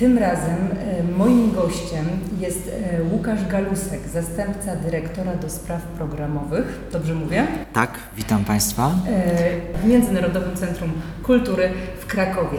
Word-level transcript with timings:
Tym 0.00 0.18
razem 0.18 0.56
e, 0.78 1.02
moim 1.18 1.52
gościem 1.52 2.04
jest 2.38 2.70
e, 2.92 3.02
Łukasz 3.02 3.46
Galusek, 3.46 4.08
zastępca 4.08 4.76
dyrektora 4.76 5.36
do 5.36 5.50
spraw 5.50 5.82
programowych. 5.82 6.80
Dobrze 6.92 7.14
mówię? 7.14 7.46
Tak, 7.72 7.98
witam 8.16 8.44
Państwa. 8.44 8.94
E, 9.08 9.78
W 9.78 9.84
Międzynarodowym 9.84 10.56
Centrum 10.56 10.92
Kultury 11.22 11.70
w 12.00 12.06
Krakowie. 12.06 12.58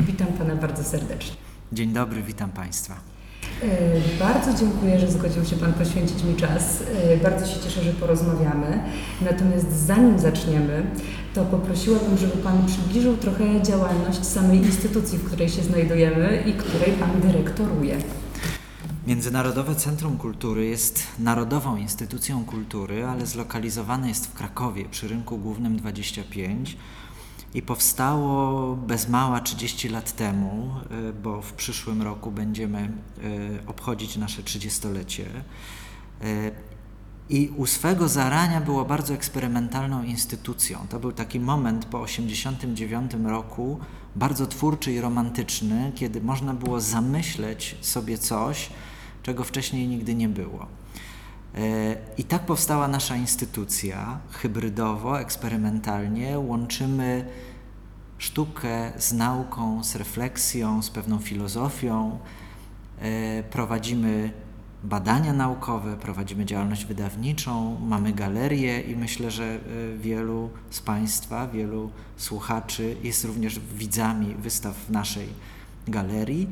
Witam 0.00 0.26
Pana 0.26 0.56
bardzo 0.56 0.84
serdecznie. 0.84 1.36
Dzień 1.72 1.92
dobry, 1.92 2.22
witam 2.22 2.50
Państwa. 2.50 2.94
E, 3.62 4.18
Bardzo 4.18 4.58
dziękuję, 4.58 4.98
że 5.00 5.10
zgodził 5.10 5.44
się 5.44 5.56
Pan 5.56 5.72
poświęcić 5.72 6.24
mi 6.24 6.36
czas. 6.36 6.82
E, 7.04 7.16
Bardzo 7.16 7.46
się 7.46 7.60
cieszę, 7.60 7.82
że 7.82 7.92
porozmawiamy. 7.92 8.82
Natomiast 9.20 9.86
zanim 9.86 10.18
zaczniemy, 10.18 10.86
to 11.34 11.44
poprosiłabym, 11.44 12.18
żeby 12.18 12.32
Pan 12.32 12.66
przybliżył 12.66 13.16
trochę 13.16 13.62
działalność 13.62 14.24
samej 14.26 14.58
instytucji, 14.58 15.18
w 15.18 15.24
której 15.24 15.48
się 15.48 15.62
znajdujemy 15.62 16.42
i 16.46 16.52
której 16.52 16.92
Pan 16.92 17.20
dyrektoruje. 17.20 17.96
Międzynarodowe 19.06 19.74
Centrum 19.74 20.16
Kultury 20.18 20.66
jest 20.66 21.02
narodową 21.18 21.76
instytucją 21.76 22.44
kultury, 22.44 23.04
ale 23.04 23.26
zlokalizowane 23.26 24.08
jest 24.08 24.26
w 24.26 24.34
Krakowie 24.34 24.84
przy 24.90 25.08
rynku 25.08 25.38
głównym 25.38 25.76
25 25.76 26.76
i 27.54 27.62
powstało 27.62 28.76
bez 28.76 29.08
mała 29.08 29.40
30 29.40 29.88
lat 29.88 30.12
temu, 30.12 30.70
y, 31.08 31.12
bo 31.12 31.42
w 31.42 31.52
przyszłym 31.52 32.02
roku 32.02 32.30
będziemy 32.30 32.92
y, 33.18 33.66
obchodzić 33.66 34.16
nasze 34.16 34.42
30-lecie. 34.42 35.24
Y, 36.22 36.52
I 37.30 37.48
u 37.56 37.66
swego 37.66 38.08
zarania 38.08 38.60
było 38.60 38.84
bardzo 38.84 39.14
eksperymentalną 39.14 40.02
instytucją. 40.02 40.86
To 40.88 41.00
był 41.00 41.12
taki 41.12 41.40
moment 41.40 41.84
po 41.84 42.04
1989 42.04 43.12
roku, 43.30 43.80
bardzo 44.16 44.46
twórczy 44.46 44.92
i 44.92 45.00
romantyczny, 45.00 45.92
kiedy 45.94 46.20
można 46.20 46.54
było 46.54 46.80
zamyśleć 46.80 47.76
sobie 47.80 48.18
coś, 48.18 48.70
czego 49.22 49.44
wcześniej 49.44 49.88
nigdy 49.88 50.14
nie 50.14 50.28
było. 50.28 50.79
E, 51.54 51.96
I 52.18 52.24
tak 52.24 52.42
powstała 52.46 52.88
nasza 52.88 53.16
instytucja. 53.16 54.18
Hybrydowo, 54.30 55.20
eksperymentalnie 55.20 56.38
łączymy 56.38 57.24
sztukę 58.18 58.92
z 58.96 59.12
nauką, 59.12 59.84
z 59.84 59.96
refleksją, 59.96 60.82
z 60.82 60.90
pewną 60.90 61.18
filozofią. 61.18 62.18
E, 63.00 63.42
Prowadzimy 63.42 64.32
badania 64.84 65.32
naukowe, 65.32 65.96
prowadzimy 65.96 66.44
działalność 66.44 66.84
wydawniczą, 66.84 67.80
mamy 67.80 68.12
galerię 68.12 68.80
i 68.80 68.96
myślę, 68.96 69.30
że 69.30 69.44
e, 69.44 69.58
wielu 69.98 70.50
z 70.70 70.80
Państwa, 70.80 71.48
wielu 71.48 71.90
słuchaczy 72.16 72.96
jest 73.02 73.24
również 73.24 73.60
widzami 73.60 74.34
wystaw 74.34 74.76
w 74.76 74.90
naszej 74.90 75.28
galerii. 75.88 76.48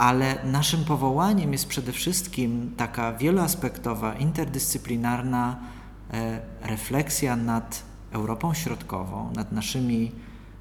Ale 0.00 0.38
naszym 0.44 0.84
powołaniem 0.84 1.52
jest 1.52 1.66
przede 1.66 1.92
wszystkim 1.92 2.74
taka 2.76 3.12
wieloaspektowa, 3.12 4.14
interdyscyplinarna 4.14 5.58
e, 6.12 6.40
refleksja 6.62 7.36
nad 7.36 7.82
Europą 8.12 8.54
Środkową, 8.54 9.32
nad 9.36 9.52
naszymi 9.52 10.12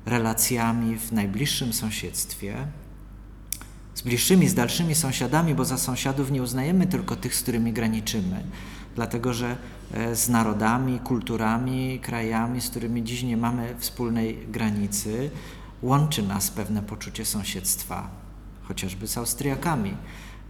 relacjami 0.06 0.98
w 0.98 1.12
najbliższym 1.12 1.74
sąsiedztwie, 1.74 2.56
z 3.96 4.02
bliższymi, 4.02 4.48
z 4.48 4.54
dalszymi 4.54 4.96
sąsiadami, 4.96 5.56
bo 5.56 5.66
za 5.66 5.78
sąsiadów 5.78 6.32
nie 6.32 6.44
uznajemy 6.44 6.88
tylko 6.88 7.16
tych, 7.16 7.36
z 7.36 7.42
którymi 7.42 7.74
graniczymy, 7.74 8.44
dlatego 8.96 9.34
że 9.34 9.58
e, 9.94 10.16
z 10.16 10.30
narodami, 10.30 11.00
kulturami, 11.00 12.00
krajami, 12.00 12.62
z 12.62 12.70
którymi 12.70 13.04
dziś 13.04 13.24
nie 13.24 13.38
mamy 13.38 13.76
wspólnej 13.78 14.48
granicy, 14.48 15.32
łączy 15.82 16.24
nas 16.24 16.52
pewne 16.52 16.82
poczucie 16.82 17.26
sąsiedztwa, 17.26 18.29
chociażby 18.70 19.08
z 19.08 19.18
Austriakami, 19.18 19.94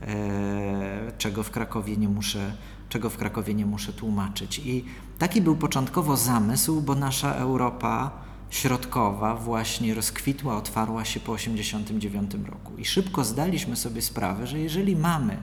e, 0.02 1.12
czego 1.17 1.44
w 1.44 1.52
Krakowie 1.52 1.98
nie 1.98 2.09
muszę, 2.09 2.53
czego 2.89 3.09
w 3.09 3.17
Krakowie 3.17 3.53
nie 3.53 3.66
muszę 3.66 3.94
tłumaczyć. 3.94 4.59
I 4.59 4.86
taki 5.20 5.42
był 5.42 5.55
początkowo 5.55 6.17
zamysł, 6.17 6.82
bo 6.82 6.95
nasza 6.95 7.33
Europa 7.33 8.11
środkowa 8.49 9.36
właśnie 9.36 9.93
rozkwitła, 9.93 10.58
otwarła 10.58 11.05
się 11.05 11.20
po 11.20 11.36
1989 11.36 12.49
roku. 12.49 12.77
I 12.77 12.86
szybko 12.86 13.23
zdaliśmy 13.23 13.76
sobie 13.76 14.02
sprawę, 14.02 14.48
że 14.48 14.60
jeżeli 14.60 14.95
mamy 14.95 15.38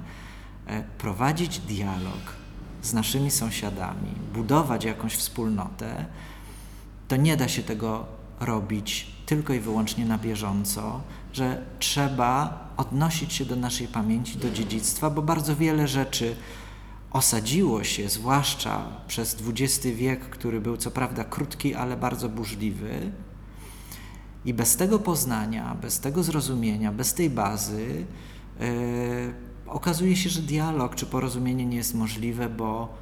e, 0.66 0.82
prowadzić 0.82 1.58
dialog 1.58 2.36
z 2.82 2.92
naszymi 2.92 3.30
sąsiadami, 3.30 4.10
budować 4.34 4.84
jakąś 4.84 5.16
wspólnotę, 5.16 6.06
to 7.08 7.16
nie 7.16 7.36
da 7.36 7.48
się 7.48 7.62
tego 7.62 8.06
robić 8.40 9.15
tylko 9.26 9.52
i 9.52 9.60
wyłącznie 9.60 10.04
na 10.04 10.18
bieżąco, 10.18 11.00
że 11.32 11.62
trzeba 11.78 12.66
odnosić 12.76 13.32
się 13.32 13.44
do 13.44 13.56
naszej 13.56 13.88
pamięci, 13.88 14.38
do 14.38 14.50
dziedzictwa, 14.50 15.10
bo 15.10 15.22
bardzo 15.22 15.56
wiele 15.56 15.88
rzeczy 15.88 16.36
osadziło 17.10 17.84
się, 17.84 18.08
zwłaszcza 18.08 18.82
przez 19.08 19.36
XX 19.46 19.86
wiek, 19.86 20.20
który 20.20 20.60
był 20.60 20.76
co 20.76 20.90
prawda 20.90 21.24
krótki, 21.24 21.74
ale 21.74 21.96
bardzo 21.96 22.28
burzliwy. 22.28 23.12
I 24.44 24.54
bez 24.54 24.76
tego 24.76 24.98
poznania, 24.98 25.76
bez 25.82 26.00
tego 26.00 26.22
zrozumienia, 26.22 26.92
bez 26.92 27.14
tej 27.14 27.30
bazy, 27.30 28.06
yy, 28.60 28.66
okazuje 29.66 30.16
się, 30.16 30.30
że 30.30 30.42
dialog 30.42 30.94
czy 30.94 31.06
porozumienie 31.06 31.66
nie 31.66 31.76
jest 31.76 31.94
możliwe, 31.94 32.48
bo 32.48 32.94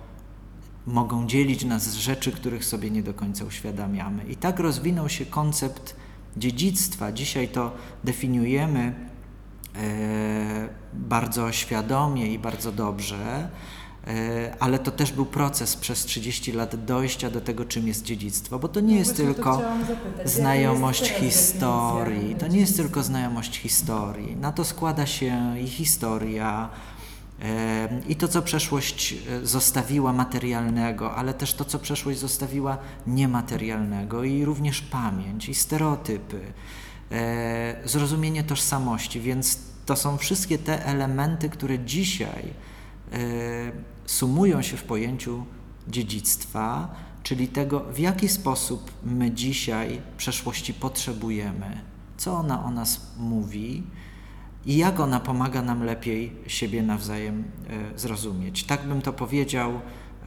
mogą 0.86 1.26
dzielić 1.26 1.64
nas 1.64 1.94
rzeczy, 1.94 2.32
których 2.32 2.64
sobie 2.64 2.90
nie 2.90 3.02
do 3.02 3.14
końca 3.14 3.44
uświadamiamy. 3.44 4.24
I 4.24 4.36
tak 4.36 4.58
rozwinął 4.58 5.08
się 5.08 5.26
koncept 5.26 5.96
dziedzictwa. 6.36 7.12
Dzisiaj 7.12 7.48
to 7.48 7.72
definiujemy 8.04 8.94
e, 9.76 10.68
bardzo 10.92 11.52
świadomie 11.52 12.32
i 12.32 12.38
bardzo 12.38 12.72
dobrze, 12.72 13.48
e, 14.06 14.54
ale 14.60 14.78
to 14.78 14.90
też 14.90 15.12
był 15.12 15.26
proces 15.26 15.76
przez 15.76 16.04
30 16.04 16.52
lat 16.52 16.84
dojścia 16.84 17.30
do 17.30 17.40
tego, 17.40 17.64
czym 17.64 17.88
jest 17.88 18.04
dziedzictwo, 18.04 18.58
bo 18.58 18.68
to 18.68 18.80
nie 18.80 18.92
No 18.92 18.98
jest 18.98 19.16
tylko 19.16 19.62
znajomość 20.24 21.02
jest 21.02 21.20
historii. 21.20 22.34
To 22.34 22.46
nie 22.46 22.60
jest 22.60 22.76
tylko 22.76 23.02
znajomość 23.02 23.58
historii. 23.58 24.36
Na 24.36 24.52
to 24.52 24.64
składa 24.64 25.06
się 25.06 25.60
i 25.60 25.66
historia, 25.66 26.68
i 28.08 28.16
to, 28.16 28.28
co 28.28 28.42
przeszłość 28.42 29.14
e, 29.14 29.46
zostawiła 29.46 30.12
materialnego, 30.12 31.14
ale 31.14 31.34
też 31.34 31.54
to, 31.54 31.64
co 31.64 31.78
przeszłość 31.78 32.18
zostawiła 32.18 32.78
niematerialnego, 33.06 34.24
i 34.24 34.44
również 34.44 34.80
pamięć, 34.80 35.48
i 35.48 35.54
stereotypy, 35.54 36.40
e, 37.10 37.88
zrozumienie 37.88 38.44
tożsamości. 38.44 39.20
Więc 39.20 39.58
to 39.86 39.96
są 39.96 40.16
wszystkie 40.16 40.58
te 40.58 40.86
elementy, 40.86 41.48
które 41.48 41.78
dzisiaj 41.78 42.44
e, 43.12 43.18
sumują 44.06 44.62
się 44.62 44.76
w 44.76 44.84
pojęciu 44.84 45.44
dziedzictwa, 45.88 46.94
czyli 47.22 47.48
tego, 47.48 47.80
w 47.80 47.98
jaki 47.98 48.28
sposób 48.28 48.90
my 49.04 49.30
dzisiaj 49.30 50.02
przeszłości 50.16 50.74
potrzebujemy, 50.74 51.80
co 52.16 52.36
ona 52.36 52.64
o 52.64 52.70
nas 52.70 53.00
mówi 53.18 53.82
i 54.66 54.76
jak 54.76 55.00
ona 55.00 55.20
pomaga 55.20 55.62
nam 55.62 55.84
lepiej 55.84 56.32
siebie 56.46 56.82
nawzajem 56.82 57.44
e, 57.94 57.98
zrozumieć. 57.98 58.64
Tak 58.64 58.88
bym 58.88 59.02
to 59.02 59.12
powiedział 59.12 59.72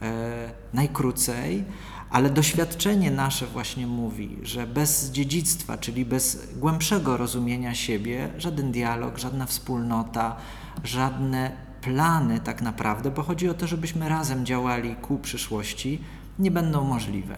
e, 0.02 0.50
najkrócej, 0.74 1.64
ale 2.10 2.30
doświadczenie 2.30 3.10
nasze 3.10 3.46
właśnie 3.46 3.86
mówi, 3.86 4.36
że 4.42 4.66
bez 4.66 5.10
dziedzictwa, 5.10 5.78
czyli 5.78 6.04
bez 6.04 6.54
głębszego 6.56 7.16
rozumienia 7.16 7.74
siebie, 7.74 8.28
żaden 8.38 8.72
dialog, 8.72 9.18
żadna 9.18 9.46
wspólnota, 9.46 10.36
żadne 10.84 11.52
plany 11.80 12.40
tak 12.40 12.62
naprawdę, 12.62 13.10
bo 13.10 13.22
chodzi 13.22 13.48
o 13.48 13.54
to, 13.54 13.66
żebyśmy 13.66 14.08
razem 14.08 14.46
działali 14.46 14.96
ku 14.96 15.18
przyszłości, 15.18 16.00
nie 16.38 16.50
będą 16.50 16.84
możliwe. 16.84 17.36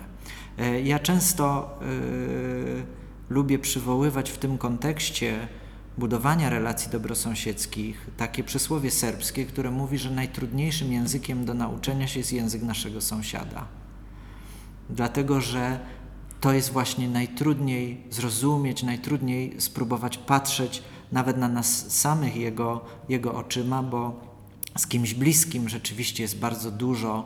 E, 0.59 0.81
Ja 0.81 0.99
często 0.99 1.78
e, 1.83 3.34
lubię 3.34 3.59
przywoływać 3.59 4.31
w 4.31 4.39
tym 4.39 4.59
kontekście 4.59 5.49
budowania 6.00 6.50
relacji 6.50 6.91
dobrosąsiedzkich 6.91 8.07
takie 8.16 8.45
przysłowie 8.45 8.91
serbskie, 8.91 9.47
które 9.47 9.71
mówi, 9.71 9.98
że 9.98 10.10
najtrudniejszym 10.10 10.92
językiem 10.92 11.45
do 11.45 11.54
nauczenia 11.54 12.07
się 12.07 12.21
jest 12.21 12.33
język 12.33 12.63
naszego 12.63 13.01
sąsiada. 13.01 13.66
Dlatego, 14.91 15.41
że 15.41 15.80
to 16.41 16.53
jest 16.53 16.72
właśnie 16.72 17.09
najtrudniej 17.09 18.04
zrozumieć, 18.10 18.83
najtrudniej 18.83 19.60
spróbować 19.60 20.19
patrzeć 20.19 20.83
nawet 21.13 21.36
na 21.36 21.48
nas 21.48 21.92
samych 21.92 22.36
jego, 22.36 22.84
jego 23.09 23.34
oczyma, 23.34 23.83
bo 23.83 24.21
z 24.78 24.86
kimś 24.86 25.15
bliskim 25.15 25.69
rzeczywiście 25.69 26.22
jest 26.22 26.39
bardzo 26.39 26.71
dużo 26.71 27.25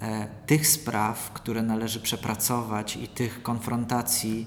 e, 0.00 0.28
tych 0.46 0.66
spraw, 0.66 1.32
które 1.32 1.62
należy 1.62 2.00
przepracować 2.00 2.96
i 2.96 3.08
tych 3.08 3.42
konfrontacji, 3.42 4.46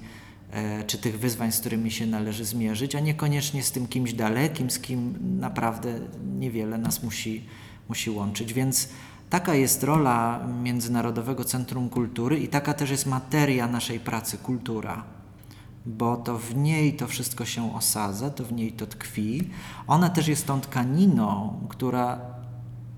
czy 0.88 0.98
tych 0.98 1.20
wyzwań, 1.20 1.52
z 1.52 1.60
którymi 1.60 1.92
się 1.92 2.06
należy 2.06 2.46
zmierzyć, 2.46 2.96
a 2.96 3.00
niekoniecznie 3.00 3.64
z 3.64 3.72
tym 3.72 3.88
kimś 3.88 4.14
dalekim, 4.14 4.70
z 4.70 4.80
kim 4.80 5.18
naprawdę 5.40 6.00
niewiele 6.38 6.78
nas 6.78 7.04
musi, 7.04 7.46
musi 7.90 8.10
łączyć. 8.10 8.54
Więc 8.54 8.90
taka 9.30 9.56
jest 9.56 9.84
rola 9.84 10.48
Międzynarodowego 10.64 11.44
Centrum 11.44 11.90
Kultury 11.90 12.40
i 12.40 12.48
taka 12.48 12.74
też 12.74 12.90
jest 12.90 13.06
materia 13.06 13.68
naszej 13.68 14.00
pracy 14.00 14.38
kultura. 14.38 15.04
bo 15.86 16.18
to 16.18 16.38
w 16.38 16.56
niej 16.56 16.94
to 16.96 17.08
wszystko 17.08 17.46
się 17.46 17.76
osadza, 17.76 18.30
to 18.30 18.44
w 18.44 18.54
niej 18.54 18.72
to 18.72 18.88
tkwi. 18.88 19.50
Ona 19.88 20.10
też 20.10 20.28
jest 20.28 20.48
tą 20.48 20.62
tkaniną, 20.62 21.60
która 21.70 22.20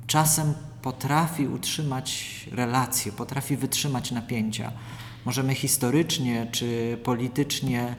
czasem 0.07 0.53
potrafi 0.81 1.48
utrzymać 1.48 2.50
relacje, 2.51 3.12
potrafi 3.12 3.57
wytrzymać 3.57 4.12
napięcia. 4.12 4.71
Możemy 5.27 5.56
historycznie 5.56 6.47
czy 6.51 6.97
politycznie 7.03 7.95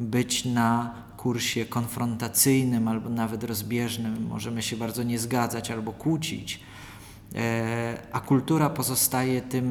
być 0.00 0.44
na 0.44 0.94
kursie 1.16 1.64
konfrontacyjnym 1.64 2.88
albo 2.88 3.08
nawet 3.08 3.44
rozbieżnym, 3.44 4.26
możemy 4.28 4.62
się 4.62 4.76
bardzo 4.76 5.02
nie 5.02 5.18
zgadzać 5.18 5.70
albo 5.70 5.92
kłócić, 5.92 6.60
e, 7.34 7.98
a 8.12 8.20
kultura 8.20 8.70
pozostaje 8.70 9.40
tym, 9.40 9.66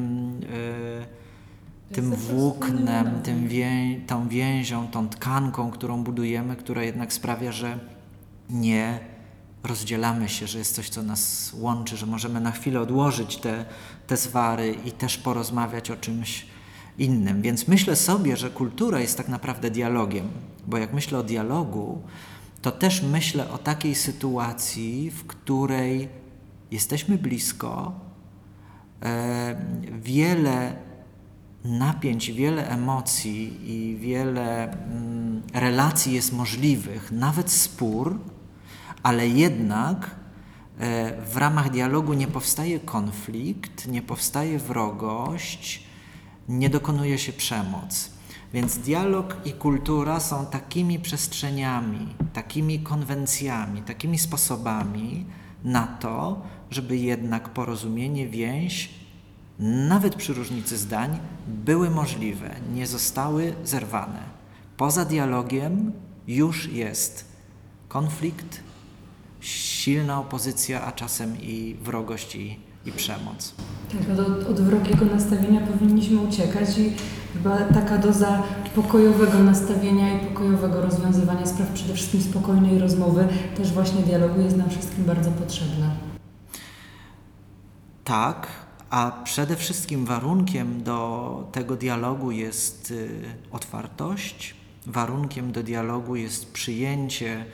e, 1.90 1.94
tym 1.94 2.14
włóknem, 2.14 3.22
tym 3.22 3.48
wię, 3.48 4.00
tą 4.06 4.28
więzią, 4.28 4.88
tą 4.88 5.08
tkanką, 5.08 5.70
którą 5.70 6.04
budujemy, 6.04 6.56
która 6.56 6.82
jednak 6.82 7.12
sprawia, 7.12 7.52
że 7.52 7.78
nie 8.50 9.00
rozdzielamy 9.62 10.28
się, 10.28 10.46
że 10.46 10.58
jest 10.58 10.74
coś, 10.74 10.88
co 10.88 11.02
nas 11.02 11.52
łączy, 11.58 11.96
że 11.96 12.06
możemy 12.06 12.40
na 12.40 12.50
chwilę 12.52 12.80
odłożyć 12.80 13.36
te, 13.36 13.64
te 14.06 14.16
zwary 14.16 14.76
i 14.84 14.92
też 14.92 15.18
porozmawiać 15.18 15.90
o 15.90 15.96
czymś 15.96 16.51
innym. 16.98 17.42
Więc 17.42 17.68
myślę 17.68 17.96
sobie, 17.96 18.36
że 18.36 18.50
kultura 18.50 19.00
jest 19.00 19.16
tak 19.16 19.28
naprawdę 19.28 19.70
dialogiem, 19.70 20.28
bo 20.66 20.78
jak 20.78 20.92
myślę 20.92 21.18
o 21.18 21.22
dialogu, 21.22 22.02
to 22.62 22.72
też 22.72 23.02
myślę 23.02 23.50
o 23.50 23.58
takiej 23.58 23.94
sytuacji, 23.94 25.10
w 25.10 25.26
której 25.26 26.08
jesteśmy 26.70 27.18
blisko, 27.18 27.92
wiele 30.02 30.76
napięć, 31.64 32.32
wiele 32.32 32.68
emocji 32.68 33.70
i 33.70 33.96
wiele 33.96 34.72
mm, 34.72 35.42
relacji 35.54 36.14
jest 36.14 36.32
możliwych, 36.32 37.12
nawet 37.12 37.50
spór, 37.50 38.20
ale 39.02 39.28
jednak 39.28 40.10
e, 40.78 41.22
w 41.26 41.36
ramach 41.36 41.70
dialogu 41.70 42.12
nie 42.12 42.26
powstaje 42.26 42.80
konflikt, 42.80 43.88
nie 43.88 44.02
powstaje 44.02 44.58
wrogość, 44.58 45.86
nie 46.48 46.70
dokonuje 46.70 47.18
się 47.18 47.32
przemoc. 47.32 48.10
Więc 48.52 48.78
dialog 48.78 49.36
i 49.44 49.52
kultura 49.52 50.20
są 50.20 50.46
takimi 50.46 50.98
przestrzeniami, 50.98 52.14
takimi 52.32 52.80
konwencjami, 52.80 53.82
takimi 53.82 54.18
sposobami 54.18 55.26
na 55.64 55.86
to, 55.86 56.42
żeby 56.70 56.96
jednak 56.96 57.48
porozumienie, 57.48 58.28
więź, 58.28 58.90
nawet 59.88 60.14
przy 60.14 60.34
różnicy 60.34 60.78
zdań, 60.78 61.18
były 61.46 61.90
możliwe, 61.90 62.54
nie 62.74 62.86
zostały 62.86 63.54
zerwane. 63.64 64.22
Poza 64.76 65.04
dialogiem 65.04 65.92
już 66.26 66.72
jest 66.72 67.24
konflikt, 67.88 68.60
silna 69.40 70.20
opozycja, 70.20 70.84
a 70.84 70.92
czasem 70.92 71.40
i 71.40 71.76
wrogość 71.82 72.34
i, 72.34 72.60
i 72.86 72.92
przemoc. 72.92 73.54
Tak, 73.92 74.18
od, 74.18 74.48
od 74.48 74.60
wrogiego 74.60 75.04
nastawienia 75.04 75.60
powinniśmy 75.60 76.20
uciekać 76.20 76.78
i 76.78 76.92
chyba 77.32 77.56
taka 77.58 77.98
doza 77.98 78.42
pokojowego 78.74 79.38
nastawienia 79.38 80.20
i 80.22 80.26
pokojowego 80.26 80.80
rozwiązywania 80.80 81.46
spraw, 81.46 81.72
przede 81.72 81.94
wszystkim 81.94 82.22
spokojnej 82.22 82.78
rozmowy, 82.78 83.28
też 83.56 83.72
właśnie 83.72 84.02
dialogu 84.02 84.40
jest 84.40 84.56
nam 84.56 84.70
wszystkim 84.70 85.04
bardzo 85.04 85.30
potrzebna. 85.30 85.90
Tak, 88.04 88.46
a 88.90 89.20
przede 89.24 89.56
wszystkim 89.56 90.04
warunkiem 90.04 90.82
do 90.82 91.48
tego 91.52 91.76
dialogu 91.76 92.30
jest 92.30 92.90
y, 92.90 93.08
otwartość, 93.50 94.54
warunkiem 94.86 95.52
do 95.52 95.62
dialogu 95.62 96.16
jest 96.16 96.52
przyjęcie, 96.52 97.44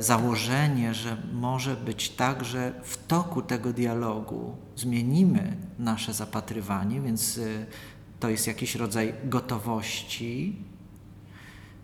założenie, 0.00 0.94
że 0.94 1.16
może 1.32 1.76
być 1.76 2.10
tak, 2.10 2.44
że 2.44 2.72
w 2.82 3.06
toku 3.06 3.42
tego 3.42 3.72
dialogu 3.72 4.56
zmienimy 4.76 5.56
nasze 5.78 6.12
zapatrywanie, 6.12 7.00
więc 7.00 7.38
y, 7.38 7.66
to 8.20 8.28
jest 8.28 8.46
jakiś 8.46 8.74
rodzaj 8.74 9.14
gotowości. 9.24 10.56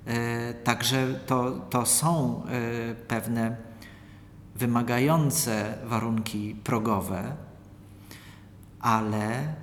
E, 0.07 0.55
także 0.55 1.21
to, 1.27 1.51
to 1.51 1.87
są 1.87 2.43
e, 2.45 2.95
pewne 2.95 3.57
wymagające 4.55 5.79
warunki 5.85 6.57
progowe, 6.65 7.37
ale 8.81 9.55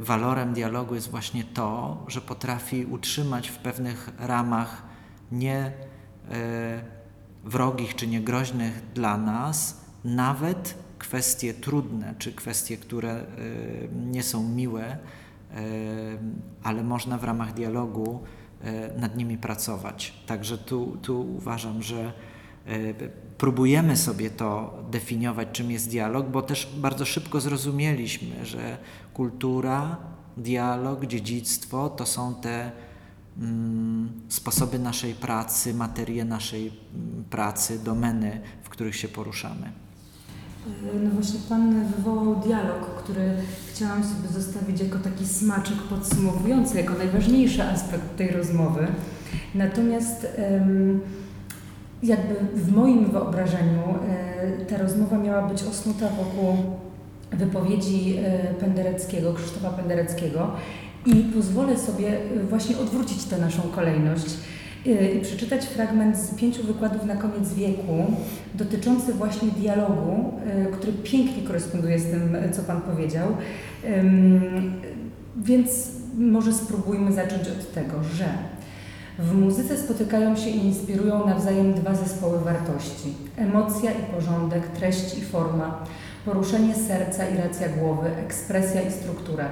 walorem 0.00 0.54
dialogu 0.54 0.94
jest 0.94 1.10
właśnie 1.10 1.44
to, 1.44 2.04
że 2.08 2.20
potrafi 2.20 2.86
utrzymać 2.86 3.48
w 3.48 3.58
pewnych 3.58 4.10
ramach 4.18 4.82
nie 5.32 5.72
wrogich 7.44 7.94
czy 7.94 8.06
niegroźnych 8.06 8.82
dla 8.94 9.16
nas 9.16 9.80
nawet 10.04 10.74
kwestie 10.98 11.54
trudne, 11.54 12.14
czy 12.18 12.32
kwestie, 12.32 12.76
które 12.76 13.20
y, 13.20 13.88
nie 14.10 14.22
są 14.22 14.48
miłe, 14.48 14.98
ale 16.62 16.82
można 16.82 17.18
w 17.18 17.24
ramach 17.24 17.54
dialogu 17.54 18.20
nad 18.98 19.16
nimi 19.16 19.38
pracować. 19.38 20.14
Także 20.26 20.58
tu, 20.58 20.98
tu 21.02 21.34
uważam, 21.36 21.82
że 21.82 22.12
próbujemy 23.38 23.96
sobie 23.96 24.30
to 24.30 24.78
definiować, 24.90 25.48
czym 25.52 25.70
jest 25.70 25.88
dialog, 25.88 26.26
bo 26.26 26.42
też 26.42 26.72
bardzo 26.76 27.04
szybko 27.04 27.40
zrozumieliśmy, 27.40 28.46
że 28.46 28.78
kultura, 29.14 29.96
dialog, 30.36 31.06
dziedzictwo 31.06 31.90
to 31.90 32.06
są 32.06 32.34
te 32.34 32.72
sposoby 34.28 34.78
naszej 34.78 35.14
pracy, 35.14 35.74
materie 35.74 36.24
naszej 36.24 36.66
mm, 36.66 37.24
pracy, 37.30 37.78
domeny, 37.84 38.40
w 38.62 38.68
których 38.68 38.96
się 38.96 39.08
poruszamy. 39.08 39.72
No 41.04 41.10
właśnie 41.10 41.40
Pan 41.48 41.84
wywołał 41.84 42.36
dialog, 42.36 43.02
który 43.02 43.34
chciałam 43.70 44.04
sobie 44.04 44.28
zostawić 44.28 44.80
jako 44.80 44.98
taki 44.98 45.26
smaczek 45.26 45.76
podsumowujący, 45.76 46.76
jako 46.76 46.94
najważniejszy 46.94 47.62
aspekt 47.62 48.16
tej 48.16 48.30
rozmowy. 48.30 48.86
Natomiast 49.54 50.26
jakby 52.02 52.34
w 52.54 52.72
moim 52.72 53.10
wyobrażeniu 53.10 53.82
e, 54.08 54.64
ta 54.64 54.78
rozmowa 54.78 55.18
miała 55.18 55.48
być 55.48 55.62
osnuta 55.62 56.08
wokół 56.08 56.56
wypowiedzi 57.32 58.16
e, 58.18 58.54
Pendereckiego, 58.54 59.34
Krzysztofa 59.34 59.70
Pendereckiego 59.70 60.50
i 61.06 61.14
pozwolę 61.14 61.78
sobie 61.78 62.08
e, 62.08 62.44
właśnie 62.48 62.78
odwrócić 62.78 63.24
tę 63.24 63.38
naszą 63.38 63.62
kolejność 63.62 64.26
i 65.16 65.20
przeczytać 65.22 65.66
fragment 65.66 66.18
z 66.18 66.34
pięciu 66.34 66.62
wykładów 66.62 67.04
na 67.04 67.16
koniec 67.16 67.54
wieku 67.54 68.06
dotyczący 68.54 69.12
właśnie 69.12 69.48
dialogu, 69.48 70.32
który 70.72 70.92
pięknie 70.92 71.42
koresponduje 71.42 71.98
z 71.98 72.10
tym, 72.10 72.36
co 72.52 72.62
Pan 72.62 72.80
powiedział. 72.80 73.28
Więc 75.36 75.88
może 76.18 76.52
spróbujmy 76.52 77.12
zacząć 77.12 77.42
od 77.48 77.74
tego, 77.74 78.04
że 78.14 78.24
w 79.18 79.34
muzyce 79.34 79.78
spotykają 79.78 80.36
się 80.36 80.50
i 80.50 80.66
inspirują 80.66 81.26
nawzajem 81.26 81.74
dwa 81.74 81.94
zespoły 81.94 82.40
wartości: 82.40 83.14
emocja 83.36 83.90
i 83.90 84.14
porządek, 84.14 84.66
treść 84.66 85.18
i 85.18 85.20
forma, 85.24 85.84
poruszenie 86.24 86.74
serca 86.74 87.28
i 87.28 87.36
racja 87.36 87.68
głowy, 87.68 88.10
ekspresja 88.24 88.82
i 88.82 88.92
struktura. 88.92 89.48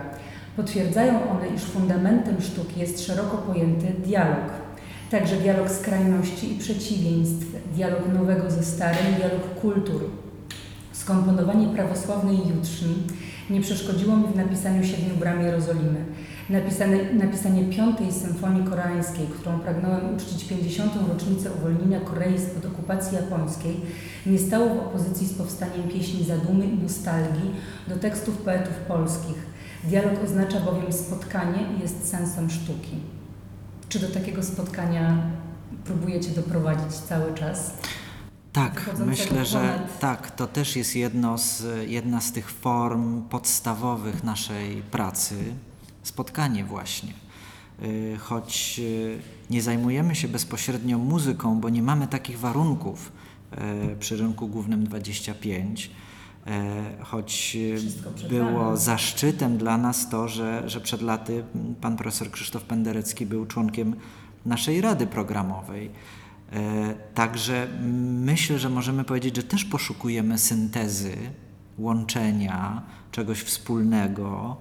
Potwierdzają 0.56 1.30
one, 1.30 1.48
iż 1.48 1.62
fundamentem 1.62 2.40
sztuki 2.40 2.80
jest 2.80 3.06
szeroko 3.06 3.36
pojęty 3.36 3.86
dialog. 4.04 4.50
Także 5.10 5.36
dialog 5.36 5.70
skrajności 5.70 6.52
i 6.52 6.58
przeciwieństw, 6.58 7.46
dialog 7.74 8.08
nowego 8.14 8.50
ze 8.50 8.64
starym, 8.64 9.14
dialog 9.18 9.60
kultur. 9.60 10.02
Skomponowanie 10.92 11.68
prawosławnej 11.68 12.36
jutrzni 12.36 12.94
nie 13.50 13.60
przeszkodziło 13.60 14.16
mi 14.16 14.26
w 14.26 14.36
napisaniu 14.36 14.84
Siedmiu 14.84 15.16
Bram 15.16 15.42
Jerozolimy. 15.42 16.04
Napisane, 16.50 16.96
napisanie 17.12 17.64
piątej 17.64 18.12
symfonii 18.12 18.64
koreańskiej, 18.64 19.26
którą 19.26 19.60
pragnąłem 19.60 20.14
uczcić 20.14 20.44
50. 20.44 20.92
rocznicę 21.08 21.50
uwolnienia 21.52 22.00
Korei 22.00 22.38
spod 22.38 22.66
okupacji 22.66 23.16
japońskiej, 23.16 23.80
nie 24.26 24.38
stało 24.38 24.74
w 24.74 24.78
opozycji 24.78 25.26
z 25.26 25.34
powstaniem 25.34 25.88
pieśni 25.88 26.24
zadumy 26.24 26.64
i 26.66 26.82
nostalgii 26.82 27.50
do 27.88 27.96
tekstów 27.96 28.36
poetów 28.36 28.74
polskich. 28.74 29.49
Dialog 29.84 30.24
oznacza 30.24 30.60
bowiem 30.60 30.92
spotkanie 30.92 31.66
i 31.76 31.82
jest 31.82 32.10
sensem 32.10 32.50
sztuki. 32.50 32.96
Czy 33.88 33.98
do 33.98 34.08
takiego 34.08 34.42
spotkania 34.42 35.30
próbujecie 35.84 36.30
doprowadzić 36.30 36.92
cały 36.96 37.34
czas? 37.34 37.74
Tak, 38.52 38.90
myślę, 39.06 39.44
że 39.44 39.88
tak, 40.00 40.30
to 40.30 40.46
też 40.46 40.76
jest 40.76 40.96
jedno 40.96 41.38
z, 41.38 41.64
jedna 41.86 42.20
z 42.20 42.32
tych 42.32 42.50
form 42.50 43.22
podstawowych 43.22 44.24
naszej 44.24 44.82
pracy 44.82 45.34
spotkanie 46.02 46.64
właśnie. 46.64 47.12
Y, 47.82 48.16
choć 48.20 48.80
y, 48.84 49.18
nie 49.50 49.62
zajmujemy 49.62 50.14
się 50.14 50.28
bezpośrednio 50.28 50.98
muzyką, 50.98 51.60
bo 51.60 51.68
nie 51.68 51.82
mamy 51.82 52.06
takich 52.06 52.38
warunków 52.38 53.12
y, 53.92 53.96
przy 53.96 54.16
rynku 54.16 54.48
głównym 54.48 54.84
25, 54.84 55.90
E, 55.90 56.09
choć 57.02 57.56
e, 57.74 57.76
Wszystko 57.76 58.10
przed 58.10 58.28
było 58.28 58.76
zaszczytem 58.76 59.58
dla 59.58 59.78
nas 59.78 60.08
to, 60.08 60.28
że, 60.28 60.68
że 60.68 60.80
przed 60.80 61.02
laty 61.02 61.44
pan 61.80 61.96
profesor 61.96 62.30
Krzysztof 62.30 62.64
Penderecki 62.64 63.26
był 63.26 63.46
członkiem 63.46 63.96
naszej 64.46 64.80
rady 64.80 65.06
programowej. 65.06 65.90
E, 66.52 66.94
Także 67.14 67.68
myślę, 68.24 68.58
że 68.58 68.70
możemy 68.70 69.04
powiedzieć, 69.04 69.36
że 69.36 69.42
też 69.42 69.64
poszukujemy 69.64 70.38
syntezy, 70.38 71.16
łączenia 71.78 72.82
czegoś 73.12 73.40
wspólnego 73.40 74.56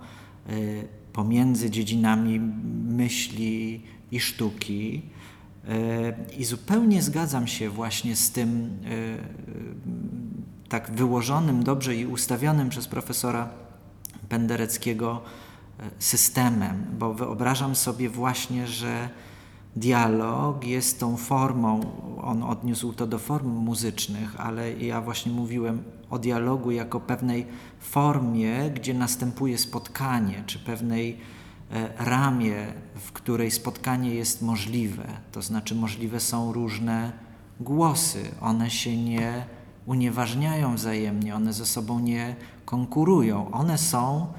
e, 0.50 0.52
pomiędzy 1.14 1.70
dziedzinami 1.70 2.40
myśli 2.88 3.82
i 4.12 4.20
sztuki. 4.20 5.02
E, 5.68 6.36
I 6.38 6.46
zupełnie 6.46 7.02
zgadzam 7.02 7.48
się 7.48 7.70
właśnie 7.70 8.16
z 8.16 8.32
tym 8.32 8.70
e, 8.86 10.09
tak 10.70 10.92
wyłożonym 10.92 11.64
dobrze 11.64 11.96
i 11.96 12.06
ustawionym 12.06 12.70
przez 12.70 12.88
profesora 12.88 13.50
Pendereckiego 14.30 15.22
e, 15.80 15.90
systemem, 16.00 16.86
bo 17.00 17.14
wyobrażam 17.14 17.76
sobie 17.76 18.10
właśnie, 18.10 18.68
że 18.68 19.10
dialog 19.76 20.66
jest 20.66 21.00
tą 21.00 21.18
formą, 21.18 21.82
on 22.22 22.44
odniósł 22.44 22.94
to 22.94 23.08
do 23.08 23.20
form 23.20 23.48
muzycznych, 23.48 24.42
ale 24.42 24.74
ja 24.74 25.02
właśnie 25.02 25.32
mówiłem 25.32 25.84
o 26.10 26.20
dialogu 26.20 26.72
jako 26.72 27.00
pewnej 27.00 27.48
formie, 27.80 28.72
gdzie 28.76 28.94
następuje 28.94 29.58
spotkanie, 29.58 30.44
czy 30.46 30.60
pewnej 30.60 31.18
e, 31.72 32.06
ramie, 32.06 32.74
w 32.96 33.12
której 33.12 33.52
spotkanie 33.52 34.16
jest 34.16 34.42
możliwe. 34.42 35.08
To 35.32 35.42
znaczy, 35.42 35.76
możliwe 35.76 36.20
są 36.20 36.54
różne 36.54 37.12
głosy, 37.60 38.32
one 38.42 38.70
się 38.70 38.98
nie 38.98 39.46
unieważniają 39.90 40.76
wzajemnie, 40.76 41.36
one 41.36 41.54
ze 41.54 41.66
sobą 41.66 42.00
nie 42.00 42.36
konkurują, 42.66 43.52
one 43.52 43.78
są 43.78 44.34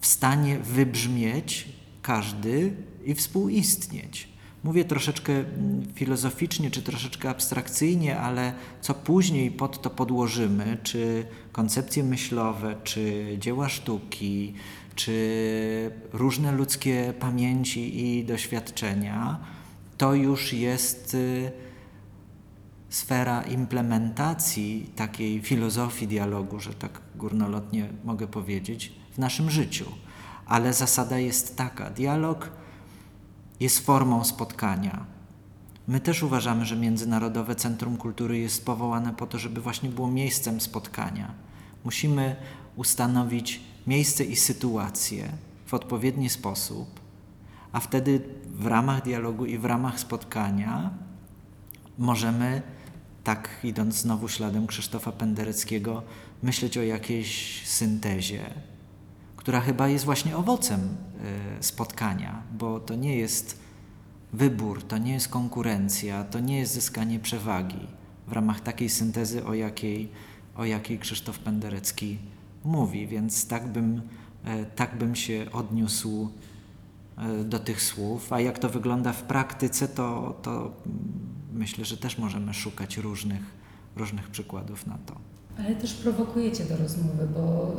w 0.00 0.06
stanie 0.06 0.58
wybrzmieć 0.58 1.68
każdy 2.02 2.76
i 3.04 3.14
współistnieć. 3.14 4.28
Mówię 4.64 4.84
troszeczkę 4.84 5.32
mm, 5.32 5.86
filozoficznie 5.94 6.70
czy 6.70 6.82
troszeczkę 6.82 7.30
abstrakcyjnie, 7.30 8.18
ale 8.18 8.52
co 8.80 8.94
później 8.94 9.50
pod 9.50 9.82
to 9.82 9.90
podłożymy, 9.90 10.78
czy 10.82 11.26
koncepcje 11.52 12.04
myślowe, 12.04 12.76
czy 12.84 13.24
dzieła 13.38 13.68
sztuki, 13.68 14.54
czy 14.94 15.90
różne 16.12 16.52
ludzkie 16.52 17.14
pamięci 17.20 18.06
i 18.06 18.24
doświadczenia, 18.24 19.38
to 19.98 20.14
już 20.14 20.52
jest 20.52 21.14
y, 21.14 21.52
sfera 22.92 23.42
implementacji 23.42 24.90
takiej 24.96 25.42
filozofii 25.42 26.06
dialogu, 26.06 26.60
że 26.60 26.74
tak 26.74 27.00
górnolotnie 27.16 27.88
mogę 28.04 28.26
powiedzieć, 28.26 28.92
w 29.12 29.18
naszym 29.18 29.50
życiu. 29.50 29.84
Ale 30.46 30.72
zasada 30.72 31.18
jest 31.18 31.56
taka: 31.56 31.90
dialog 31.90 32.50
jest 33.60 33.86
formą 33.86 34.24
spotkania. 34.24 35.06
My 35.88 36.00
też 36.00 36.22
uważamy, 36.22 36.64
że 36.64 36.76
Międzynarodowe 36.76 37.54
Centrum 37.54 37.96
Kultury 37.96 38.38
jest 38.38 38.66
powołane 38.66 39.14
po 39.14 39.26
to, 39.26 39.38
żeby 39.38 39.60
właśnie 39.60 39.88
było 39.88 40.10
miejscem 40.10 40.60
spotkania. 40.60 41.34
Musimy 41.84 42.36
ustanowić 42.76 43.60
miejsce 43.86 44.24
i 44.24 44.36
sytuację 44.36 45.28
w 45.66 45.74
odpowiedni 45.74 46.28
sposób, 46.28 47.00
a 47.72 47.80
wtedy 47.80 48.20
w 48.46 48.66
ramach 48.66 49.02
dialogu 49.02 49.46
i 49.46 49.58
w 49.58 49.64
ramach 49.64 50.00
spotkania 50.00 50.90
możemy, 51.98 52.62
tak 53.24 53.48
idąc 53.64 53.94
znowu 53.94 54.28
śladem 54.28 54.66
Krzysztofa 54.66 55.12
Pendereckiego, 55.12 56.02
myśleć 56.42 56.78
o 56.78 56.82
jakiejś 56.82 57.62
syntezie, 57.66 58.50
która 59.36 59.60
chyba 59.60 59.88
jest 59.88 60.04
właśnie 60.04 60.36
owocem 60.36 60.80
y, 60.80 61.62
spotkania, 61.62 62.42
bo 62.58 62.80
to 62.80 62.94
nie 62.94 63.16
jest 63.16 63.58
wybór, 64.32 64.82
to 64.82 64.98
nie 64.98 65.12
jest 65.12 65.28
konkurencja, 65.28 66.24
to 66.24 66.40
nie 66.40 66.58
jest 66.58 66.72
zyskanie 66.72 67.18
przewagi 67.18 67.86
w 68.26 68.32
ramach 68.32 68.60
takiej 68.60 68.88
syntezy, 68.88 69.44
o 69.44 69.54
jakiej, 69.54 70.08
o 70.56 70.64
jakiej 70.64 70.98
Krzysztof 70.98 71.38
Penderecki 71.38 72.18
mówi, 72.64 73.06
więc 73.06 73.46
tak 73.46 73.68
bym, 73.68 74.02
e, 74.44 74.64
tak 74.64 74.98
bym 74.98 75.14
się 75.14 75.46
odniósł 75.52 76.28
e, 77.16 77.44
do 77.44 77.58
tych 77.58 77.82
słów. 77.82 78.32
A 78.32 78.40
jak 78.40 78.58
to 78.58 78.68
wygląda 78.68 79.12
w 79.12 79.22
praktyce, 79.22 79.88
to, 79.88 80.38
to 80.42 80.50
mm, 80.86 81.31
myślę, 81.52 81.84
że 81.84 81.96
też 81.96 82.18
możemy 82.18 82.54
szukać 82.54 82.96
różnych, 82.96 83.42
różnych 83.96 84.28
przykładów 84.28 84.86
na 84.86 84.98
to. 85.06 85.14
Ale 85.58 85.76
też 85.76 85.94
prowokujecie 85.94 86.64
do 86.64 86.76
rozmowy, 86.76 87.26
bo 87.34 87.74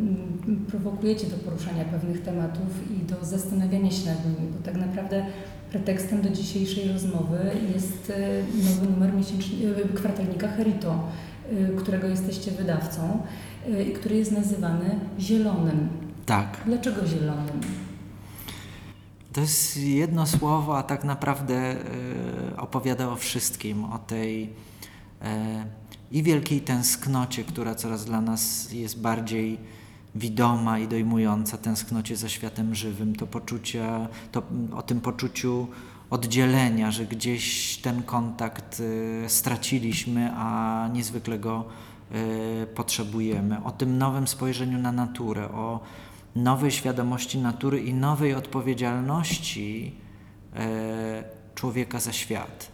y, 0.00 0.70
prowokujecie 0.70 1.26
do 1.26 1.36
poruszania 1.36 1.84
pewnych 1.84 2.22
tematów 2.22 2.90
i 2.90 3.04
do 3.06 3.24
zastanawiania 3.24 3.90
się 3.90 4.06
nad 4.06 4.24
nimi, 4.24 4.52
bo 4.52 4.64
tak 4.64 4.76
naprawdę 4.76 5.26
pretekstem 5.70 6.22
do 6.22 6.30
dzisiejszej 6.30 6.92
rozmowy 6.92 7.38
jest 7.74 8.10
y, 8.10 8.44
nowy 8.64 8.92
numer 8.92 9.14
miesięczny, 9.14 9.56
y, 9.66 9.88
kwartalnika 9.94 10.48
Herito, 10.48 11.08
y, 11.52 11.76
którego 11.76 12.06
jesteście 12.06 12.50
wydawcą 12.50 13.22
y, 13.68 13.84
i 13.84 13.92
który 13.92 14.16
jest 14.16 14.32
nazywany 14.32 15.00
Zielonym. 15.20 15.88
Tak. 16.26 16.60
Dlaczego 16.66 17.06
Zielonym? 17.06 17.87
To 19.32 19.40
jest 19.40 19.76
jedno 19.76 20.26
słowo, 20.26 20.78
a 20.78 20.82
tak 20.82 21.04
naprawdę 21.04 21.54
e, 21.56 22.56
opowiada 22.56 23.08
o 23.08 23.16
wszystkim, 23.16 23.84
o 23.84 23.98
tej 23.98 24.50
e, 25.22 25.64
i 26.10 26.22
wielkiej 26.22 26.60
tęsknocie, 26.60 27.44
która 27.44 27.74
coraz 27.74 28.04
dla 28.04 28.20
nas 28.20 28.72
jest 28.72 29.00
bardziej 29.00 29.58
widoma 30.14 30.78
i 30.78 30.88
dojmująca, 30.88 31.58
tęsknocie 31.58 32.16
za 32.16 32.28
światem 32.28 32.74
żywym, 32.74 33.16
to 33.16 33.26
poczucia, 33.26 34.08
to, 34.32 34.42
o 34.76 34.82
tym 34.82 35.00
poczuciu 35.00 35.66
oddzielenia, 36.10 36.90
że 36.90 37.06
gdzieś 37.06 37.76
ten 37.76 38.02
kontakt 38.02 38.82
e, 39.24 39.28
straciliśmy, 39.28 40.30
a 40.36 40.88
niezwykle 40.92 41.38
go 41.38 41.64
potrzebujemy, 42.74 43.64
o 43.64 43.70
tym 43.70 43.98
nowym 43.98 44.28
spojrzeniu 44.28 44.78
na 44.78 44.92
naturę, 44.92 45.48
o 45.48 45.80
nowej 46.36 46.70
świadomości 46.70 47.38
natury 47.38 47.80
i 47.80 47.94
nowej 47.94 48.34
odpowiedzialności 48.34 49.94
e, 50.54 51.24
człowieka 51.54 52.00
za 52.00 52.12
świat. 52.12 52.68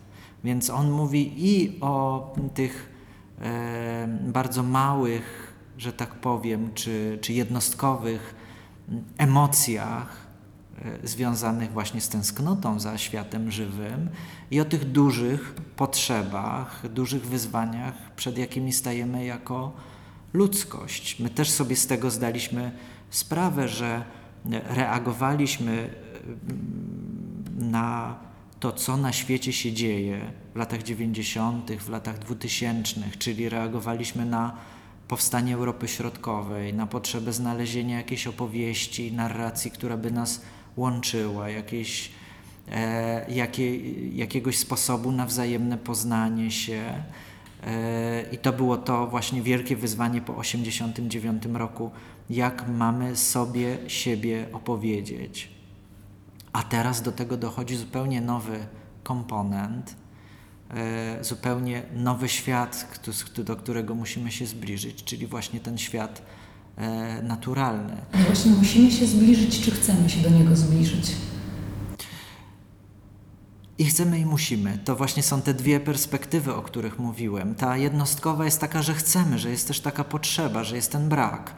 Więc 0.44 0.70
on 0.70 0.90
mówi 0.90 1.32
i 1.36 1.80
o 1.80 2.34
tych 2.54 2.92
e, 3.40 4.08
bardzo 4.20 4.62
małych, 4.62 5.54
że 5.78 5.92
tak 5.92 6.14
powiem, 6.14 6.70
czy, 6.74 7.18
czy 7.20 7.32
jednostkowych 7.32 8.34
emocjach 9.18 10.26
e, 10.84 11.08
związanych 11.08 11.72
właśnie 11.72 12.00
z 12.00 12.08
tęsknotą 12.08 12.80
za 12.80 12.98
światem 12.98 13.50
żywym 13.50 14.08
i 14.50 14.60
o 14.60 14.64
tych 14.64 14.92
dużych 14.92 15.54
potrzebach, 15.76 16.92
dużych 16.92 17.26
wyzwaniach, 17.26 17.94
przed 18.16 18.38
jakimi 18.38 18.72
stajemy 18.72 19.24
jako 19.24 19.72
ludzkość. 20.32 21.20
My 21.20 21.30
też 21.30 21.50
sobie 21.50 21.76
z 21.76 21.86
tego 21.86 22.10
zdaliśmy 22.10 22.72
sprawę, 23.10 23.68
że 23.68 24.04
reagowaliśmy 24.68 25.72
mm, 26.24 27.70
na 27.70 28.16
to, 28.60 28.72
co 28.72 28.96
na 28.96 29.12
świecie 29.12 29.52
się 29.52 29.72
dzieje 29.72 30.20
w 30.54 30.56
latach 30.56 30.82
90., 30.82 31.72
w 31.72 31.88
latach 31.88 32.18
2000, 32.18 33.00
czyli 33.18 33.48
reagowaliśmy 33.48 34.26
na 34.26 34.56
powstanie 35.08 35.54
Europy 35.54 35.88
Środkowej, 35.88 36.74
na 36.74 36.86
potrzebę 36.86 37.32
znalezienia 37.32 37.96
jakiejś 37.96 38.26
opowieści, 38.26 39.12
narracji, 39.12 39.70
która 39.70 39.96
by 39.96 40.10
nas 40.10 40.40
łączyła, 40.76 41.48
jakiejś, 41.48 42.10
e, 42.72 43.30
jakie, 43.30 43.76
jakiegoś 44.16 44.58
sposobu 44.58 45.12
na 45.12 45.26
wzajemne 45.26 45.78
poznanie 45.78 46.50
się. 46.50 46.82
E, 47.66 48.24
I 48.32 48.38
to 48.38 48.52
było 48.52 48.76
to 48.76 49.06
właśnie 49.06 49.42
wielkie 49.42 49.76
wyzwanie 49.76 50.20
po 50.20 50.32
1989 50.32 51.58
roku, 51.58 51.90
jak 52.30 52.68
mamy 52.68 53.16
sobie 53.16 53.78
siebie 53.86 54.46
opowiedzieć. 54.52 55.48
A 56.52 56.62
teraz 56.62 57.02
do 57.02 57.12
tego 57.12 57.36
dochodzi 57.36 57.76
zupełnie 57.76 58.20
nowy 58.20 58.66
komponent, 59.02 59.96
e, 60.70 61.24
zupełnie 61.24 61.82
nowy 61.96 62.28
świat, 62.28 63.00
do 63.36 63.56
którego 63.56 63.94
musimy 63.94 64.32
się 64.32 64.46
zbliżyć, 64.46 65.04
czyli 65.04 65.26
właśnie 65.26 65.60
ten 65.60 65.78
świat 65.78 66.22
e, 66.76 67.22
naturalny. 67.22 67.96
Właśnie 68.26 68.52
musimy 68.52 68.90
się 68.90 69.06
zbliżyć, 69.06 69.60
czy 69.60 69.70
chcemy 69.70 70.10
się 70.10 70.20
do 70.20 70.30
niego 70.30 70.56
zbliżyć? 70.56 71.12
I 73.78 73.84
chcemy 73.84 74.18
i 74.18 74.26
musimy. 74.26 74.78
To 74.84 74.96
właśnie 74.96 75.22
są 75.22 75.42
te 75.42 75.54
dwie 75.54 75.80
perspektywy, 75.80 76.54
o 76.54 76.62
których 76.62 76.98
mówiłem. 76.98 77.54
Ta 77.54 77.76
jednostkowa 77.76 78.44
jest 78.44 78.60
taka, 78.60 78.82
że 78.82 78.94
chcemy, 78.94 79.38
że 79.38 79.50
jest 79.50 79.68
też 79.68 79.80
taka 79.80 80.04
potrzeba, 80.04 80.64
że 80.64 80.76
jest 80.76 80.92
ten 80.92 81.08
brak. 81.08 81.54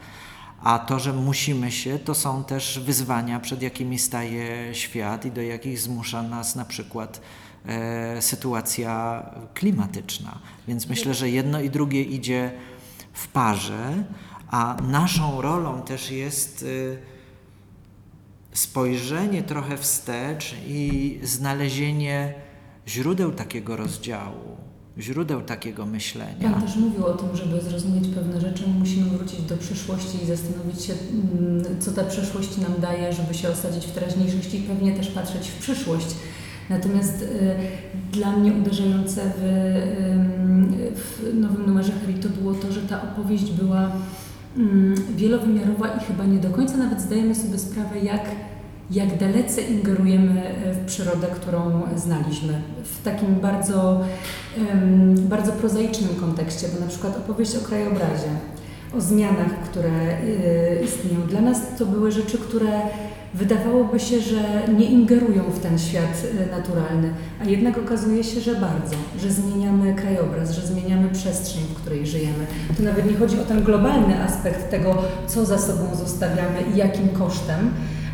A 0.67 0.79
to, 0.79 0.99
że 0.99 1.13
musimy 1.13 1.73
się, 1.73 1.99
to 1.99 2.15
są 2.15 2.45
też 2.45 2.79
wyzwania, 2.79 3.41
przed 3.41 3.63
jakimi 3.63 3.99
staje 3.99 4.75
świat 4.75 5.25
i 5.25 5.31
do 5.31 5.43
jakich 5.43 5.81
zmusza 5.81 6.23
nas 6.23 6.57
na 6.57 6.65
przykład 6.65 7.21
e, 7.67 8.23
sytuacja 8.23 9.23
klimatyczna. 9.55 10.39
Więc 10.69 10.89
myślę, 10.89 11.15
że 11.15 11.31
jedno 11.31 11.61
i 11.61 11.71
drugie 11.71 12.03
idzie 12.03 12.53
w 13.13 13.29
parze, 13.29 14.05
a 14.49 14.77
naszą 14.83 15.41
rolą 15.41 15.83
też 15.83 16.11
jest 16.11 16.63
y, 16.63 16.99
spojrzenie 18.53 19.43
trochę 19.43 19.77
wstecz 19.77 20.55
i 20.67 21.19
znalezienie 21.23 22.35
źródeł 22.89 23.33
takiego 23.33 23.77
rozdziału, 23.77 24.57
źródeł 24.99 25.43
takiego 25.43 25.87
myślenia. 25.87 26.51
Pan 26.51 26.63
też 26.63 26.77
mówił 26.77 27.07
o 27.07 27.15
tym, 27.15 27.29
żeby 27.37 27.61
zrozumieć 27.61 28.09
pewne 28.09 28.41
rzeczy, 28.41 28.65
musimy 28.79 29.11
wrócić 29.11 29.43
do 29.43 29.57
przyszłości 29.57 30.23
i 30.23 30.27
zastanowić 30.27 30.85
się, 30.85 30.93
mm, 30.93 31.81
co 31.81 31.93
ta 31.93 32.05
przyszłość 32.05 32.59
nam 32.59 32.73
daje, 32.81 33.13
żeby 33.13 33.35
się 33.35 33.49
osadzić 33.49 33.87
w 33.87 33.93
teraźniejszości 33.93 34.59
i 34.59 34.63
pewnie 34.63 34.93
też 34.93 35.09
patrzeć 35.09 35.49
w 35.49 35.59
przyszłość. 35.59 36.07
Natomiast 36.71 37.23
y, 37.23 37.57
dla 38.13 38.33
mnie 38.33 38.53
uderzające 38.53 39.33
w, 39.39 39.43
ym, 40.13 40.75
w 40.95 41.35
nowym 41.35 41.67
numerze 41.67 41.93
to 42.23 42.29
było 42.29 42.55
to, 42.55 42.73
że 42.73 42.81
ta 42.81 43.03
opowieść 43.03 43.53
była 43.53 43.91
ym, 44.57 44.95
wielowymiarowa 45.17 45.89
i 45.89 46.01
chyba 46.01 46.25
nie 46.25 46.39
do 46.39 46.51
końca 46.51 46.77
nawet 46.77 47.01
zdajemy 47.01 47.35
sobie 47.35 47.59
sprawę, 47.59 47.99
jak, 47.99 48.25
jak 48.91 49.19
dalece 49.19 49.63
ingerujemy 49.63 50.43
w 50.73 50.87
przyrodę, 50.87 51.27
którą 51.27 51.83
znaliśmy. 51.97 52.61
W 52.85 53.03
takim 53.03 53.35
bardzo, 53.35 54.05
bardzo 55.17 55.53
prozaicznym 55.53 56.15
kontekście, 56.21 56.67
bo 56.75 56.81
na 56.81 56.87
przykład 56.87 57.17
opowieść 57.17 57.57
o 57.57 57.61
krajobrazie, 57.61 58.29
o 58.97 59.01
zmianach, 59.01 59.61
które 59.71 59.91
y, 59.91 60.85
istnieją. 60.85 61.21
Dla 61.27 61.41
nas 61.41 61.61
to 61.79 61.87
były 61.87 62.13
rzeczy, 62.13 62.39
które 62.39 62.81
wydawałoby 63.35 64.01
się, 64.01 64.21
że 64.21 64.69
nie 64.79 64.87
ingerują 64.87 65.43
w 65.43 65.59
ten 65.59 65.79
świat 65.79 66.23
y, 66.25 66.51
naturalny, 66.51 67.11
a 67.43 67.45
jednak 67.45 67.79
okazuje 67.79 68.25
się, 68.25 68.41
że 68.41 68.55
bardzo, 68.55 68.97
że 69.19 69.33
zmieniamy 69.33 69.95
krajobraz, 69.95 70.51
że 70.51 70.67
zmieniamy 70.67 71.09
przestrzeń, 71.09 71.63
w 71.63 71.75
której 71.75 72.07
żyjemy. 72.07 72.47
To 72.77 72.83
nawet 72.83 73.11
nie 73.11 73.17
chodzi 73.17 73.41
o 73.41 73.45
ten 73.45 73.63
globalny 73.63 74.23
aspekt 74.23 74.71
tego, 74.71 75.03
co 75.27 75.45
za 75.45 75.59
sobą 75.59 75.95
zostawiamy 75.95 76.59
i 76.75 76.77
jakim 76.77 77.09
kosztem, 77.09 77.71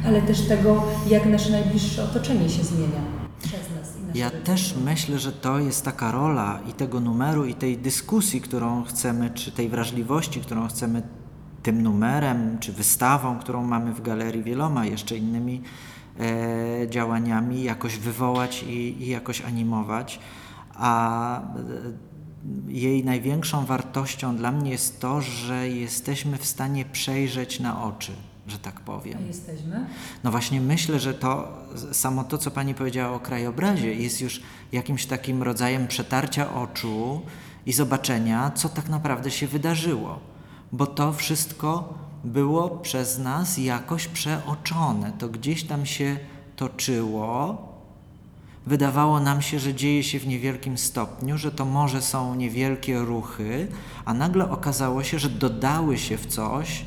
ale 0.07 0.23
też 0.23 0.41
tego, 0.41 0.85
jak 1.11 1.27
nasze 1.27 1.51
najbliższe 1.51 2.05
otoczenie 2.05 2.49
się 2.49 2.65
zmienia 2.65 3.03
przez 3.39 3.61
nas. 3.61 3.97
I 4.01 4.02
nasze 4.02 4.02
Ja 4.15 4.31
też 4.31 4.75
myślę, 4.85 5.19
że 5.19 5.33
to 5.33 5.59
jest 5.59 5.85
taka 5.85 6.13
rola 6.13 6.61
i 6.71 6.73
tego 6.73 7.01
numeru, 7.01 7.45
i 7.45 7.55
tej 7.55 7.79
dyskusji, 7.79 8.41
którą 8.41 8.85
chcemy, 8.85 9.31
czy 9.31 9.53
tej 9.53 9.69
wrażliwości, 9.69 10.41
którą 10.41 10.69
chcemy 10.69 11.03
tym 11.63 11.83
numerem, 11.83 12.59
czy 12.59 12.73
wystawą, 12.73 13.39
którą 13.39 13.63
mamy 13.67 13.93
w 13.93 14.03
galerii, 14.03 14.43
wieloma 14.43 14.87
jeszcze 14.87 15.17
innymi 15.17 15.63
e, 16.21 16.89
działaniami 16.91 17.63
jakoś 17.63 17.99
wywołać 17.99 18.63
i, 18.63 19.03
i 19.03 19.09
jakoś 19.09 19.41
animować. 19.41 20.21
A 20.75 21.41
e, 21.41 21.43
jej 22.69 23.05
największą 23.05 23.67
wartością 23.67 24.37
dla 24.37 24.53
mnie 24.53 24.71
jest 24.71 25.01
to, 25.01 25.21
że 25.21 25.69
jesteśmy 25.69 26.37
w 26.37 26.47
stanie 26.47 26.85
przejrzeć 26.85 27.61
na 27.61 27.85
oczy, 27.85 28.13
że 28.47 28.59
tak 28.59 28.81
powiem. 28.81 29.19
A 29.19 29.27
jesteśmy? 29.27 29.87
No 30.25 30.31
właśnie 30.31 30.61
myślę, 30.61 31.01
że 31.01 31.15
to 31.15 31.49
samo 31.93 32.25
to, 32.25 32.39
co 32.39 32.51
Pani 32.51 32.75
powiedziała 32.75 33.17
o 33.17 33.21
krajobrazie, 33.21 33.95
jest 33.95 34.21
już 34.21 34.43
jakimś 34.73 35.07
takim 35.07 35.43
rodzajem 35.43 35.89
przetarcia 35.89 36.55
oczu 36.55 37.23
i 37.67 37.73
zobaczenia, 37.73 38.51
co 38.51 38.69
tak 38.69 38.89
naprawdę 38.89 39.31
się 39.31 39.47
wydarzyło. 39.47 40.21
Bo 40.73 40.87
to 40.87 41.13
wszystko 41.13 41.95
było 42.25 42.71
przez 42.71 43.19
nas 43.19 43.59
jakoś 43.59 44.09
przeoczone. 44.09 45.13
To 45.19 45.29
gdzieś 45.29 45.65
tam 45.65 45.87
się 45.87 46.17
toczyło. 46.57 47.69
Wydawało 48.67 49.21
nam 49.21 49.43
się, 49.43 49.59
że 49.59 49.75
dzieje 49.75 50.03
się 50.03 50.19
w 50.19 50.27
niewielkim 50.27 50.79
stopniu, 50.79 51.39
że 51.39 51.53
to 51.53 51.65
może 51.65 52.03
są 52.03 52.35
niewielkie 52.35 52.99
ruchy, 52.99 53.69
a 54.05 54.15
nagle 54.15 54.51
okazało 54.51 55.03
się, 55.03 55.19
że 55.19 55.31
dodały 55.31 55.99
się 55.99 56.17
w 56.17 56.27
coś, 56.27 56.85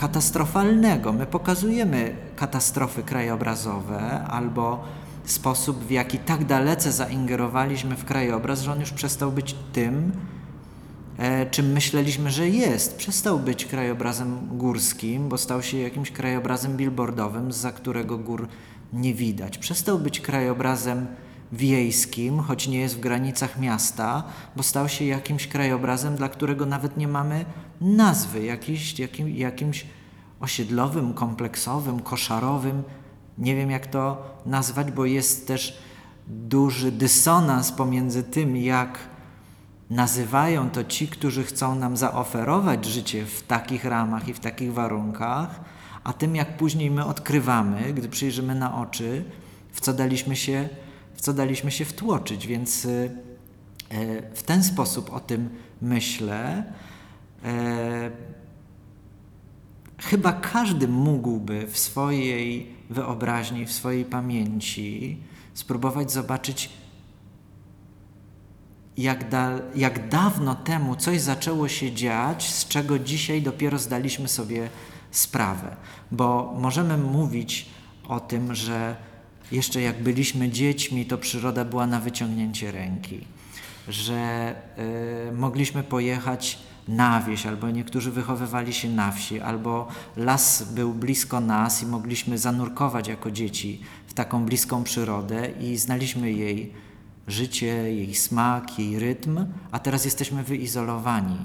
katastrofalnego. 0.00 1.12
My 1.12 1.26
pokazujemy 1.26 2.16
katastrofy 2.36 3.02
krajobrazowe 3.02 4.24
albo 4.24 4.84
sposób, 5.24 5.84
w 5.84 5.90
jaki 5.90 6.18
tak 6.18 6.44
dalece 6.44 6.92
zaingerowaliśmy 6.92 7.96
w 7.96 8.04
krajobraz, 8.04 8.62
że 8.62 8.72
on 8.72 8.80
już 8.80 8.90
przestał 8.90 9.32
być 9.32 9.54
tym, 9.72 10.12
e, 11.18 11.46
czym 11.46 11.72
myśleliśmy, 11.72 12.30
że 12.30 12.48
jest. 12.48 12.96
Przestał 12.96 13.38
być 13.38 13.66
krajobrazem 13.66 14.38
górskim, 14.52 15.28
bo 15.28 15.38
stał 15.38 15.62
się 15.62 15.78
jakimś 15.78 16.10
krajobrazem 16.10 16.76
billboardowym, 16.76 17.52
za 17.52 17.72
którego 17.72 18.18
gór 18.18 18.48
nie 18.92 19.14
widać. 19.14 19.58
Przestał 19.58 19.98
być 19.98 20.20
krajobrazem 20.20 21.06
wiejskim, 21.52 22.40
choć 22.40 22.68
nie 22.68 22.78
jest 22.78 22.96
w 22.96 23.00
granicach 23.00 23.58
miasta, 23.58 24.22
bo 24.56 24.62
stał 24.62 24.88
się 24.88 25.04
jakimś 25.04 25.46
krajobrazem, 25.46 26.16
dla 26.16 26.28
którego 26.28 26.66
nawet 26.66 26.96
nie 26.96 27.08
mamy 27.08 27.44
nazwy, 27.80 28.44
jakiś, 28.44 28.98
jakim, 28.98 29.28
jakimś 29.28 29.86
osiedlowym, 30.40 31.14
kompleksowym, 31.14 32.00
koszarowym. 32.00 32.82
Nie 33.38 33.56
wiem, 33.56 33.70
jak 33.70 33.86
to 33.86 34.22
nazwać, 34.46 34.92
bo 34.92 35.04
jest 35.04 35.46
też 35.46 35.78
duży 36.26 36.92
dysonans 36.92 37.72
pomiędzy 37.72 38.22
tym, 38.22 38.56
jak 38.56 38.98
nazywają 39.90 40.70
to 40.70 40.84
ci, 40.84 41.08
którzy 41.08 41.44
chcą 41.44 41.74
nam 41.74 41.96
zaoferować 41.96 42.84
życie 42.84 43.26
w 43.26 43.42
takich 43.42 43.84
ramach 43.84 44.28
i 44.28 44.34
w 44.34 44.40
takich 44.40 44.72
warunkach, 44.72 45.60
a 46.04 46.12
tym, 46.12 46.36
jak 46.36 46.56
później 46.56 46.90
my 46.90 47.04
odkrywamy, 47.04 47.92
gdy 47.92 48.08
przyjrzymy 48.08 48.54
na 48.54 48.80
oczy, 48.80 49.24
w 49.72 49.80
co 49.80 49.92
daliśmy 49.92 50.36
się, 50.36 50.68
w 51.20 51.22
co 51.22 51.32
daliśmy 51.32 51.70
się 51.70 51.84
wtłoczyć. 51.84 52.46
Więc 52.46 52.84
y, 52.84 53.10
y, 53.92 54.22
w 54.34 54.42
ten 54.42 54.64
sposób 54.64 55.12
o 55.12 55.20
tym 55.20 55.50
myślę. 55.82 56.64
E, 57.44 58.10
chyba 59.98 60.32
każdy 60.32 60.88
mógłby 60.88 61.66
w 61.66 61.78
swojej 61.78 62.74
wyobraźni, 62.90 63.66
w 63.66 63.72
swojej 63.72 64.04
pamięci 64.04 65.18
spróbować 65.54 66.12
zobaczyć, 66.12 66.70
jak, 68.96 69.28
da, 69.28 69.58
jak 69.74 70.08
dawno 70.08 70.54
temu 70.54 70.96
coś 70.96 71.20
zaczęło 71.20 71.68
się 71.68 71.92
dziać, 71.92 72.48
z 72.48 72.68
czego 72.68 72.98
dzisiaj 72.98 73.42
dopiero 73.42 73.78
zdaliśmy 73.78 74.28
sobie 74.28 74.70
sprawę. 75.10 75.76
Bo 76.10 76.54
możemy 76.58 76.98
mówić 76.98 77.68
o 78.08 78.20
tym, 78.20 78.54
że 78.54 79.09
jeszcze 79.52 79.80
jak 79.80 80.02
byliśmy 80.02 80.48
dziećmi, 80.48 81.06
to 81.06 81.18
przyroda 81.18 81.64
była 81.64 81.86
na 81.86 82.00
wyciągnięcie 82.00 82.72
ręki, 82.72 83.20
że 83.88 84.54
y, 85.28 85.32
mogliśmy 85.32 85.82
pojechać 85.82 86.58
na 86.88 87.20
wieś, 87.20 87.46
albo 87.46 87.70
niektórzy 87.70 88.10
wychowywali 88.10 88.72
się 88.72 88.88
na 88.88 89.12
wsi, 89.12 89.40
albo 89.40 89.88
las 90.16 90.72
był 90.72 90.94
blisko 90.94 91.40
nas 91.40 91.82
i 91.82 91.86
mogliśmy 91.86 92.38
zanurkować 92.38 93.08
jako 93.08 93.30
dzieci 93.30 93.80
w 94.06 94.14
taką 94.14 94.44
bliską 94.44 94.84
przyrodę 94.84 95.48
i 95.60 95.76
znaliśmy 95.76 96.32
jej 96.32 96.72
życie, 97.26 97.66
jej 97.94 98.14
smak, 98.14 98.78
jej 98.78 98.98
rytm, 98.98 99.46
a 99.70 99.78
teraz 99.78 100.04
jesteśmy 100.04 100.42
wyizolowani. 100.42 101.38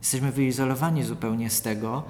Jesteśmy 0.00 0.32
wyizolowani 0.32 1.04
zupełnie 1.04 1.50
z 1.50 1.62
tego. 1.62 2.02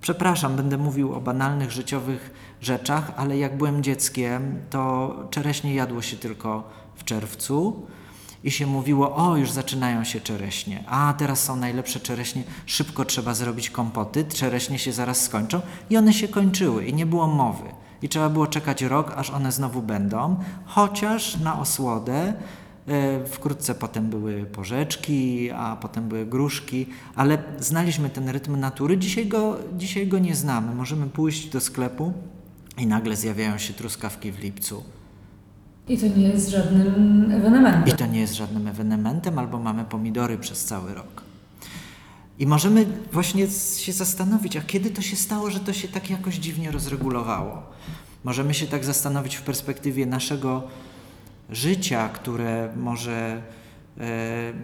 Przepraszam, 0.00 0.56
będę 0.56 0.78
mówił 0.78 1.14
o 1.14 1.20
banalnych 1.20 1.70
życiowych 1.70 2.30
rzeczach, 2.62 3.12
ale 3.16 3.38
jak 3.38 3.56
byłem 3.56 3.82
dzieckiem, 3.82 4.60
to 4.70 5.14
czereśnie 5.30 5.74
jadło 5.74 6.02
się 6.02 6.16
tylko 6.16 6.70
w 6.94 7.04
czerwcu 7.04 7.86
i 8.44 8.50
się 8.50 8.66
mówiło, 8.66 9.16
o 9.16 9.36
już 9.36 9.50
zaczynają 9.50 10.04
się 10.04 10.20
czereśnie, 10.20 10.84
a 10.86 11.14
teraz 11.18 11.44
są 11.44 11.56
najlepsze 11.56 12.00
czereśnie, 12.00 12.42
szybko 12.66 13.04
trzeba 13.04 13.34
zrobić 13.34 13.70
kompoty, 13.70 14.24
czereśnie 14.24 14.78
się 14.78 14.92
zaraz 14.92 15.20
skończą 15.20 15.60
i 15.90 15.96
one 15.96 16.12
się 16.12 16.28
kończyły 16.28 16.84
i 16.86 16.94
nie 16.94 17.06
było 17.06 17.26
mowy. 17.26 17.64
I 18.02 18.08
trzeba 18.08 18.28
było 18.28 18.46
czekać 18.46 18.82
rok, 18.82 19.12
aż 19.16 19.30
one 19.30 19.52
znowu 19.52 19.82
będą, 19.82 20.36
chociaż 20.64 21.36
na 21.36 21.60
osłodę 21.60 22.34
e, 22.88 23.24
Wkrótce 23.26 23.74
potem 23.74 24.10
były 24.10 24.44
porzeczki, 24.44 25.50
a 25.50 25.76
potem 25.76 26.08
były 26.08 26.26
gruszki, 26.26 26.86
ale 27.16 27.38
znaliśmy 27.58 28.10
ten 28.10 28.28
rytm 28.28 28.60
natury. 28.60 28.98
Dzisiaj 28.98 29.26
go, 29.26 29.56
dzisiaj 29.76 30.06
go 30.06 30.18
nie 30.18 30.34
znamy. 30.34 30.74
Możemy 30.74 31.06
pójść 31.06 31.48
do 31.48 31.60
sklepu 31.60 32.12
i 32.78 32.86
nagle 32.86 33.16
zjawiają 33.16 33.58
się 33.58 33.72
truskawki 33.72 34.32
w 34.32 34.38
lipcu. 34.38 34.84
I 35.88 35.98
to 35.98 36.06
nie 36.06 36.28
jest 36.28 36.48
żadnym 36.48 37.30
ewenementem. 37.32 37.94
I 37.94 37.98
to 37.98 38.06
nie 38.06 38.20
jest 38.20 38.34
żadnym 38.34 38.68
ewenementem, 38.68 39.38
albo 39.38 39.58
mamy 39.58 39.84
pomidory 39.84 40.38
przez 40.38 40.64
cały 40.64 40.94
rok. 40.94 41.22
I 42.38 42.46
możemy 42.46 42.86
właśnie 43.12 43.46
się 43.76 43.92
zastanowić, 43.92 44.56
a 44.56 44.60
kiedy 44.60 44.90
to 44.90 45.02
się 45.02 45.16
stało, 45.16 45.50
że 45.50 45.60
to 45.60 45.72
się 45.72 45.88
tak 45.88 46.10
jakoś 46.10 46.34
dziwnie 46.34 46.70
rozregulowało. 46.70 47.62
Możemy 48.24 48.54
się 48.54 48.66
tak 48.66 48.84
zastanowić 48.84 49.36
w 49.36 49.42
perspektywie 49.42 50.06
naszego 50.06 50.62
życia, 51.50 52.08
które 52.08 52.72
może 52.76 53.42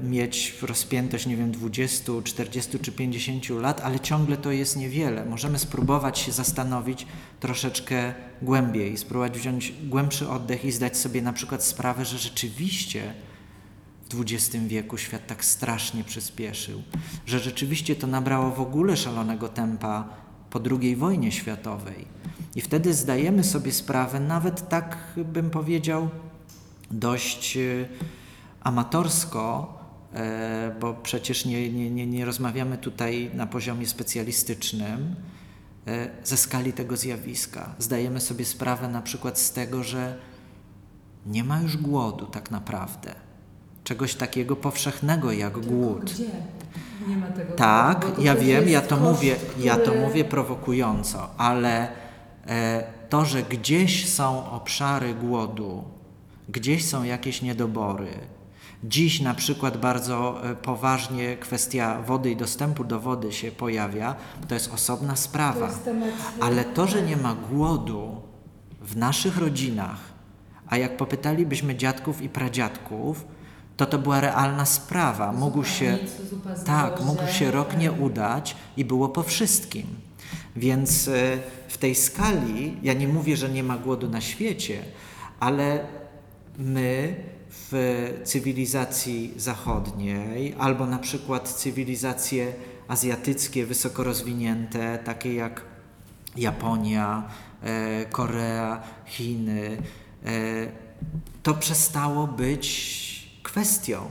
mieć 0.02 0.58
rozpiętość, 0.62 1.26
nie 1.26 1.36
wiem, 1.36 1.52
20, 1.52 2.12
40 2.24 2.78
czy 2.78 2.92
50 2.92 3.48
lat, 3.50 3.80
ale 3.80 4.00
ciągle 4.00 4.36
to 4.36 4.52
jest 4.52 4.76
niewiele. 4.76 5.24
Możemy 5.24 5.58
spróbować 5.58 6.18
się 6.18 6.32
zastanowić 6.32 7.06
troszeczkę 7.40 8.14
głębiej, 8.42 8.96
spróbować 8.96 9.38
wziąć 9.38 9.72
głębszy 9.84 10.28
oddech 10.28 10.64
i 10.64 10.72
zdać 10.72 10.96
sobie 10.96 11.22
na 11.22 11.32
przykład 11.32 11.64
sprawę, 11.64 12.04
że 12.04 12.18
rzeczywiście 12.18 13.14
w 14.10 14.20
XX 14.20 14.66
wieku 14.66 14.98
świat 14.98 15.26
tak 15.26 15.44
strasznie 15.44 16.04
przyspieszył, 16.04 16.82
że 17.26 17.38
rzeczywiście 17.38 17.96
to 17.96 18.06
nabrało 18.06 18.50
w 18.50 18.60
ogóle 18.60 18.96
szalonego 18.96 19.48
tempa 19.48 20.08
po 20.50 20.60
II 20.80 20.96
wojnie 20.96 21.32
światowej. 21.32 22.04
I 22.54 22.60
wtedy 22.60 22.94
zdajemy 22.94 23.44
sobie 23.44 23.72
sprawę, 23.72 24.20
nawet 24.20 24.68
tak 24.68 24.98
bym 25.16 25.50
powiedział, 25.50 26.08
dość 26.90 27.56
e, 27.56 27.60
amatorsko, 28.60 29.74
e, 30.14 30.74
bo 30.80 30.94
przecież 30.94 31.44
nie, 31.44 31.72
nie, 31.72 31.90
nie, 31.90 32.06
nie 32.06 32.24
rozmawiamy 32.24 32.78
tutaj 32.78 33.30
na 33.34 33.46
poziomie 33.46 33.86
specjalistycznym, 33.86 35.16
e, 35.86 36.08
ze 36.24 36.36
skali 36.36 36.72
tego 36.72 36.96
zjawiska. 36.96 37.74
Zdajemy 37.78 38.20
sobie 38.20 38.44
sprawę 38.44 38.88
na 38.88 39.02
przykład 39.02 39.38
z 39.38 39.52
tego, 39.52 39.84
że 39.84 40.18
nie 41.26 41.44
ma 41.44 41.60
już 41.60 41.76
głodu 41.76 42.26
tak 42.26 42.50
naprawdę. 42.50 43.14
Czegoś 43.84 44.14
takiego 44.14 44.56
powszechnego 44.56 45.32
jak 45.32 45.54
Tylko 45.54 45.68
głód. 45.68 46.04
Gdzie? 46.12 46.24
Nie 47.08 47.16
ma 47.16 47.26
tego. 47.26 47.54
Tak, 47.54 48.16
to 48.16 48.22
ja 48.22 48.34
wiem, 48.34 48.68
ja 48.68 48.80
to 48.80 48.96
koszt, 48.96 49.02
mówię, 49.02 49.36
ja 49.58 49.76
to 49.76 49.82
który- 49.82 50.00
mówię 50.00 50.24
prowokująco, 50.24 51.30
ale 51.38 51.88
e, 52.46 52.84
to, 53.08 53.24
że 53.24 53.42
gdzieś 53.42 54.08
są 54.08 54.50
obszary 54.50 55.14
głodu, 55.14 55.84
gdzieś 56.48 56.84
są 56.88 57.02
jakieś 57.02 57.42
niedobory. 57.42 58.08
Dziś 58.84 59.20
na 59.20 59.34
przykład 59.34 59.76
bardzo 59.76 60.44
e, 60.50 60.54
poważnie 60.56 61.36
kwestia 61.36 62.02
wody 62.02 62.30
i 62.30 62.36
dostępu 62.36 62.84
do 62.84 63.00
wody 63.00 63.32
się 63.32 63.50
pojawia, 63.52 64.14
to 64.48 64.54
jest 64.54 64.74
osobna 64.74 65.12
To 65.12 65.16
sprawa. 65.20 65.66
jest 65.66 65.84
temat, 65.84 66.08
Ale 66.40 66.64
to, 66.64 66.86
że 66.86 67.02
nie 67.02 67.16
ma 67.16 67.34
głodu 67.34 68.20
w 68.82 68.96
naszych 68.96 69.38
rodzinach, 69.38 69.98
a 70.68 70.76
jak 70.76 70.96
popytalibyśmy 70.96 71.76
dziadków 71.76 72.22
i 72.22 72.28
pradziadków, 72.28 73.24
to 73.76 73.86
to 73.86 73.98
była 73.98 74.20
realna 74.20 74.64
sprawa. 74.66 75.32
Mógł 75.32 75.64
się, 75.64 75.98
tak, 76.66 77.00
mógł 77.00 77.26
się 77.26 77.50
rok 77.50 77.76
nie 77.76 77.92
udać 77.92 78.56
i 78.76 78.84
było 78.84 79.08
po 79.08 79.22
wszystkim. 79.22 79.86
Więc 80.56 81.08
e, 81.08 81.38
w 81.68 81.78
tej 81.78 81.94
skali, 81.94 82.76
ja 82.82 82.92
nie 82.92 83.08
mówię, 83.08 83.36
że 83.36 83.48
nie 83.48 83.62
ma 83.62 83.78
głodu 83.78 84.08
na 84.10 84.20
świecie, 84.20 84.82
ale 85.40 85.80
my 86.58 87.16
w 87.50 88.20
cywilizacji 88.24 89.34
zachodniej, 89.36 90.54
albo 90.58 90.86
na 90.86 90.98
przykład 90.98 91.48
cywilizacje 91.48 92.52
azjatyckie 92.88 93.66
wysoko 93.66 94.04
rozwinięte, 94.04 94.98
takie 94.98 95.34
jak 95.34 95.64
Japonia, 96.36 97.28
e, 97.62 98.04
Korea, 98.04 98.82
Chiny, 99.06 99.76
e, 100.24 100.32
to 101.42 101.54
przestało 101.54 102.26
być 102.26 103.38
kwestią. 103.42 104.10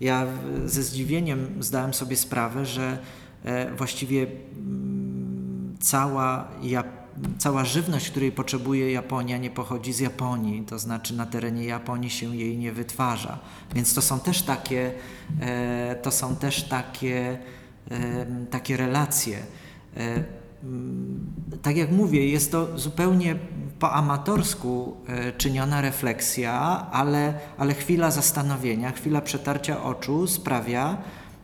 Ja 0.00 0.26
ze 0.64 0.82
zdziwieniem 0.82 1.62
zdałem 1.62 1.94
sobie 1.94 2.16
sprawę, 2.16 2.66
że 2.66 2.98
e, 3.44 3.74
właściwie 3.74 4.26
mm, 4.56 5.76
cała, 5.80 6.48
ja, 6.62 6.84
cała 7.38 7.64
żywność, 7.64 8.10
której 8.10 8.32
potrzebuje 8.32 8.92
Japonia, 8.92 9.38
nie 9.38 9.50
pochodzi 9.50 9.92
z 9.92 10.00
Japonii, 10.00 10.62
to 10.62 10.78
znaczy 10.78 11.14
na 11.14 11.26
terenie 11.26 11.64
Japonii 11.64 12.10
się 12.10 12.36
jej 12.36 12.58
nie 12.58 12.72
wytwarza. 12.72 13.38
Więc 13.74 13.94
to 13.94 14.02
są 14.02 14.20
też 14.20 14.42
takie, 14.42 14.92
e, 15.40 15.96
to 16.02 16.10
są 16.10 16.36
też 16.36 16.62
takie, 16.62 17.38
em, 17.90 18.46
takie 18.46 18.76
relacje. 18.76 19.38
E, 19.96 20.24
tak 21.62 21.76
jak 21.76 21.90
mówię, 21.92 22.28
jest 22.28 22.52
to 22.52 22.78
zupełnie 22.78 23.36
po 23.78 23.92
amatorsku 23.92 24.96
e, 25.06 25.32
czyniona 25.32 25.80
refleksja, 25.80 26.86
ale, 26.92 27.34
ale 27.58 27.74
chwila 27.74 28.10
zastanowienia, 28.10 28.92
chwila 28.92 29.20
przetarcia 29.20 29.82
oczu 29.82 30.26
sprawia, 30.26 30.98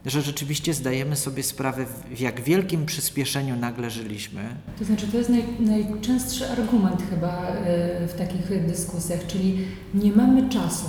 że 0.09 0.23
rzeczywiście 0.23 0.75
zdajemy 0.75 1.17
sobie 1.17 1.43
sprawę, 1.43 1.87
w- 1.87 2.21
jak 2.21 2.41
wielkim 2.41 2.87
przyspieszeniu 2.87 3.57
nagle 3.57 3.91
żyliśmy. 3.91 4.41
To 4.79 4.85
znaczy, 4.85 5.07
to 5.07 5.17
jest 5.19 5.31
naj, 5.31 5.45
najczęstszy 5.61 6.49
argument 6.51 7.03
chyba 7.11 7.47
e, 7.49 8.07
w 8.07 8.15
takich 8.19 8.67
dyskusjach, 8.67 9.27
czyli 9.27 9.59
nie 9.95 10.13
mamy 10.13 10.49
czasu. 10.49 10.87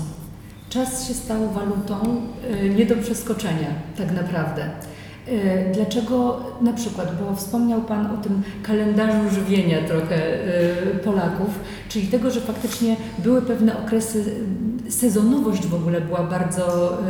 Czas 0.70 1.08
się 1.08 1.14
stał 1.14 1.52
walutą 1.52 2.22
e, 2.52 2.70
nie 2.70 2.86
do 2.86 2.96
przeskoczenia, 2.96 3.74
tak 3.98 4.12
naprawdę. 4.12 4.70
E, 5.28 5.74
Dlaczego 5.74 6.40
na 6.62 6.74
przykład, 6.74 7.08
bo 7.22 7.36
wspomniał 7.36 7.82
Pan 7.82 8.06
o 8.06 8.18
tym 8.18 8.42
kalendarzu 8.64 9.30
żywienia 9.36 9.78
trochę 9.88 10.16
e, 10.16 11.00
Polaków, 11.04 11.50
czyli 11.90 12.08
tego, 12.08 12.32
że 12.32 12.42
faktycznie 12.42 12.96
były 13.20 13.42
pewne 13.42 13.80
okresy, 13.80 14.36
sezonowość 14.90 15.68
w 15.68 15.74
ogóle 15.74 16.02
była 16.02 16.24
bardzo 16.24 16.94
e, 16.94 17.06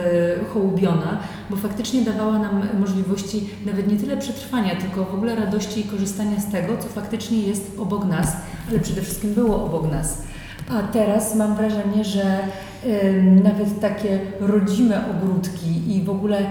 hołubiona, 0.54 1.17
bo 1.50 1.56
faktycznie 1.56 2.02
dawała 2.02 2.39
nam 2.39 2.62
możliwości 2.80 3.50
nawet 3.65 3.91
nie 3.91 3.98
tyle 3.98 4.17
przetrwania, 4.17 4.76
tylko 4.76 5.06
w 5.06 5.13
ogóle 5.13 5.36
radości 5.36 5.80
i 5.80 5.84
korzystania 5.84 6.39
z 6.39 6.52
tego, 6.52 6.78
co 6.78 6.88
faktycznie 6.88 7.39
jest 7.41 7.80
obok 7.80 8.06
nas, 8.06 8.38
ale 8.69 8.80
przede 8.80 9.02
wszystkim 9.02 9.34
było 9.34 9.65
obok 9.65 9.91
nas. 9.91 10.22
A 10.69 10.84
teraz 10.84 11.36
mam 11.36 11.56
wrażenie, 11.56 12.04
że 12.04 12.39
nawet 13.43 13.80
takie 13.80 14.19
rodzime 14.39 15.04
ogródki 15.12 15.95
i 15.95 16.04
w 16.04 16.10
ogóle 16.10 16.38
mm, 16.38 16.50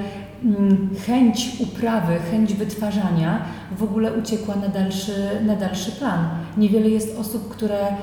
chęć 1.07 1.57
uprawy, 1.61 2.19
chęć 2.31 2.55
wytwarzania 2.55 3.45
w 3.79 3.83
ogóle 3.83 4.13
uciekła 4.13 4.57
na 4.57 4.69
dalszy, 4.69 5.41
na 5.47 5.57
dalszy 5.57 5.93
plan. 5.93 6.29
Niewiele 6.57 6.89
jest 6.89 7.19
osób, 7.19 7.49
które 7.49 7.97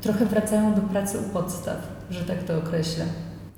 trochę 0.00 0.26
wracają 0.26 0.74
do 0.74 0.80
pracy 0.80 1.18
u 1.18 1.32
podstaw, 1.32 1.76
że 2.10 2.24
tak 2.24 2.42
to 2.42 2.58
określę. 2.58 3.04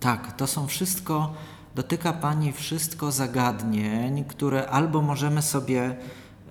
Tak, 0.00 0.32
to 0.32 0.46
są 0.46 0.66
wszystko, 0.66 1.32
dotyka 1.74 2.12
Pani 2.12 2.52
wszystko 2.52 3.12
zagadnień, 3.12 4.24
które 4.24 4.68
albo 4.68 5.02
możemy 5.02 5.42
sobie 5.42 5.96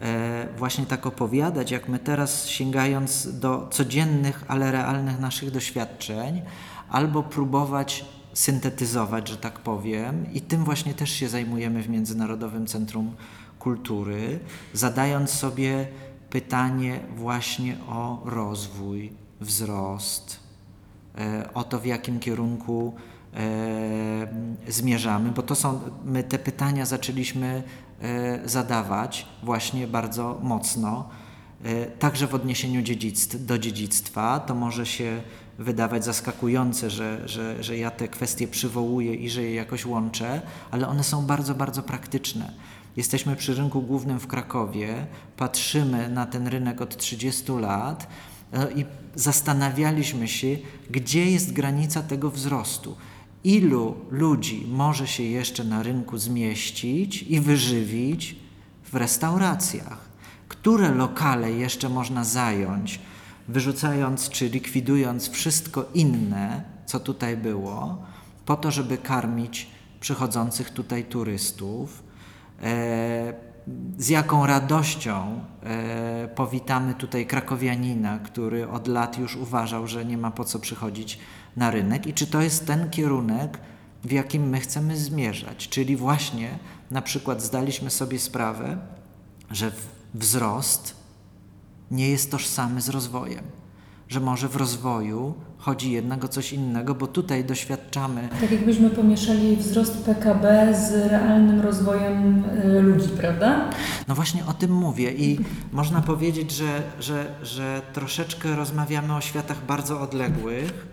e, 0.01 0.47
właśnie 0.57 0.85
tak 0.85 1.05
opowiadać, 1.05 1.71
jak 1.71 1.89
my 1.89 1.99
teraz 1.99 2.47
sięgając 2.47 3.39
do 3.39 3.67
codziennych, 3.71 4.43
ale 4.47 4.71
realnych 4.71 5.19
naszych 5.19 5.51
doświadczeń, 5.51 6.41
albo 6.89 7.23
próbować 7.23 8.05
syntetyzować, 8.33 9.29
że 9.29 9.37
tak 9.37 9.59
powiem, 9.59 10.33
i 10.33 10.41
tym 10.41 10.63
właśnie 10.63 10.93
też 10.93 11.09
się 11.09 11.29
zajmujemy 11.29 11.83
w 11.83 11.89
Międzynarodowym 11.89 12.67
Centrum 12.67 13.15
Kultury, 13.59 14.39
zadając 14.73 15.29
sobie 15.29 15.87
pytanie 16.29 16.99
właśnie 17.15 17.77
o 17.87 18.21
rozwój, 18.25 19.13
wzrost, 19.41 20.39
e, 21.17 21.53
o 21.53 21.63
to, 21.63 21.79
w 21.79 21.85
jakim 21.85 22.19
kierunku 22.19 22.93
e, 23.33 24.27
zmierzamy, 24.67 25.31
bo 25.31 25.41
to 25.41 25.55
są, 25.55 25.79
my 26.05 26.23
te 26.23 26.39
pytania 26.39 26.85
zaczęliśmy 26.85 27.63
e, 28.01 28.49
zadawać 28.49 29.27
właśnie 29.43 29.87
bardzo 29.87 30.39
mocno, 30.41 31.09
także 31.99 32.27
w 32.27 32.35
odniesieniu 32.35 32.81
dziedzictw, 32.81 33.45
do 33.45 33.57
dziedzictwa. 33.59 34.39
To 34.39 34.55
może 34.55 34.85
się 34.85 35.21
wydawać 35.61 36.05
zaskakujące, 36.05 36.89
że, 36.89 37.29
że, 37.29 37.63
że 37.63 37.77
ja 37.77 37.91
te 37.91 38.07
kwestie 38.07 38.47
przywołuję 38.47 39.15
i 39.15 39.29
że 39.29 39.43
je 39.43 39.53
jakoś 39.53 39.85
łączę, 39.85 40.41
ale 40.71 40.87
one 40.87 41.03
są 41.03 41.25
bardzo, 41.25 41.55
bardzo 41.55 41.83
praktyczne. 41.83 42.53
Jesteśmy 42.97 43.35
przy 43.35 43.53
rynku 43.53 43.81
głównym 43.81 44.19
w 44.19 44.27
Krakowie, 44.27 45.05
patrzymy 45.37 46.09
na 46.09 46.25
ten 46.25 46.47
rynek 46.47 46.81
od 46.81 46.97
30 46.97 47.51
lat 47.51 48.07
no 48.53 48.69
i 48.69 48.85
zastanawialiśmy 49.15 50.27
się, 50.27 50.57
gdzie 50.89 51.31
jest 51.31 51.53
granica 51.53 52.03
tego 52.03 52.31
wzrostu. 52.31 52.95
Ilu 53.43 53.95
ludzi 54.11 54.67
może 54.67 55.07
się 55.07 55.23
jeszcze 55.23 55.63
na 55.63 55.83
rynku 55.83 56.17
zmieścić 56.17 57.23
i 57.23 57.39
wyżywić 57.39 58.35
w 58.91 58.95
restauracjach? 58.95 60.11
Które 60.47 60.91
lokale 60.91 61.51
jeszcze 61.51 61.89
można 61.89 62.23
zająć, 62.23 62.99
wyrzucając 63.47 64.29
czy 64.29 64.49
likwidując 64.49 65.29
wszystko 65.29 65.85
inne, 65.93 66.63
co 66.85 66.99
tutaj 66.99 67.37
było, 67.37 67.97
po 68.45 68.55
to, 68.55 68.71
żeby 68.71 68.97
karmić 68.97 69.67
przychodzących 69.99 70.69
tutaj 70.69 71.03
turystów? 71.03 72.03
E, 72.63 73.33
z 73.97 74.09
jaką 74.09 74.45
radością 74.45 75.43
e, 75.63 76.27
powitamy 76.27 76.93
tutaj 76.93 77.25
krakowianina, 77.25 78.19
który 78.19 78.69
od 78.69 78.87
lat 78.87 79.17
już 79.17 79.35
uważał, 79.35 79.87
że 79.87 80.05
nie 80.05 80.17
ma 80.17 80.31
po 80.31 80.43
co 80.43 80.59
przychodzić 80.59 81.19
na 81.55 81.71
rynek 81.71 82.07
i 82.07 82.13
czy 82.13 82.27
to 82.27 82.41
jest 82.41 82.67
ten 82.67 82.89
kierunek, 82.89 83.57
w 84.03 84.11
jakim 84.11 84.49
my 84.49 84.59
chcemy 84.59 84.97
zmierzać. 84.97 85.69
Czyli 85.69 85.95
właśnie 85.95 86.59
na 86.91 87.01
przykład 87.01 87.41
zdaliśmy 87.41 87.89
sobie 87.89 88.19
sprawę, 88.19 88.77
że 89.51 89.71
wzrost 90.13 91.00
nie 91.91 92.09
jest 92.09 92.31
tożsamy 92.31 92.81
z 92.81 92.89
rozwojem. 92.89 93.43
Że 94.09 94.19
może 94.19 94.49
w 94.49 94.55
rozwoju 94.55 95.33
chodzi 95.57 95.91
jednak 95.91 96.23
o 96.23 96.27
coś 96.27 96.53
innego, 96.53 96.95
bo 96.95 97.07
tutaj 97.07 97.45
doświadczamy 97.45 98.29
Tak 98.41 98.51
jakbyśmy 98.51 98.89
pomieszali 98.89 99.57
wzrost 99.57 99.97
PKB 99.97 100.75
z 100.75 101.11
realnym 101.11 101.61
rozwojem 101.61 102.43
y, 102.45 102.81
ludzi, 102.81 103.09
prawda? 103.09 103.69
No 104.07 104.15
właśnie 104.15 104.45
o 104.45 104.53
tym 104.53 104.71
mówię 104.71 105.11
i 105.11 105.39
można 105.71 106.01
powiedzieć, 106.01 106.51
że, 106.51 106.83
że, 106.99 107.25
że 107.43 107.81
troszeczkę 107.93 108.55
rozmawiamy 108.55 109.15
o 109.15 109.21
światach 109.21 109.65
bardzo 109.65 110.01
odległych, 110.01 110.87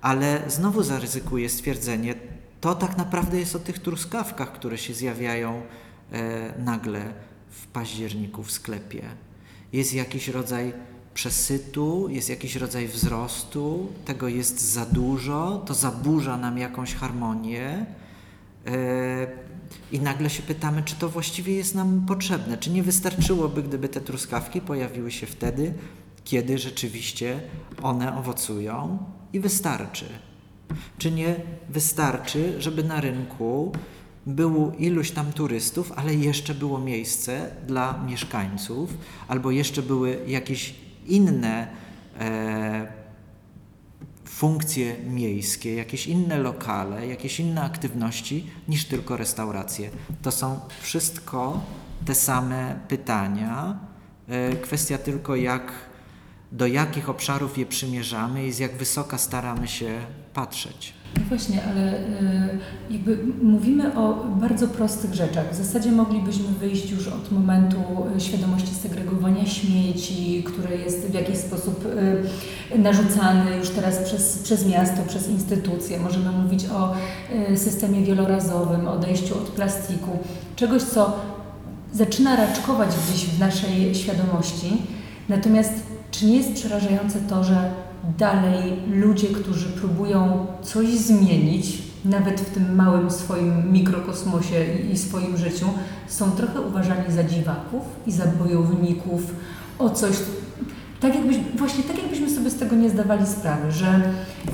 ale 0.00 0.42
znowu 0.46 0.82
zaryzykuję 0.82 1.48
stwierdzenie, 1.48 2.14
to 2.60 2.74
tak 2.74 2.96
naprawdę 2.98 3.38
jest 3.38 3.56
o 3.56 3.58
tych 3.58 3.78
truskawkach, 3.78 4.52
które 4.52 4.78
się 4.78 4.94
zjawiają 4.94 5.62
e, 6.12 6.58
nagle 6.58 7.00
w 7.50 7.66
październiku 7.66 8.42
w 8.42 8.52
sklepie. 8.52 9.02
Jest 9.72 9.94
jakiś 9.94 10.28
rodzaj 10.28 10.72
przesytu, 11.14 12.08
jest 12.08 12.28
jakiś 12.28 12.56
rodzaj 12.56 12.88
wzrostu, 12.88 13.88
tego 14.04 14.28
jest 14.28 14.60
za 14.60 14.86
dużo, 14.86 15.62
to 15.66 15.74
zaburza 15.74 16.36
nam 16.36 16.58
jakąś 16.58 16.94
harmonię. 16.94 17.86
E, 18.66 19.26
I 19.92 20.00
nagle 20.00 20.30
się 20.30 20.42
pytamy, 20.42 20.82
czy 20.82 20.96
to 20.96 21.08
właściwie 21.08 21.54
jest 21.54 21.74
nam 21.74 22.06
potrzebne, 22.08 22.58
czy 22.58 22.70
nie 22.70 22.82
wystarczyłoby, 22.82 23.62
gdyby 23.62 23.88
te 23.88 24.00
truskawki 24.00 24.60
pojawiły 24.60 25.10
się 25.10 25.26
wtedy, 25.26 25.74
kiedy 26.24 26.58
rzeczywiście 26.58 27.40
one 27.82 28.16
owocują 28.16 28.98
i 29.32 29.40
wystarczy. 29.40 30.04
Czy 30.98 31.10
nie 31.10 31.36
wystarczy, 31.68 32.62
żeby 32.62 32.84
na 32.84 33.00
rynku 33.00 33.72
było 34.26 34.72
iluś 34.78 35.10
tam 35.10 35.32
turystów, 35.32 35.92
ale 35.96 36.14
jeszcze 36.14 36.54
było 36.54 36.78
miejsce 36.78 37.50
dla 37.66 38.04
mieszkańców, 38.06 38.94
albo 39.28 39.50
jeszcze 39.50 39.82
były 39.82 40.18
jakieś 40.26 40.74
inne 41.06 41.68
e, 42.20 43.02
funkcje 44.24 44.96
miejskie, 45.04 45.74
jakieś 45.74 46.06
inne 46.06 46.38
lokale, 46.38 47.06
jakieś 47.06 47.40
inne 47.40 47.62
aktywności 47.62 48.50
niż 48.68 48.84
tylko 48.84 49.16
restauracje. 49.16 49.90
To 50.22 50.30
są 50.32 50.60
wszystko 50.80 51.60
te 52.04 52.14
same 52.14 52.80
pytania. 52.88 53.78
E, 54.28 54.56
kwestia 54.56 54.98
tylko 54.98 55.36
jak, 55.36 55.72
do 56.52 56.66
jakich 56.66 57.08
obszarów 57.08 57.58
je 57.58 57.66
przymierzamy 57.66 58.46
i 58.46 58.52
z 58.52 58.58
jak 58.58 58.76
wysoka 58.76 59.18
staramy 59.18 59.68
się 59.68 60.00
patrzeć. 60.34 61.01
No 61.16 61.22
właśnie, 61.28 61.60
ale 61.70 61.92
y, 61.92 62.58
jakby 62.90 63.18
mówimy 63.42 63.96
o 63.96 64.24
bardzo 64.40 64.68
prostych 64.68 65.14
rzeczach. 65.14 65.52
W 65.52 65.56
zasadzie 65.56 65.92
moglibyśmy 65.92 66.48
wyjść 66.60 66.90
już 66.90 67.08
od 67.08 67.32
momentu 67.32 67.76
y, 68.16 68.20
świadomości 68.20 68.74
segregowania 68.74 69.46
śmieci, 69.46 70.44
które 70.46 70.76
jest 70.76 71.06
w 71.06 71.14
jakiś 71.14 71.36
sposób 71.36 71.86
y, 72.74 72.78
narzucany 72.78 73.56
już 73.56 73.70
teraz 73.70 73.98
przez, 73.98 74.38
przez 74.38 74.66
miasto, 74.66 75.02
przez 75.08 75.28
instytucje. 75.28 76.00
Możemy 76.00 76.32
mówić 76.32 76.64
o 76.66 76.92
systemie 77.56 78.02
wielorazowym, 78.02 78.88
odejściu 78.88 79.34
od 79.34 79.48
plastiku, 79.50 80.18
czegoś, 80.56 80.82
co 80.82 81.16
zaczyna 81.92 82.36
raczkować 82.36 82.90
gdzieś 83.08 83.26
w 83.26 83.38
naszej 83.38 83.94
świadomości. 83.94 84.82
Natomiast 85.28 85.72
czy 86.10 86.26
nie 86.26 86.36
jest 86.36 86.52
przerażające 86.52 87.18
to, 87.20 87.44
że 87.44 87.70
dalej 88.18 88.72
ludzie, 88.92 89.28
którzy 89.28 89.68
próbują 89.68 90.46
coś 90.62 90.88
zmienić, 90.88 91.82
nawet 92.04 92.40
w 92.40 92.54
tym 92.54 92.74
małym 92.74 93.10
swoim 93.10 93.72
mikrokosmosie 93.72 94.64
i 94.92 94.98
swoim 94.98 95.36
życiu, 95.36 95.66
są 96.08 96.30
trochę 96.30 96.60
uważani 96.60 97.12
za 97.12 97.24
dziwaków 97.24 97.82
i 98.06 98.12
za 98.12 98.26
bojowników 98.26 99.34
o 99.78 99.90
coś. 99.90 100.16
Tak 101.00 101.14
jakbyś, 101.14 101.36
właśnie 101.56 101.84
tak 101.84 101.98
jakbyśmy 101.98 102.30
sobie 102.30 102.50
z 102.50 102.58
tego 102.58 102.76
nie 102.76 102.90
zdawali 102.90 103.26
sprawy, 103.26 103.72
że, 103.72 104.00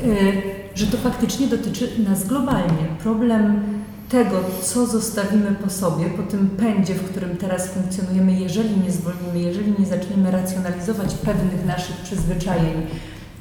yy, 0.05 0.43
że 0.75 0.87
to 0.87 0.97
faktycznie 0.97 1.47
dotyczy 1.47 1.91
nas 2.09 2.27
globalnie. 2.27 2.87
Problem 3.03 3.63
tego, 4.09 4.41
co 4.63 4.87
zostawimy 4.87 5.53
po 5.65 5.71
sobie, 5.71 6.07
po 6.07 6.23
tym 6.23 6.49
pędzie, 6.49 6.95
w 6.95 7.11
którym 7.11 7.37
teraz 7.37 7.69
funkcjonujemy, 7.69 8.33
jeżeli 8.33 8.81
nie 8.81 8.91
zwolnimy, 8.91 9.41
jeżeli 9.41 9.75
nie 9.79 9.87
zaczniemy 9.87 10.31
racjonalizować 10.31 11.15
pewnych 11.15 11.67
naszych 11.67 11.97
przyzwyczajeń, 11.97 12.87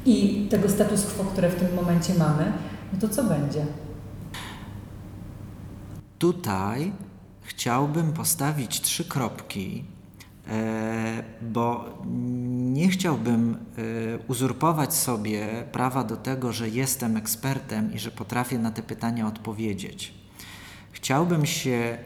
i 0.07 0.47
tego 0.49 0.69
status 0.69 1.05
quo, 1.05 1.23
które 1.23 1.49
w 1.49 1.55
tym 1.55 1.75
momencie 1.75 2.13
mamy, 2.13 2.53
no 2.93 2.99
to 2.99 3.09
co 3.09 3.23
będzie? 3.23 3.65
Tutaj 6.19 6.91
chciałbym 7.41 8.13
postawić 8.13 8.81
trzy 8.81 9.05
kropki, 9.05 9.83
e, 10.47 11.23
bo 11.41 11.85
nie 12.57 12.89
chciałbym 12.89 13.53
e, 13.53 13.57
uzurpować 14.27 14.93
sobie 14.93 15.47
prawa 15.71 16.03
do 16.03 16.17
tego, 16.17 16.53
że 16.53 16.69
jestem 16.69 17.17
ekspertem 17.17 17.93
i 17.93 17.99
że 17.99 18.11
potrafię 18.11 18.59
na 18.59 18.71
te 18.71 18.83
pytania 18.83 19.27
odpowiedzieć. 19.27 20.13
Chciałbym 20.91 21.45
się 21.45 21.97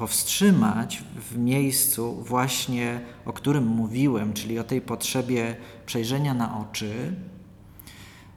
powstrzymać 0.00 1.04
w 1.30 1.38
miejscu 1.38 2.22
właśnie, 2.22 3.00
o 3.24 3.32
którym 3.32 3.66
mówiłem, 3.66 4.32
czyli 4.32 4.58
o 4.58 4.64
tej 4.64 4.80
potrzebie 4.80 5.56
przejrzenia 5.86 6.34
na 6.34 6.58
oczy, 6.58 7.16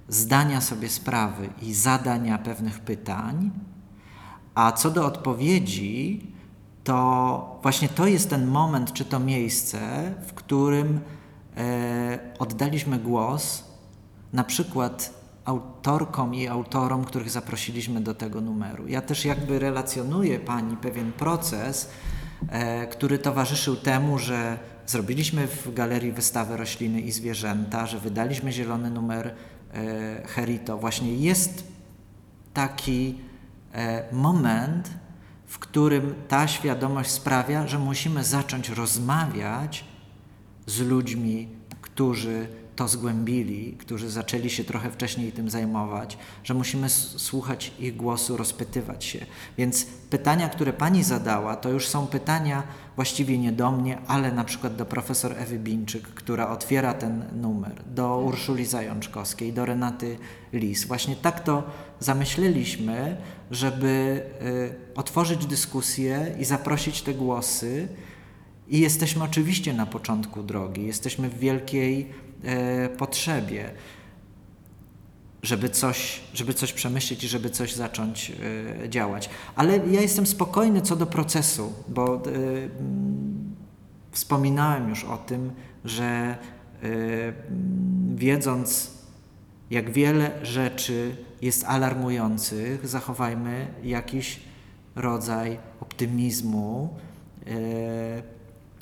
zdania 0.07 0.61
sobie 0.61 0.89
sprawy 0.89 1.49
i 1.61 1.73
zadania 1.73 2.37
pewnych 2.37 2.79
pytań, 2.79 3.51
a 4.55 4.71
co 4.71 4.91
do 4.91 5.05
odpowiedzi, 5.05 6.27
to 6.83 7.59
właśnie 7.61 7.89
to 7.89 8.07
jest 8.07 8.29
ten 8.29 8.47
moment, 8.47 8.93
czy 8.93 9.05
to 9.05 9.19
miejsce, 9.19 10.13
w 10.27 10.33
którym 10.33 10.99
e, 11.57 12.19
oddaliśmy 12.39 12.99
głos 12.99 13.63
na 14.33 14.43
przykład 14.43 15.13
autorkom 15.45 16.35
i 16.35 16.47
autorom, 16.47 17.05
których 17.05 17.29
zaprosiliśmy 17.29 18.01
do 18.01 18.13
tego 18.13 18.41
numeru. 18.41 18.87
Ja 18.87 19.01
też 19.01 19.25
jakby 19.25 19.59
relacjonuję 19.59 20.39
Pani 20.39 20.77
pewien 20.77 21.11
proces, 21.11 21.89
e, 22.49 22.87
który 22.87 23.19
towarzyszył 23.19 23.75
temu, 23.75 24.19
że 24.19 24.59
zrobiliśmy 24.85 25.47
w 25.47 25.73
galerii 25.73 26.11
wystawę 26.11 26.57
Rośliny 26.57 27.01
i 27.01 27.11
Zwierzęta, 27.11 27.85
że 27.85 27.99
wydaliśmy 27.99 28.51
zielony 28.51 28.89
numer 28.89 29.35
e, 29.73 30.27
Herito. 30.27 30.77
Właśnie 30.77 31.15
jest 31.15 31.63
taki 32.53 33.19
e, 33.73 34.03
moment, 34.11 34.89
w 35.47 35.59
którym 35.59 36.15
ta 36.27 36.47
świadomość 36.47 37.09
sprawia, 37.09 37.67
że 37.67 37.79
musimy 37.79 38.23
zacząć 38.23 38.69
rozmawiać 38.69 39.85
z 40.65 40.79
ludźmi, 40.79 41.47
którzy 41.81 42.47
to 42.75 42.87
zgłębili, 42.87 43.77
którzy 43.79 44.09
zaczęli 44.09 44.49
się 44.49 44.63
trochę 44.63 44.91
wcześniej 44.91 45.31
tym 45.31 45.49
zajmować, 45.49 46.17
że 46.43 46.53
musimy 46.53 46.89
słuchać 46.89 47.71
ich 47.79 47.95
głosu, 47.95 48.37
rozpytywać 48.37 49.05
się. 49.05 49.25
Więc 49.57 49.85
pytania, 49.85 50.49
które 50.49 50.73
pani 50.73 51.03
zadała, 51.03 51.55
to 51.55 51.69
już 51.69 51.87
są 51.87 52.07
pytania 52.07 52.63
właściwie 52.95 53.37
nie 53.37 53.51
do 53.51 53.71
mnie, 53.71 53.97
ale 54.07 54.31
na 54.31 54.43
przykład 54.43 54.75
do 54.75 54.85
profesor 54.85 55.33
Ewy 55.37 55.59
Bińczyk, 55.59 56.03
która 56.03 56.49
otwiera 56.49 56.93
ten 56.93 57.25
numer, 57.41 57.83
do 57.85 58.17
Urszuli 58.17 58.65
Zajączkowskiej, 58.65 59.53
do 59.53 59.65
Renaty 59.65 60.17
Lis. 60.53 60.85
Właśnie 60.85 61.15
tak 61.15 61.43
to 61.43 61.63
zamyśleliśmy, 61.99 63.17
żeby 63.51 64.21
y, 64.41 64.95
otworzyć 64.95 65.45
dyskusję 65.45 66.35
i 66.39 66.45
zaprosić 66.45 67.01
te 67.01 67.13
głosy. 67.13 67.87
I 68.67 68.79
jesteśmy 68.79 69.23
oczywiście 69.23 69.73
na 69.73 69.85
początku 69.85 70.43
drogi, 70.43 70.85
jesteśmy 70.85 71.29
w 71.29 71.39
wielkiej 71.39 72.09
potrzebie, 72.97 73.71
żeby 75.43 75.69
coś, 75.69 76.21
żeby 76.33 76.53
coś 76.53 76.73
przemyśleć 76.73 77.23
i 77.23 77.27
żeby 77.27 77.49
coś 77.49 77.73
zacząć 77.73 78.31
e, 78.83 78.89
działać. 78.89 79.29
Ale 79.55 79.77
ja 79.77 80.01
jestem 80.01 80.25
spokojny 80.25 80.81
co 80.81 80.95
do 80.95 81.05
procesu, 81.05 81.73
bo 81.87 82.15
e, 82.15 82.19
wspominałem 84.11 84.89
już 84.89 85.03
o 85.03 85.17
tym, 85.17 85.51
że 85.85 86.03
e, 86.03 86.37
wiedząc, 88.15 88.91
jak 89.69 89.91
wiele 89.91 90.31
rzeczy 90.45 91.15
jest 91.41 91.65
alarmujących, 91.65 92.87
zachowajmy 92.87 93.67
jakiś 93.83 94.39
rodzaj 94.95 95.59
optymizmu. 95.79 96.95
E, 97.47 97.53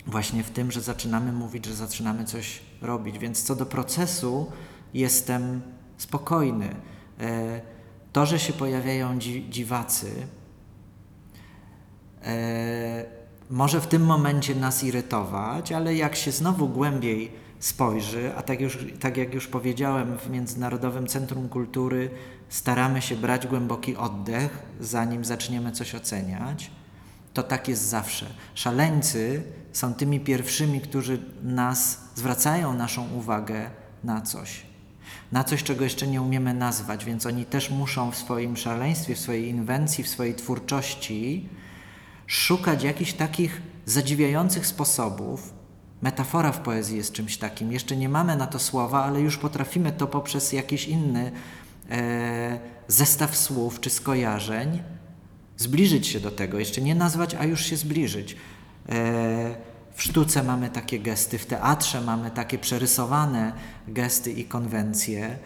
właśnie 0.07 0.43
w 0.43 0.49
tym, 0.49 0.71
że 0.71 0.81
zaczynamy 0.81 1.31
mówić, 1.31 1.65
że 1.65 1.75
zaczynamy 1.75 2.25
coś 2.25 2.59
robić. 2.81 3.19
Więc 3.19 3.43
co 3.43 3.55
do 3.55 3.65
procesu, 3.65 4.51
jestem 4.93 5.61
spokojny. 5.97 6.75
E, 7.19 7.61
to, 8.13 8.25
że 8.25 8.39
się 8.39 8.53
pojawiają 8.53 9.19
dziwacy, 9.49 10.11
e, 12.23 13.05
może 13.49 13.81
w 13.81 13.87
tym 13.87 14.05
momencie 14.05 14.55
nas 14.55 14.83
irytować, 14.83 15.71
ale 15.71 15.95
jak 15.95 16.15
się 16.15 16.31
znowu 16.31 16.67
głębiej 16.67 17.31
spojrzy, 17.59 18.31
a 18.37 18.41
tak, 18.41 18.61
już, 18.61 18.77
tak 18.99 19.17
jak 19.17 19.33
już 19.33 19.47
powiedziałem, 19.47 20.17
w 20.17 20.29
Międzynarodowym 20.29 21.07
Centrum 21.07 21.49
Kultury 21.49 22.09
staramy 22.49 23.01
się 23.01 23.15
brać 23.15 23.47
głęboki 23.47 23.95
oddech, 23.95 24.59
zanim 24.79 25.25
zaczniemy 25.25 25.71
coś 25.71 25.95
oceniać, 25.95 26.71
to 27.33 27.43
tak 27.43 27.67
jest 27.67 27.83
zawsze. 27.83 28.25
Szaleńcy 28.55 29.43
są 29.73 29.93
tymi 29.93 30.19
pierwszymi, 30.19 30.81
którzy 30.81 31.19
nas 31.43 31.97
zwracają 32.15 32.73
naszą 32.73 33.09
uwagę 33.13 33.69
na 34.03 34.21
coś. 34.21 34.65
Na 35.31 35.43
coś, 35.43 35.63
czego 35.63 35.83
jeszcze 35.83 36.07
nie 36.07 36.21
umiemy 36.21 36.53
nazwać, 36.53 37.05
więc 37.05 37.25
oni 37.25 37.45
też 37.45 37.69
muszą 37.69 38.11
w 38.11 38.15
swoim 38.15 38.57
szaleństwie, 38.57 39.15
w 39.15 39.19
swojej 39.19 39.47
inwencji, 39.47 40.03
w 40.03 40.09
swojej 40.09 40.35
twórczości 40.35 41.49
szukać 42.27 42.83
jakichś 42.83 43.13
takich 43.13 43.61
zadziwiających 43.85 44.67
sposobów. 44.67 45.53
Metafora 46.01 46.51
w 46.51 46.59
poezji 46.59 46.97
jest 46.97 47.11
czymś 47.11 47.37
takim. 47.37 47.71
Jeszcze 47.71 47.97
nie 47.97 48.09
mamy 48.09 48.35
na 48.35 48.47
to 48.47 48.59
słowa, 48.59 49.03
ale 49.03 49.21
już 49.21 49.37
potrafimy 49.37 49.91
to 49.91 50.07
poprzez 50.07 50.53
jakiś 50.53 50.87
inny 50.87 51.31
e, 51.89 52.59
zestaw 52.87 53.37
słów 53.37 53.79
czy 53.79 53.89
skojarzeń, 53.89 54.83
zbliżyć 55.61 56.07
się 56.07 56.19
do 56.19 56.31
tego, 56.31 56.59
jeszcze 56.59 56.81
nie 56.81 56.95
nazwać, 56.95 57.35
a 57.35 57.45
już 57.45 57.65
się 57.65 57.77
zbliżyć. 57.77 58.35
E, 58.89 59.55
w 59.93 60.03
sztuce 60.03 60.43
mamy 60.43 60.69
takie 60.69 60.99
gesty, 60.99 61.37
w 61.37 61.45
teatrze 61.45 62.01
mamy 62.01 62.31
takie 62.31 62.57
przerysowane 62.57 63.53
gesty 63.87 64.31
i 64.31 64.45
konwencje. 64.45 65.37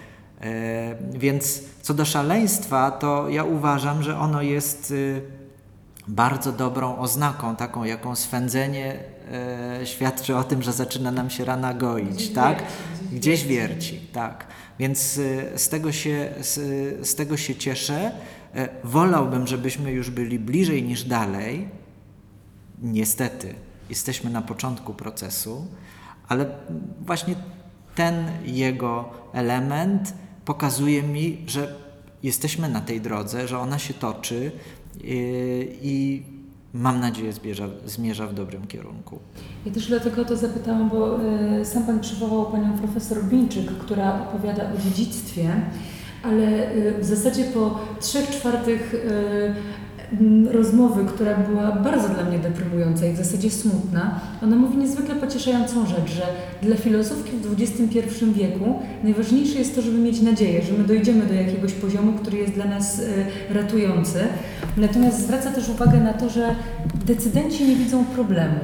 E, 0.41 0.95
więc 1.13 1.61
co 1.81 1.93
do 1.93 2.05
szaleństwa, 2.05 2.91
to 2.91 3.29
ja 3.29 3.43
uważam, 3.43 4.03
że 4.03 4.19
ono 4.19 4.41
jest 4.41 4.91
y, 4.91 5.21
bardzo 6.07 6.51
dobrą 6.51 6.97
oznaką, 6.97 7.55
taką 7.55 7.83
jaką 7.83 8.15
swędzenie 8.15 8.99
e, 9.31 9.85
świadczy 9.85 10.35
o 10.35 10.43
tym, 10.43 10.63
że 10.63 10.73
zaczyna 10.73 11.11
nam 11.11 11.29
się 11.29 11.45
rana 11.45 11.73
goić, 11.73 12.13
Gdzieś 12.13 12.29
tak? 12.29 12.57
wierci, 12.57 13.15
gdzieś 13.15 13.43
wierci, 13.43 13.99
tak. 14.13 14.47
Więc 14.79 15.17
y, 15.17 15.51
z 15.55 15.69
tego 15.69 15.91
się, 15.91 16.29
z, 16.41 16.53
z 17.07 17.15
tego 17.15 17.37
się 17.37 17.55
cieszę. 17.55 18.11
E, 18.55 18.69
Wolałbym, 18.83 19.47
żebyśmy 19.47 19.91
już 19.91 20.09
byli 20.09 20.39
bliżej 20.39 20.83
niż 20.83 21.03
dalej. 21.03 21.69
Niestety, 22.81 23.55
jesteśmy 23.89 24.29
na 24.29 24.41
początku 24.41 24.93
procesu, 24.93 25.67
ale 26.27 26.45
właśnie 27.05 27.35
ten 27.95 28.15
jego 28.45 29.09
element 29.33 30.13
pokazuje 30.45 31.03
mi, 31.03 31.37
że 31.47 31.75
jesteśmy 32.23 32.69
na 32.69 32.81
tej 32.81 33.01
drodze, 33.01 33.47
że 33.47 33.59
ona 33.59 33.79
się 33.79 33.93
toczy 33.93 34.51
i, 35.03 35.77
i 35.81 36.23
mam 36.73 36.99
nadzieję 36.99 37.33
zmierza, 37.33 37.67
zmierza 37.85 38.27
w 38.27 38.33
dobrym 38.33 38.67
kierunku. 38.67 39.19
Ja 39.65 39.71
też 39.71 39.87
dlatego 39.87 40.25
to 40.25 40.37
zapytałam, 40.37 40.89
bo 40.89 41.19
y, 41.61 41.65
sam 41.65 41.85
Pan 41.85 41.99
przywołał 41.99 42.51
Panią 42.51 42.77
profesor 42.77 43.23
Bińczyk, 43.23 43.77
która 43.77 44.27
opowiada 44.29 44.63
o 44.73 44.77
dziedzictwie, 44.77 45.61
ale 46.25 46.75
y, 46.75 46.93
w 46.99 47.05
zasadzie 47.05 47.43
po 47.43 47.79
trzech 47.99 48.29
czwartych 48.29 48.93
y, 48.93 49.85
rozmowy, 50.51 51.05
która 51.05 51.37
była 51.37 51.71
bardzo 51.71 52.09
dla 52.09 52.23
mnie 52.23 52.39
deprymująca 52.39 53.05
i 53.05 53.13
w 53.13 53.17
zasadzie 53.17 53.51
smutna, 53.51 54.19
ona 54.43 54.55
mówi 54.55 54.77
niezwykle 54.77 55.15
pocieszającą 55.15 55.85
rzecz, 55.85 56.11
że 56.11 56.23
dla 56.61 56.75
filozofki 56.75 57.31
w 57.37 57.61
XXI 57.61 58.25
wieku 58.33 58.79
najważniejsze 59.03 59.59
jest 59.59 59.75
to, 59.75 59.81
żeby 59.81 59.97
mieć 59.97 60.21
nadzieję, 60.21 60.61
że 60.61 60.73
my 60.73 60.83
dojdziemy 60.83 61.25
do 61.25 61.33
jakiegoś 61.33 61.73
poziomu, 61.73 62.13
który 62.13 62.37
jest 62.37 62.53
dla 62.53 62.65
nas 62.65 62.99
y, 62.99 63.25
ratujący. 63.53 64.19
Natomiast 64.77 65.19
zwraca 65.19 65.51
też 65.51 65.69
uwagę 65.69 65.99
na 65.99 66.13
to, 66.13 66.29
że 66.29 66.55
decydenci 67.05 67.67
nie 67.67 67.75
widzą 67.75 68.05
problemu. 68.05 68.59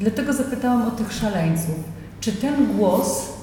Dlatego 0.00 0.32
zapytałam 0.32 0.88
o 0.88 0.90
tych 0.90 1.12
szaleńców. 1.12 1.74
Czy 2.20 2.32
ten 2.32 2.66
głos 2.76 3.39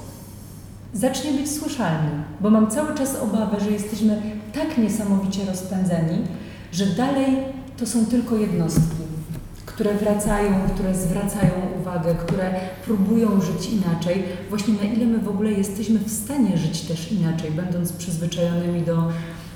zacznie 0.93 1.31
być 1.31 1.51
słyszalny? 1.51 2.09
Bo 2.41 2.49
mam 2.49 2.71
cały 2.71 2.95
czas 2.95 3.15
obawę, 3.15 3.59
że 3.59 3.71
jesteśmy 3.71 4.21
tak 4.53 4.77
niesamowicie 4.77 5.45
rozpędzeni, 5.45 6.21
że 6.71 6.85
dalej 6.85 7.37
to 7.77 7.85
są 7.85 8.05
tylko 8.05 8.35
jednostki, 8.35 9.03
które 9.65 9.93
wracają, 9.93 10.53
które 10.75 10.95
zwracają 10.95 11.51
uwagę, 11.81 12.15
które 12.15 12.51
próbują 12.85 13.41
żyć 13.41 13.69
inaczej. 13.69 14.23
Właśnie 14.49 14.73
na 14.73 14.83
ile 14.83 15.05
my 15.05 15.19
w 15.19 15.29
ogóle 15.29 15.51
jesteśmy 15.51 15.99
w 15.99 16.11
stanie 16.11 16.57
żyć 16.57 16.81
też 16.81 17.11
inaczej, 17.11 17.51
będąc 17.51 17.93
przyzwyczajonymi 17.93 18.81
do 18.81 19.11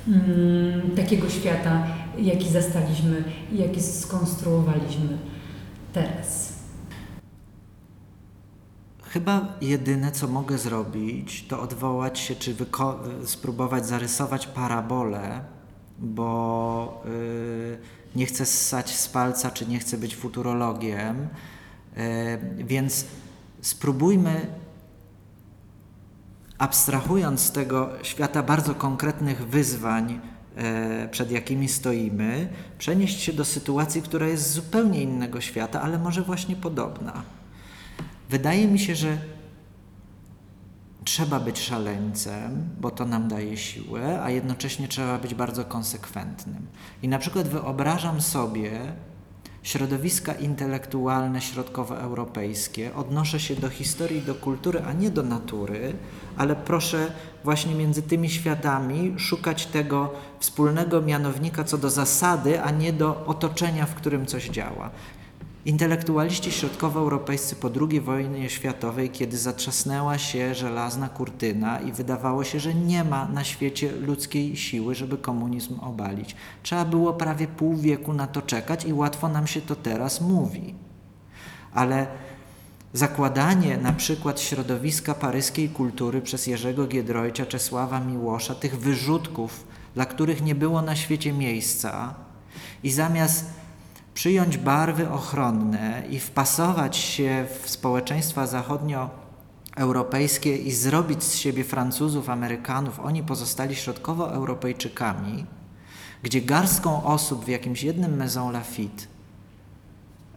mm, 0.08 0.92
takiego 0.96 1.30
świata, 1.30 1.88
jaki 2.18 2.50
zastaliśmy 2.50 3.24
i 3.52 3.58
jaki 3.58 3.82
skonstruowaliśmy 3.82 5.18
teraz. 5.94 6.51
Chyba 9.14 9.48
jedyne, 9.62 10.12
co 10.12 10.28
mogę 10.28 10.58
zrobić, 10.58 11.48
to 11.48 11.62
odwołać 11.62 12.20
się, 12.20 12.36
czy 12.36 12.56
spróbować 13.26 13.88
zarysować 13.88 14.48
parabolę, 14.48 15.42
bo 16.00 17.04
y, 17.06 17.78
nie 18.16 18.26
chcę 18.26 18.46
ssać 18.46 18.96
z 18.96 19.10
palca, 19.10 19.52
czy 19.52 19.66
nie 19.66 19.80
chcę 19.80 19.98
być 19.98 20.16
futurologiem, 20.16 21.28
y, 21.98 22.64
więc 22.64 23.06
spróbujmy, 23.62 24.48
abstrahując 26.58 27.42
z 27.42 27.52
tego 27.52 27.90
świata 28.04 28.44
bardzo 28.44 28.76
konkretnych 28.76 29.48
wyzwań, 29.48 30.20
e, 30.56 31.10
przed 31.12 31.32
jakimi 31.32 31.68
stoimy, 31.68 32.50
przenieść 32.78 33.20
się 33.20 33.34
do 33.34 33.46
sytuacji, 33.46 34.02
która 34.02 34.28
jest 34.28 34.44
z 34.44 34.54
zupełnie 34.54 35.02
innego 35.02 35.42
świata, 35.42 35.82
ale 35.82 36.00
może 36.00 36.22
właśnie 36.22 36.56
podobna. 36.56 37.41
Wydaje 38.32 38.68
mi 38.68 38.80
się, 38.80 38.96
że 38.96 39.18
trzeba 41.04 41.40
być 41.40 41.60
szaleńcem, 41.60 42.70
bo 42.82 42.92
to 42.92 43.06
nam 43.06 43.28
daje 43.28 43.58
siłę, 43.58 44.24
a 44.24 44.30
jednocześnie 44.30 44.88
trzeba 44.88 45.18
być 45.18 45.36
bardzo 45.36 45.66
konsekwentnym. 45.66 46.68
I 47.04 47.08
na 47.08 47.20
przykład 47.20 47.48
wyobrażam 47.48 48.22
sobie 48.22 48.72
środowiska 49.64 50.34
intelektualne 50.34 51.42
środkowoeuropejskie, 51.42 52.96
odnoszę 52.96 53.40
się 53.40 53.56
do 53.56 53.70
historii, 53.70 54.22
do 54.22 54.36
kultury, 54.36 54.82
a 54.88 54.94
nie 54.94 55.10
do 55.10 55.24
natury, 55.24 55.94
ale 56.38 56.56
proszę 56.56 57.12
właśnie 57.44 57.76
między 57.76 58.02
tymi 58.02 58.30
światami 58.30 59.14
szukać 59.18 59.66
tego 59.66 60.14
wspólnego 60.40 61.02
mianownika 61.02 61.64
co 61.64 61.78
do 61.78 61.90
zasady, 61.90 62.62
a 62.62 62.72
nie 62.72 62.94
do 62.94 63.26
otoczenia, 63.26 63.86
w 63.86 63.96
którym 63.96 64.26
coś 64.26 64.50
działa. 64.50 64.92
Intelektualiści 65.66 66.52
środkowoeuropejscy 66.52 67.56
po 67.56 67.70
II 67.90 68.02
wojnie 68.02 68.50
światowej, 68.50 69.10
kiedy 69.10 69.38
zatrzasnęła 69.38 70.18
się 70.18 70.56
żelazna 70.56 71.10
kurtyna 71.10 71.80
i 71.80 71.92
wydawało 71.92 72.44
się, 72.44 72.60
że 72.60 72.74
nie 72.74 73.04
ma 73.04 73.26
na 73.26 73.44
świecie 73.44 73.92
ludzkiej 73.92 74.58
siły, 74.58 74.96
żeby 74.96 75.18
komunizm 75.18 75.80
obalić. 75.80 76.36
Trzeba 76.64 76.86
było 76.86 77.14
prawie 77.14 77.48
pół 77.48 77.78
wieku 77.78 78.14
na 78.14 78.28
to 78.28 78.42
czekać 78.42 78.86
i 78.86 78.94
łatwo 78.94 79.30
nam 79.30 79.48
się 79.48 79.62
to 79.62 79.76
teraz 79.76 80.22
mówi. 80.22 80.76
Ale 81.74 82.08
zakładanie 82.94 83.78
na 83.78 83.94
przykład 83.94 84.40
środowiska 84.40 85.14
paryskiej 85.14 85.70
kultury 85.70 86.22
przez 86.22 86.48
Jerzego 86.48 86.88
Giedroycia, 86.88 87.46
Czesława 87.46 88.00
Miłosza, 88.00 88.56
tych 88.56 88.80
wyrzutków, 88.80 89.68
dla 89.96 90.06
których 90.06 90.44
nie 90.44 90.56
było 90.56 90.82
na 90.82 90.96
świecie 90.96 91.34
miejsca 91.34 92.14
i 92.84 92.92
zamiast 92.92 93.61
przyjąć 94.14 94.58
barwy 94.58 95.10
ochronne 95.10 96.04
i 96.10 96.20
wpasować 96.20 96.98
się 96.98 97.46
w 97.64 97.70
społeczeństwa 97.70 98.48
zachodnioeuropejskie 98.48 100.58
i 100.58 100.72
zrobić 100.72 101.24
z 101.24 101.36
siebie 101.36 101.64
Francuzów, 101.64 102.30
Amerykanów, 102.30 103.00
oni 103.00 103.24
pozostali 103.24 103.76
środkowoeuropejczykami, 103.76 105.46
gdzie 106.24 106.42
garstką 106.42 107.04
osób 107.04 107.46
w 107.46 107.50
jakimś 107.50 107.84
jednym 107.84 108.18
Maison 108.18 108.54
Lafitte 108.54 109.04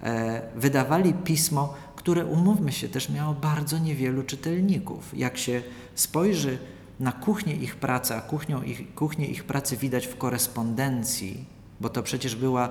e, 0.03 0.43
wydawali 0.57 1.15
pismo, 1.15 1.75
które 1.97 2.27
umówmy 2.27 2.73
się, 2.73 2.89
też 2.89 3.11
miało 3.11 3.35
bardzo 3.35 3.79
niewielu 3.79 4.23
czytelników. 4.23 5.19
Jak 5.19 5.39
się 5.39 5.63
spojrzy 5.95 6.59
na 7.01 7.13
kuchnię 7.13 7.55
ich 7.55 7.77
pracy, 7.77 8.15
a 8.15 8.23
ich, 8.65 8.95
kuchnię 8.95 9.27
ich 9.27 9.45
pracy 9.45 9.77
widać 9.77 10.07
w 10.07 10.17
korespondencji, 10.17 11.45
bo 11.81 11.89
to 11.89 12.03
przecież 12.03 12.37
była 12.37 12.69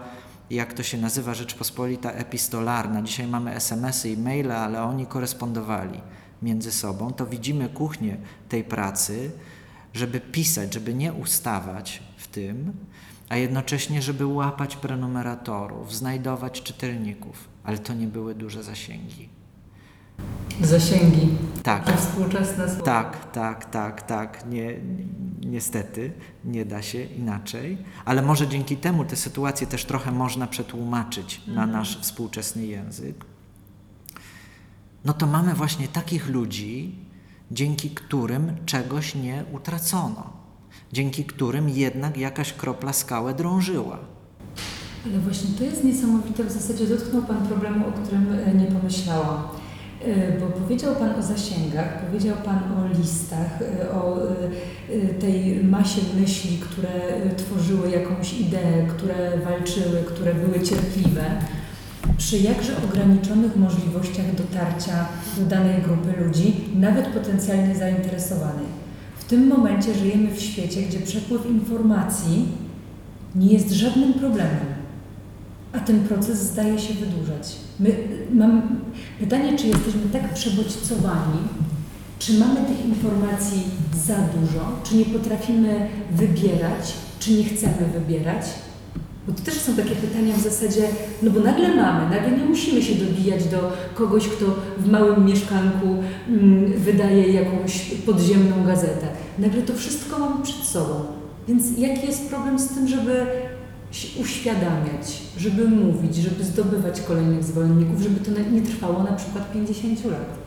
jak 0.53 0.73
to 0.73 0.83
się 0.83 0.97
nazywa 0.97 1.33
Rzeczpospolita 1.33 2.11
epistolarna. 2.11 3.01
Dzisiaj 3.01 3.27
mamy 3.27 3.55
SMS-y 3.55 4.09
i 4.09 4.17
maile, 4.17 4.51
ale 4.51 4.83
oni 4.83 5.05
korespondowali 5.05 6.01
między 6.41 6.71
sobą. 6.71 7.13
To 7.13 7.25
widzimy 7.25 7.69
kuchnię 7.69 8.17
tej 8.49 8.63
pracy, 8.63 9.31
żeby 9.93 10.19
pisać, 10.19 10.73
żeby 10.73 10.93
nie 10.93 11.13
ustawać 11.13 12.03
w 12.17 12.27
tym, 12.27 12.73
a 13.29 13.37
jednocześnie, 13.37 14.01
żeby 14.01 14.25
łapać 14.25 14.75
prenumeratorów, 14.75 15.95
znajdować 15.95 16.61
czytelników. 16.61 17.47
Ale 17.63 17.77
to 17.77 17.93
nie 17.93 18.07
były 18.07 18.35
duże 18.35 18.63
zasięgi. 18.63 19.29
Zasięgi. 20.61 21.27
Tak. 21.63 21.97
Współczesne 21.97 22.67
słowo. 22.69 22.83
Tak, 22.83 23.31
tak, 23.31 23.65
tak, 23.65 24.01
tak. 24.01 24.45
Nie, 24.49 24.77
ni- 24.77 25.07
niestety 25.45 26.11
nie 26.45 26.65
da 26.65 26.81
się 26.81 27.03
inaczej, 27.03 27.77
ale 28.05 28.21
może 28.21 28.47
dzięki 28.47 28.77
temu 28.77 29.05
te 29.05 29.15
sytuacje 29.15 29.67
też 29.67 29.85
trochę 29.85 30.11
można 30.11 30.47
przetłumaczyć 30.47 31.41
na 31.47 31.65
nasz 31.65 32.01
współczesny 32.01 32.65
język. 32.65 33.25
No 35.05 35.13
to 35.13 35.25
mamy 35.27 35.53
właśnie 35.53 35.87
takich 35.87 36.29
ludzi, 36.29 36.95
dzięki 37.51 37.89
którym 37.89 38.51
czegoś 38.65 39.15
nie 39.15 39.43
utracono, 39.53 40.33
dzięki 40.93 41.25
którym 41.25 41.69
jednak 41.69 42.17
jakaś 42.17 42.53
kropla 42.53 42.93
skałę 42.93 43.33
drążyła. 43.33 43.99
Ale 45.05 45.19
właśnie 45.19 45.49
to 45.57 45.63
jest 45.63 45.83
niesamowite. 45.83 46.43
W 46.43 46.51
zasadzie 46.51 46.87
dotknął 46.87 47.21
Pan 47.21 47.47
problemu, 47.47 47.87
o 47.87 47.91
którym 47.91 48.33
e, 48.45 48.53
nie 48.53 48.65
pomyślałam. 48.65 49.43
E, 50.07 50.39
Bo 50.39 50.45
powiedział 50.45 50.95
Pan 50.95 51.15
o 51.19 51.21
zasięgach, 51.21 52.05
powiedział 52.05 52.35
Pan 52.45 52.57
o 52.57 52.97
listach, 52.97 53.59
e, 53.61 53.91
o 53.91 54.17
e, 54.23 55.13
tej 55.13 55.63
masie 55.63 56.01
myśli, 56.19 56.57
które 56.57 56.89
tworzyły 57.37 57.89
jakąś 57.89 58.33
ideę, 58.33 58.87
które 58.87 59.37
walczyły, 59.37 60.03
które 60.07 60.33
były 60.33 60.61
cierpliwe. 60.65 61.23
Przy 62.17 62.37
jakże 62.37 62.73
ograniczonych 62.89 63.55
możliwościach 63.55 64.35
dotarcia 64.35 65.07
do 65.37 65.45
danej 65.45 65.81
grupy 65.81 66.23
ludzi, 66.23 66.55
nawet 66.75 67.07
potencjalnie 67.07 67.75
zainteresowanej. 67.75 68.65
W 69.19 69.23
W 69.23 69.25
tym 69.25 69.47
momencie 69.47 69.93
żyjemy 69.93 70.31
w 70.31 70.41
świecie, 70.41 70.81
gdzie 70.81 70.99
przepływ 70.99 71.45
informacji 71.45 72.45
nie 73.35 73.53
jest 73.53 73.71
żadnym 73.71 74.13
problemem, 74.13 74.72
a 75.73 75.79
ten 75.79 75.99
proces 75.99 76.39
zdaje 76.39 76.79
się 76.79 76.93
wydłużać. 76.93 77.55
My, 77.79 77.95
mam 78.33 78.61
pytanie, 79.19 79.57
czy 79.57 79.67
jesteśmy 79.67 80.01
tak 80.13 80.33
przebodźcowani, 80.33 81.39
czy 82.19 82.39
mamy 82.39 82.55
tych 82.55 82.85
informacji 82.85 83.63
za 84.05 84.15
dużo, 84.15 84.79
czy 84.83 84.95
nie 84.95 85.05
potrafimy 85.05 85.87
wybierać, 86.11 86.93
czy 87.19 87.31
nie 87.31 87.43
chcemy 87.43 87.89
wybierać? 87.93 88.45
Bo 89.27 89.33
to 89.33 89.41
też 89.41 89.53
są 89.53 89.75
takie 89.75 89.95
pytania 89.95 90.35
w 90.35 90.41
zasadzie, 90.41 90.87
no 91.23 91.31
bo 91.31 91.39
nagle 91.39 91.75
mamy, 91.75 92.15
nagle 92.15 92.37
nie 92.37 92.45
musimy 92.45 92.81
się 92.81 92.95
dobijać 92.95 93.43
do 93.43 93.71
kogoś, 93.95 94.27
kto 94.27 94.45
w 94.77 94.91
małym 94.91 95.25
mieszkanku 95.25 95.87
mm, 96.29 96.73
wydaje 96.73 97.33
jakąś 97.33 97.79
podziemną 98.05 98.65
gazetę. 98.65 99.07
Nagle 99.39 99.61
to 99.61 99.73
wszystko 99.73 100.19
mamy 100.19 100.43
przed 100.43 100.63
sobą. 100.63 100.93
Więc 101.47 101.77
jaki 101.77 102.07
jest 102.07 102.29
problem 102.29 102.59
z 102.59 102.67
tym, 102.67 102.87
żeby 102.87 103.25
uświadamiać, 104.21 105.21
żeby 105.37 105.67
mówić, 105.67 106.15
żeby 106.15 106.43
zdobywać 106.43 107.01
kolejnych 107.01 107.43
zwolenników, 107.43 108.01
żeby 108.01 108.19
to 108.19 108.31
nie 108.51 108.61
trwało 108.61 109.03
na 109.03 109.13
przykład 109.13 109.53
50 109.53 110.05
lat? 110.05 110.37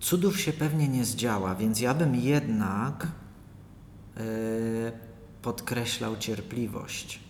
Cudów 0.00 0.40
się 0.40 0.52
pewnie 0.52 0.88
nie 0.88 1.04
zdziała, 1.04 1.54
więc 1.54 1.80
ja 1.80 1.94
bym 1.94 2.14
jednak 2.14 3.08
yy, 4.16 4.22
podkreślał 5.42 6.16
cierpliwość. 6.16 7.20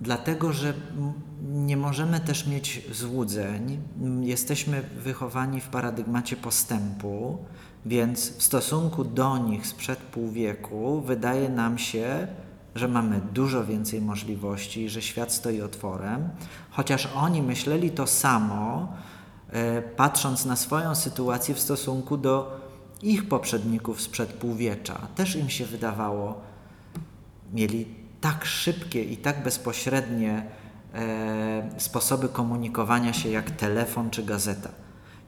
Dlatego, 0.00 0.52
że 0.52 0.74
nie 1.42 1.76
możemy 1.76 2.20
też 2.20 2.46
mieć 2.46 2.82
złudzeń. 2.92 3.82
Jesteśmy 4.20 4.82
wychowani 4.82 5.60
w 5.60 5.68
paradygmacie 5.68 6.36
postępu, 6.36 7.38
więc 7.86 8.36
w 8.36 8.42
stosunku 8.42 9.04
do 9.04 9.38
nich 9.38 9.66
sprzed 9.66 9.98
pół 9.98 10.30
wieku 10.30 11.00
wydaje 11.00 11.48
nam 11.48 11.78
się, 11.78 12.26
że 12.74 12.88
mamy 12.88 13.20
dużo 13.32 13.64
więcej 13.64 14.00
możliwości, 14.00 14.88
że 14.88 15.02
świat 15.02 15.32
stoi 15.32 15.62
otworem, 15.62 16.28
chociaż 16.70 17.08
oni 17.14 17.42
myśleli 17.42 17.90
to 17.90 18.06
samo, 18.06 18.92
e, 19.50 19.82
patrząc 19.82 20.44
na 20.44 20.56
swoją 20.56 20.94
sytuację 20.94 21.54
w 21.54 21.60
stosunku 21.60 22.16
do 22.16 22.60
ich 23.02 23.28
poprzedników 23.28 24.00
sprzed 24.00 24.32
półwiecza. 24.32 24.98
Też 25.14 25.36
im 25.36 25.50
się 25.50 25.66
wydawało, 25.66 26.40
mieli 27.52 27.86
tak 28.20 28.44
szybkie 28.44 29.04
i 29.04 29.16
tak 29.16 29.42
bezpośrednie 29.42 30.46
e, 30.94 31.80
sposoby 31.80 32.28
komunikowania 32.28 33.12
się 33.12 33.28
jak 33.28 33.50
telefon 33.50 34.10
czy 34.10 34.22
gazeta. 34.22 34.68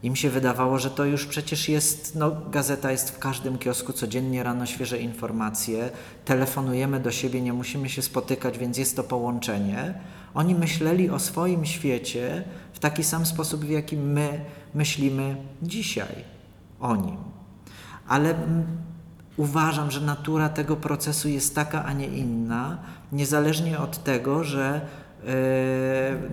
Im 0.03 0.17
się 0.17 0.31
wydawało, 0.31 0.79
że 0.79 0.91
to 0.91 1.05
już 1.05 1.27
przecież 1.27 1.69
jest, 1.69 2.15
no 2.15 2.37
gazeta 2.51 2.91
jest 2.91 3.11
w 3.11 3.19
każdym 3.19 3.59
kiosku, 3.59 3.93
codziennie 3.93 4.43
rano 4.43 4.67
świeże 4.67 4.99
informacje, 4.99 5.91
telefonujemy 6.25 7.01
do 7.01 7.11
siebie, 7.11 7.41
nie 7.41 7.53
musimy 7.53 7.89
się 7.89 8.03
spotykać, 8.03 8.59
więc 8.59 8.79
jest 8.79 8.97
to 8.97 9.05
połączenie. 9.05 9.95
Oni 10.35 10.55
myśleli 10.55 11.11
o 11.11 11.19
swoim 11.19 11.65
świecie 11.65 12.45
w 12.73 12.79
taki 12.79 13.05
sam 13.05 13.27
sposób, 13.27 13.65
w 13.65 13.71
jaki 13.71 13.97
my 13.97 14.45
myślimy 14.75 15.37
dzisiaj 15.63 16.25
o 16.81 16.97
nim. 16.97 17.17
Ale 18.09 18.31
mm, 18.31 18.65
uważam, 19.37 19.91
że 19.91 20.01
natura 20.01 20.49
tego 20.49 20.77
procesu 20.77 21.29
jest 21.29 21.55
taka, 21.55 21.85
a 21.85 21.93
nie 21.93 22.07
inna, 22.07 22.79
niezależnie 23.13 23.79
od 23.79 24.05
tego, 24.05 24.45
że 24.45 24.81
yy, 25.25 25.31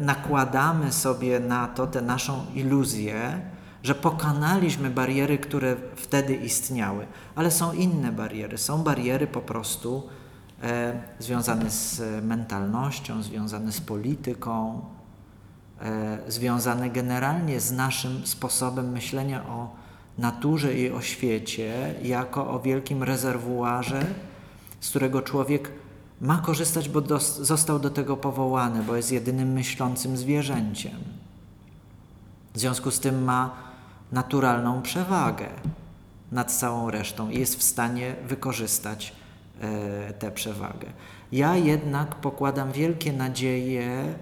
nakładamy 0.05 0.91
sobie 0.91 1.39
na 1.39 1.67
to 1.67 1.87
tę 1.87 2.01
naszą 2.01 2.45
iluzję, 2.55 3.41
że 3.83 3.95
pokonaliśmy 3.95 4.89
bariery, 4.89 5.37
które 5.37 5.75
wtedy 5.95 6.35
istniały. 6.35 7.07
Ale 7.35 7.51
są 7.51 7.73
inne 7.73 8.11
bariery. 8.11 8.57
Są 8.57 8.83
bariery 8.83 9.27
po 9.27 9.41
prostu 9.41 10.03
e, 10.63 11.01
związane 11.19 11.69
z 11.69 12.01
mentalnością, 12.25 13.23
związane 13.23 13.71
z 13.71 13.81
polityką, 13.81 14.81
e, 15.81 16.17
związane 16.27 16.89
generalnie 16.89 17.59
z 17.59 17.71
naszym 17.71 18.27
sposobem 18.27 18.91
myślenia 18.91 19.45
o 19.45 19.75
naturze 20.17 20.73
i 20.73 20.91
o 20.91 21.01
świecie 21.01 21.95
jako 22.03 22.51
o 22.51 22.59
wielkim 22.59 23.03
rezerwuarze, 23.03 24.05
z 24.79 24.89
którego 24.89 25.21
człowiek 25.21 25.71
ma 26.21 26.37
korzystać, 26.37 26.89
bo 26.89 27.01
dos- 27.01 27.37
został 27.37 27.79
do 27.79 27.89
tego 27.89 28.17
powołany, 28.17 28.83
bo 28.83 28.95
jest 28.95 29.11
jedynym 29.11 29.51
myślącym 29.53 30.17
zwierzęciem. 30.17 30.95
W 32.53 32.59
związku 32.59 32.91
z 32.91 32.99
tym 32.99 33.23
ma 33.23 33.68
naturalną 34.11 34.81
przewagę 34.81 35.47
nad 36.31 36.51
całą 36.51 36.91
resztą 36.91 37.29
i 37.29 37.39
jest 37.39 37.59
w 37.59 37.63
stanie 37.63 38.15
wykorzystać 38.27 39.13
e, 39.61 40.13
tę 40.13 40.31
przewagę. 40.31 40.87
Ja 41.31 41.55
jednak 41.55 42.15
pokładam 42.15 42.71
wielkie 42.71 43.13
nadzieje 43.13 43.89
e, 43.91 44.13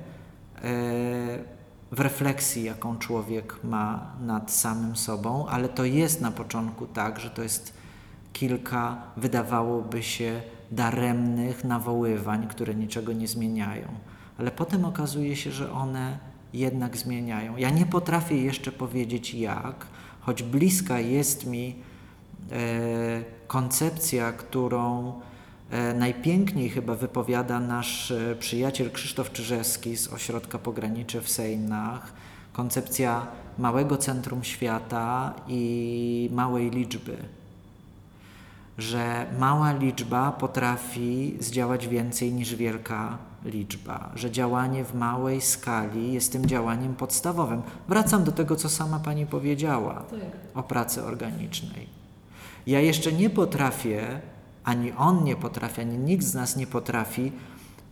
w 1.92 2.00
refleksji, 2.00 2.64
jaką 2.64 2.98
człowiek 2.98 3.64
ma 3.64 4.12
nad 4.22 4.52
samym 4.52 4.96
sobą, 4.96 5.48
ale 5.48 5.70
to 5.70 5.86
jest 5.86 6.22
na 6.22 6.32
początku 6.32 6.88
tak, 6.88 7.20
że 7.20 7.30
to 7.30 7.44
jest 7.44 7.74
kilka, 8.34 9.02
wydawałoby 9.18 10.04
się, 10.04 10.42
daremnych 10.72 11.64
nawoływań, 11.64 12.48
które 12.48 12.76
niczego 12.76 13.14
nie 13.14 13.28
zmieniają. 13.28 13.88
Ale 14.38 14.52
potem 14.52 14.86
okazuje 14.86 15.36
się, 15.36 15.52
że 15.52 15.72
one 15.72 16.18
jednak 16.58 16.97
zmieniają. 16.97 17.58
Ja 17.58 17.70
nie 17.70 17.86
potrafię 17.86 18.41
jeszcze 18.41 18.72
powiedzieć 18.72 19.34
jak, 19.34 19.88
choć 20.20 20.43
bliska 20.43 20.99
jest 20.99 21.45
mi 21.45 21.76
e, 22.51 23.24
koncepcja, 23.47 24.32
którą 24.32 25.14
e, 25.70 25.93
najpiękniej 25.93 26.70
chyba 26.70 26.95
wypowiada 26.95 27.60
nasz 27.60 28.12
e, 28.12 28.36
przyjaciel 28.39 28.91
Krzysztof 28.91 29.32
Czyżewski 29.32 29.97
z 29.97 30.14
Ośrodka 30.14 30.60
Pogranicze 30.60 31.22
w 31.22 31.30
Sejnach. 31.30 32.14
Koncepcja 32.53 33.28
małego 33.58 33.97
centrum 33.97 34.43
świata 34.43 35.34
i 35.47 36.30
małej 36.34 36.70
liczby 36.70 37.18
że 38.78 39.26
mała 39.39 39.72
liczba 39.72 40.32
potrafi 40.32 41.38
zdziałać 41.39 41.88
więcej 41.88 42.34
niż 42.34 42.55
wielka 42.55 43.18
liczba, 43.48 44.12
że 44.16 44.32
działanie 44.32 44.84
w 44.86 44.95
małej 44.95 45.41
skali 45.41 46.14
jest 46.14 46.32
tym 46.32 46.45
działaniem 46.45 46.95
podstawowym. 46.95 47.62
Wracam 47.88 48.24
do 48.24 48.32
tego, 48.32 48.56
co 48.56 48.70
sama 48.70 49.00
Pani 49.00 49.26
powiedziała 49.26 50.04
o 50.56 50.64
pracy 50.64 51.04
organicznej. 51.04 51.88
Ja 52.68 52.80
jeszcze 52.80 53.12
nie 53.14 53.30
potrafię, 53.30 54.22
ani 54.64 54.91
on 54.91 55.24
nie 55.24 55.36
potrafi, 55.36 55.82
ani 55.82 55.98
nikt 55.98 56.24
z 56.26 56.34
nas 56.34 56.56
nie 56.58 56.68
potrafi 56.68 57.32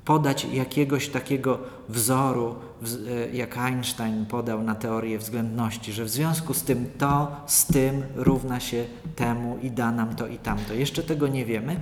podać 0.06 0.46
jakiegoś 0.46 1.10
takiego 1.10 1.60
wzoru, 1.90 2.56
wz- 2.84 3.08
e, 3.10 3.36
jak 3.36 3.58
Einstein 3.58 4.26
podał 4.26 4.64
na 4.64 4.76
teorię 4.76 5.18
względności, 5.20 5.94
że 5.94 6.04
w 6.06 6.10
związku 6.10 6.54
z 6.54 6.64
tym 6.64 6.86
to, 6.98 7.36
z 7.46 7.66
tym 7.66 8.04
równa 8.16 8.60
się 8.60 8.86
temu 9.16 9.58
i 9.62 9.72
da 9.72 9.92
nam 9.92 10.16
to 10.16 10.28
i 10.28 10.38
tamto. 10.38 10.74
Jeszcze 10.74 11.04
tego 11.04 11.28
nie 11.28 11.46
wiemy, 11.46 11.80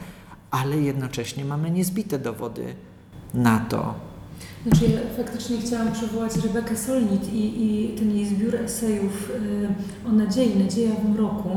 ale 0.51 0.77
jednocześnie 0.77 1.45
mamy 1.45 1.71
niezbite 1.71 2.19
dowody 2.19 2.75
na 3.33 3.59
to. 3.59 3.93
Znaczy 4.67 4.85
ja 4.85 5.23
faktycznie 5.23 5.57
chciałam 5.57 5.91
przywołać 5.91 6.31
Rebekę 6.35 6.77
Solnit 6.77 7.33
i, 7.33 7.63
i 7.63 7.89
ten 7.89 8.15
jej 8.15 8.25
zbiór 8.25 8.55
esejów 8.55 9.31
y, 10.05 10.09
o 10.09 10.11
nadziei, 10.11 10.55
Nadzieja 10.55 10.91
w 10.95 11.09
mroku, 11.09 11.49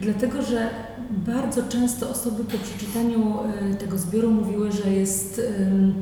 dlatego 0.00 0.42
że 0.42 0.70
bardzo 1.10 1.62
często 1.62 2.10
osoby 2.10 2.44
po 2.44 2.58
przeczytaniu 2.58 3.34
y, 3.72 3.74
tego 3.74 3.98
zbioru 3.98 4.30
mówiły, 4.30 4.72
że 4.72 4.90
jest, 4.90 5.40
ym, 5.60 5.94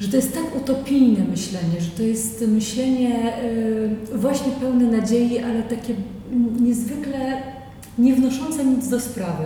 że 0.00 0.08
to 0.08 0.16
jest 0.16 0.34
tak 0.34 0.56
utopijne 0.56 1.24
myślenie, 1.24 1.80
że 1.80 1.90
to 1.90 2.02
jest 2.02 2.44
myślenie 2.48 3.42
y, 3.42 4.18
właśnie 4.18 4.52
pełne 4.52 4.84
nadziei, 4.84 5.38
ale 5.38 5.62
takie 5.62 5.94
niezwykle 6.60 7.42
nie 7.98 8.14
wnoszące 8.14 8.64
nic 8.64 8.88
do 8.88 9.00
sprawy. 9.00 9.44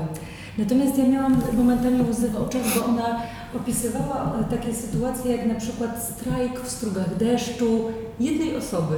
Natomiast 0.59 0.99
ja 0.99 1.09
miałam 1.09 1.43
momentami 1.57 2.11
łzy 2.11 2.29
w 2.29 2.37
oczach, 2.37 2.63
bo 2.77 2.85
ona 2.85 3.23
opisywała 3.57 4.33
e, 4.41 4.45
takie 4.45 4.75
sytuacje 4.75 5.37
jak 5.37 5.47
na 5.47 5.55
przykład 5.55 6.05
strajk 6.05 6.61
w 6.61 6.71
strugach 6.71 7.17
deszczu 7.17 7.91
jednej 8.21 8.57
osoby 8.57 8.97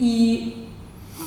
i 0.00 0.52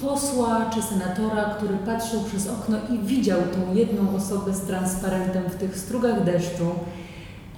posła 0.02 0.70
czy 0.74 0.82
senatora, 0.82 1.44
który 1.44 1.78
patrzył 1.78 2.24
przez 2.24 2.48
okno 2.48 2.78
i 2.90 3.08
widział 3.08 3.40
tą 3.40 3.76
jedną 3.76 4.16
osobę 4.16 4.54
z 4.54 4.62
transparentem 4.62 5.44
w 5.50 5.56
tych 5.56 5.78
strugach 5.78 6.24
deszczu, 6.24 6.66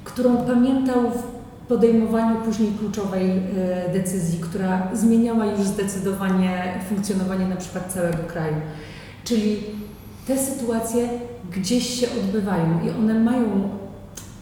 którą 0.03 0.37
pamiętał 0.37 1.11
w 1.11 1.37
podejmowaniu 1.67 2.35
później 2.41 2.71
kluczowej 2.79 3.31
e, 3.31 3.93
decyzji, 3.93 4.39
która 4.39 4.87
zmieniała 4.93 5.45
już 5.45 5.61
zdecydowanie 5.61 6.79
funkcjonowanie 6.89 7.47
na 7.47 7.55
przykład 7.55 7.93
całego 7.93 8.23
kraju. 8.27 8.55
Czyli 9.23 9.59
te 10.27 10.37
sytuacje 10.37 11.09
gdzieś 11.51 11.99
się 11.99 12.07
odbywają 12.19 12.79
i 12.85 12.89
one 12.89 13.13
mają 13.13 13.69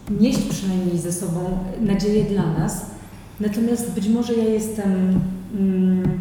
nieść 0.09 0.41
przynajmniej 0.41 0.99
ze 0.99 1.13
sobą 1.13 1.57
nadzieję 1.81 2.23
dla 2.23 2.53
nas. 2.59 2.85
Natomiast 3.39 3.91
być 3.91 4.07
może 4.07 4.33
ja 4.33 4.43
jestem 4.43 5.19
mm, 5.59 6.19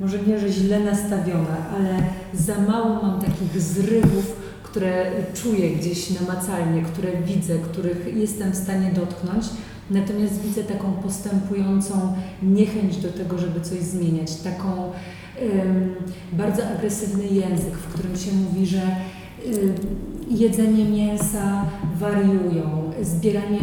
może 0.00 0.18
nie, 0.18 0.38
że 0.38 0.48
źle 0.48 0.80
nastawiona, 0.80 1.56
ale 1.76 2.02
za 2.34 2.60
mało 2.60 3.02
mam 3.02 3.20
takich 3.20 3.62
zrywów, 3.62 4.36
które 4.62 5.10
czuję 5.34 5.70
gdzieś 5.70 6.20
namacalnie, 6.20 6.82
które 6.82 7.08
widzę, 7.26 7.58
których 7.58 8.16
jestem 8.16 8.52
w 8.52 8.56
stanie 8.56 8.92
dotknąć. 8.94 9.44
Natomiast 9.90 10.42
widzę 10.42 10.64
taką 10.64 10.92
postępującą 10.92 12.14
niechęć 12.42 12.96
do 12.96 13.08
tego, 13.08 13.38
żeby 13.38 13.60
coś 13.60 13.78
zmieniać, 13.78 14.36
taką 14.36 14.92
ym, 15.42 15.94
bardzo 16.32 16.62
agresywny 16.68 17.26
język, 17.26 17.74
w 17.74 17.94
którym 17.94 18.16
się 18.16 18.32
mówi, 18.32 18.66
że 18.66 18.82
ym, 19.46 19.74
jedzenie 20.30 20.84
mięsa 20.84 21.64
wariują, 21.98 22.91
zbieranie, 23.04 23.60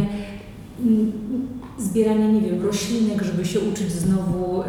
ym, 0.86 1.12
zbieranie, 1.78 2.32
nie 2.32 2.40
wiem, 2.40 2.62
roślinek, 2.62 3.22
żeby 3.22 3.44
się 3.44 3.60
uczyć 3.60 3.92
znowu 3.92 4.62
y, 4.62 4.66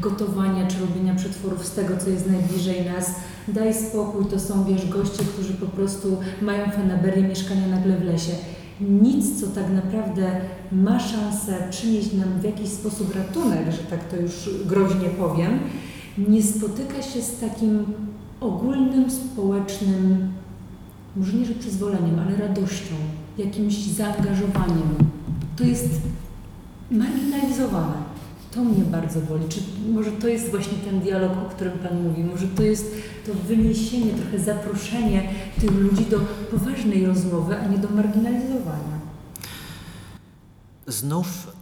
gotowania 0.00 0.66
czy 0.66 0.80
robienia 0.80 1.14
przetworów 1.14 1.66
z 1.66 1.74
tego, 1.74 1.96
co 1.96 2.10
jest 2.10 2.30
najbliżej 2.30 2.84
nas. 2.84 3.14
Daj 3.48 3.74
spokój, 3.74 4.24
to 4.26 4.40
są, 4.40 4.64
wiesz, 4.64 4.88
goście, 4.88 5.24
którzy 5.24 5.54
po 5.54 5.66
prostu 5.66 6.16
mają 6.42 6.70
fanaberię 6.70 7.22
mieszkania 7.22 7.66
nagle 7.66 7.96
w 7.96 8.04
lesie 8.04 8.32
nic, 8.80 9.40
co 9.40 9.46
tak 9.46 9.70
naprawdę 9.70 10.40
ma 10.72 11.00
szansę 11.00 11.68
przynieść 11.70 12.12
nam 12.12 12.40
w 12.40 12.44
jakiś 12.44 12.68
sposób 12.68 13.14
ratunek, 13.14 13.72
że 13.72 13.78
tak 13.78 14.04
to 14.04 14.16
już 14.16 14.50
groźnie 14.66 15.08
powiem, 15.08 15.58
nie 16.18 16.42
spotyka 16.42 17.02
się 17.02 17.22
z 17.22 17.38
takim 17.38 17.84
ogólnym, 18.40 19.10
społecznym, 19.10 20.32
może 21.16 21.32
nie, 21.32 21.44
że 21.44 21.54
przyzwoleniem, 21.54 22.18
ale 22.18 22.48
radością, 22.48 22.94
jakimś 23.38 23.74
zaangażowaniem. 23.74 24.94
To 25.56 25.64
jest 25.64 25.88
marginalizowane. 26.90 28.12
To 28.54 28.64
mnie 28.64 28.84
bardzo 28.84 29.20
boli. 29.20 29.48
Czy 29.48 29.60
może 29.92 30.12
to 30.12 30.28
jest 30.28 30.50
właśnie 30.50 30.78
ten 30.78 31.00
dialog, 31.00 31.32
o 31.32 31.50
którym 31.50 31.78
Pan 31.78 32.02
mówi? 32.02 32.24
Może 32.24 32.48
to 32.48 32.62
jest 32.62 32.94
to 33.26 33.34
wyniesienie, 33.34 34.12
trochę 34.12 34.38
zaproszenie 34.38 35.28
tych 35.60 35.70
ludzi 35.70 36.04
do 36.04 36.20
poważnej 36.50 37.06
rozmowy, 37.06 37.56
a 37.56 37.66
nie 37.66 37.78
do 37.78 37.88
marginalizowania? 37.88 39.00
Znów 40.86 41.52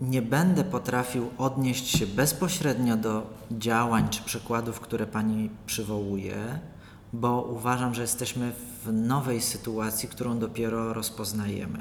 nie 0.00 0.22
będę 0.22 0.64
potrafił 0.64 1.30
odnieść 1.38 1.98
się 1.98 2.06
bezpośrednio 2.06 2.96
do 2.96 3.26
działań 3.50 4.08
czy 4.08 4.22
przykładów, 4.22 4.80
które 4.80 5.06
Pani 5.06 5.50
przywołuje, 5.66 6.34
bo 7.12 7.42
uważam, 7.42 7.94
że 7.94 8.02
jesteśmy 8.02 8.52
w 8.84 8.92
nowej 8.92 9.40
sytuacji, 9.40 10.08
którą 10.08 10.38
dopiero 10.38 10.94
rozpoznajemy. 10.94 11.78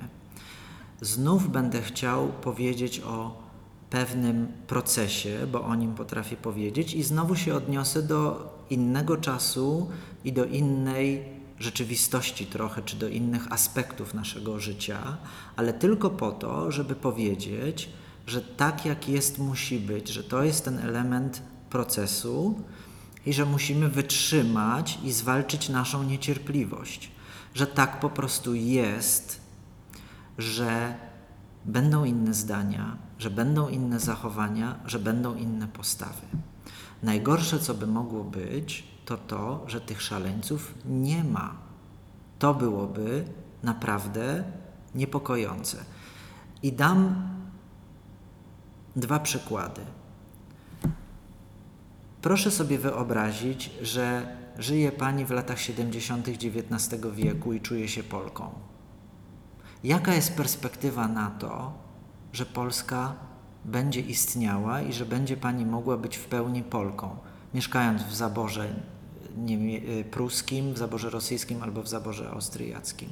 Znów 1.01 1.51
będę 1.51 1.82
chciał 1.82 2.27
powiedzieć 2.27 2.99
o 2.99 3.49
pewnym 3.89 4.47
procesie, 4.67 5.47
bo 5.51 5.61
o 5.61 5.75
nim 5.75 5.95
potrafię 5.95 6.36
powiedzieć, 6.36 6.93
i 6.93 7.03
znowu 7.03 7.36
się 7.36 7.55
odniosę 7.55 8.03
do 8.03 8.49
innego 8.69 9.17
czasu 9.17 9.89
i 10.23 10.34
do 10.34 10.45
innej 10.45 11.39
rzeczywistości 11.59 12.45
trochę, 12.45 12.82
czy 12.82 12.95
do 12.95 13.07
innych 13.07 13.51
aspektów 13.51 14.13
naszego 14.13 14.59
życia, 14.59 15.17
ale 15.55 15.73
tylko 15.73 16.09
po 16.09 16.32
to, 16.32 16.71
żeby 16.71 16.95
powiedzieć, 16.95 17.89
że 18.27 18.41
tak 18.41 18.86
jak 18.86 19.09
jest, 19.09 19.39
musi 19.39 19.80
być, 19.80 20.09
że 20.09 20.23
to 20.23 20.43
jest 20.43 20.65
ten 20.65 20.80
element 20.80 21.41
procesu 21.69 22.61
i 23.26 23.34
że 23.34 23.45
musimy 23.45 23.89
wytrzymać 23.89 24.99
i 25.03 25.11
zwalczyć 25.11 25.70
naszą 25.70 26.03
niecierpliwość, 26.03 27.11
że 27.53 27.67
tak 27.67 27.99
po 27.99 28.09
prostu 28.09 28.55
jest, 28.55 29.41
że 30.38 30.95
będą 31.65 32.03
inne 32.03 32.34
zdania, 32.34 32.97
że 33.17 33.30
będą 33.30 33.70
inne 33.70 33.99
zachowania, 33.99 34.80
że 34.86 34.99
będą 34.99 35.36
inne 35.36 35.67
postawy. 35.67 36.28
Najgorsze, 37.03 37.59
co 37.59 37.74
by 37.74 37.88
mogło 37.88 38.24
być, 38.24 38.88
to 39.05 39.17
to, 39.17 39.63
że 39.67 39.82
tych 39.82 40.01
szaleńców 40.01 40.74
nie 40.86 41.24
ma. 41.24 41.55
To 42.39 42.53
byłoby 42.53 43.26
naprawdę 43.63 44.43
niepokojące. 44.95 45.78
I 46.63 46.74
dam 46.74 47.30
dwa 48.95 49.20
przykłady. 49.20 49.82
Proszę 52.22 52.51
sobie 52.51 52.78
wyobrazić, 52.78 53.72
że 53.82 54.38
żyje 54.57 54.91
Pani 54.91 55.26
w 55.26 55.32
latach 55.32 55.59
70. 55.59 56.28
XIX 56.28 57.01
wieku 57.13 57.53
i 57.53 57.61
czuje 57.61 57.88
się 57.88 58.03
Polką. 58.03 58.49
Jaka 59.84 60.13
jest 60.13 60.36
perspektywa 60.36 61.07
na 61.07 61.30
to, 61.30 61.74
że 62.34 62.45
Polska 62.45 63.13
będzie 63.65 64.01
istniała 64.01 64.82
i 64.82 64.93
że 64.93 65.05
będzie 65.05 65.38
Pani 65.38 65.65
mogła 65.65 65.97
być 65.97 66.17
w 66.17 66.26
pełni 66.26 66.63
Polką, 66.63 67.17
mieszkając 67.53 68.03
w 68.03 68.15
zaborze 68.15 68.76
y, 69.49 70.05
pruskim, 70.11 70.74
w 70.74 70.78
zaborze 70.78 71.09
rosyjskim 71.09 71.63
albo 71.63 71.82
w 71.84 71.88
zaborze 71.88 72.30
austriackim? 72.30 73.09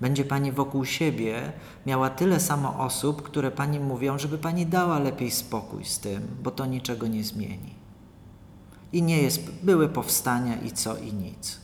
Będzie 0.00 0.24
Pani 0.24 0.52
wokół 0.52 0.84
siebie 0.84 1.52
miała 1.86 2.10
tyle 2.10 2.40
samo 2.40 2.78
osób, 2.78 3.22
które 3.22 3.50
Pani 3.50 3.80
mówią, 3.80 4.18
żeby 4.18 4.38
Pani 4.38 4.66
dała 4.66 4.98
lepiej 4.98 5.30
spokój 5.30 5.84
z 5.84 5.98
tym, 5.98 6.22
bo 6.42 6.50
to 6.50 6.66
niczego 6.66 7.06
nie 7.06 7.24
zmieni. 7.24 7.83
I 8.94 9.02
nie 9.02 9.22
jest, 9.22 9.50
były 9.62 9.88
powstania 9.88 10.56
i 10.56 10.72
co 10.72 10.96
i 10.96 11.12
nic. 11.12 11.60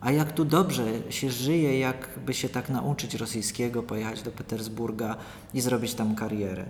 A 0.00 0.10
jak 0.10 0.32
tu 0.32 0.44
dobrze 0.44 0.84
się 1.10 1.30
żyje, 1.30 1.78
jakby 1.78 2.34
się 2.34 2.48
tak 2.48 2.68
nauczyć 2.68 3.14
rosyjskiego, 3.14 3.82
pojechać 3.82 4.22
do 4.22 4.30
Petersburga 4.30 5.16
i 5.54 5.60
zrobić 5.60 5.94
tam 5.94 6.14
karierę. 6.14 6.66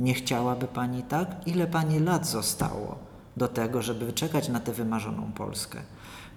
Nie 0.00 0.14
chciałaby 0.14 0.66
Pani 0.66 1.02
tak? 1.02 1.46
Ile 1.46 1.66
Pani 1.66 2.00
lat 2.00 2.26
zostało 2.26 2.98
do 3.36 3.48
tego, 3.48 3.82
żeby 3.82 4.06
wyczekać 4.06 4.48
na 4.48 4.60
tę 4.60 4.72
wymarzoną 4.72 5.32
Polskę? 5.32 5.78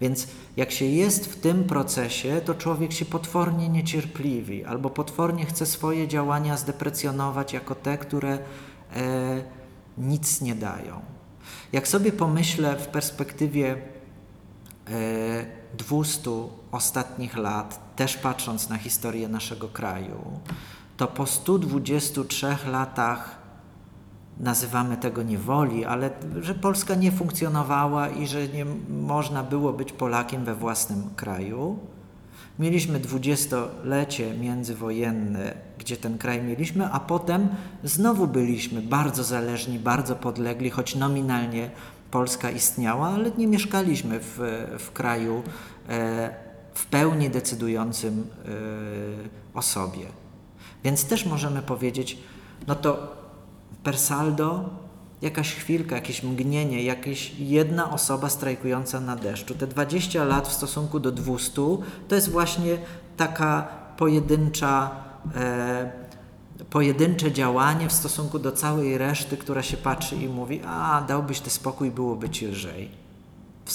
Więc 0.01 0.27
jak 0.57 0.71
się 0.71 0.85
jest 0.85 1.25
w 1.25 1.39
tym 1.39 1.63
procesie, 1.63 2.41
to 2.45 2.55
człowiek 2.55 2.91
się 2.91 3.05
potwornie 3.05 3.69
niecierpliwi 3.69 4.65
albo 4.65 4.89
potwornie 4.89 5.45
chce 5.45 5.65
swoje 5.65 6.07
działania 6.07 6.57
zdeprecjonować 6.57 7.53
jako 7.53 7.75
te, 7.75 7.97
które 7.97 8.39
e, 8.95 9.43
nic 9.97 10.41
nie 10.41 10.55
dają. 10.55 11.14
Jak 11.73 11.87
sobie 11.87 12.11
pomyślę 12.11 12.75
w 12.75 12.87
perspektywie 12.87 13.75
e, 14.87 15.45
200 15.77 16.31
ostatnich 16.71 17.37
lat, 17.37 17.95
też 17.95 18.17
patrząc 18.17 18.69
na 18.69 18.77
historię 18.77 19.27
naszego 19.27 19.67
kraju, 19.67 20.39
to 20.97 21.07
po 21.07 21.25
123 21.25 22.47
latach 22.71 23.45
nazywamy 24.39 24.97
tego 24.97 25.23
niewoli, 25.23 25.85
ale 25.85 26.09
że 26.41 26.55
Polska 26.55 26.95
nie 26.95 27.11
funkcjonowała 27.11 28.09
i 28.09 28.27
że 28.27 28.47
nie 28.47 28.65
można 28.89 29.43
było 29.43 29.73
być 29.73 29.91
Polakiem 29.91 30.45
we 30.45 30.55
własnym 30.55 31.09
kraju. 31.15 31.79
Mieliśmy 32.59 32.99
dwudziestolecie 32.99 34.33
międzywojenne, 34.37 35.53
gdzie 35.85 35.97
ten 35.97 36.17
kraj 36.17 36.43
mieliśmy, 36.43 36.91
a 36.91 36.99
potem 36.99 37.47
znowu 37.83 38.27
byliśmy 38.27 38.81
bardzo 38.81 39.23
zależni, 39.23 39.79
bardzo 39.79 40.15
podlegli, 40.15 40.69
choć 40.69 40.95
nominalnie 40.95 41.69
Polska 42.11 42.51
istniała, 42.51 43.07
ale 43.07 43.31
nie 43.31 43.47
mieszkaliśmy 43.47 44.19
w, 44.19 44.39
w 44.79 44.91
kraju 44.91 45.43
e, 45.89 46.29
w 46.73 46.85
pełni 46.85 47.29
decydującym 47.29 48.27
e, 48.45 49.57
o 49.57 49.61
sobie. 49.61 50.05
Więc 50.83 51.05
też 51.05 51.25
możemy 51.25 51.61
powiedzieć, 51.61 52.17
no 52.67 52.75
to 52.75 53.15
per 53.83 53.97
saldo 53.97 54.69
jakaś 55.21 55.55
chwilka, 55.55 55.95
jakieś 55.95 56.23
mgnienie, 56.23 56.83
jakaś 56.83 57.31
jedna 57.39 57.91
osoba 57.91 58.29
strajkująca 58.29 58.99
na 58.99 59.15
deszczu. 59.15 59.55
Te 59.55 59.67
20 59.67 60.23
lat 60.23 60.47
w 60.47 60.53
stosunku 60.53 60.99
do 60.99 61.11
200 61.11 61.61
to 62.07 62.15
jest 62.15 62.29
właśnie 62.29 62.77
taka 63.17 63.67
pojedyncza 63.97 65.04
pojedyncze 66.69 67.31
działanie 67.31 67.89
w 67.89 67.93
stosunku 67.93 68.39
do 68.39 68.51
całej 68.51 68.97
reszty, 68.97 69.37
która 69.37 69.63
się 69.63 69.77
patrzy 69.77 70.15
i 70.15 70.29
mówi: 70.29 70.61
A, 70.67 71.03
dałbyś 71.07 71.39
ten 71.39 71.49
spokój, 71.49 71.91
byłoby 71.91 72.29
ci 72.29 72.47
lżej. 72.47 72.89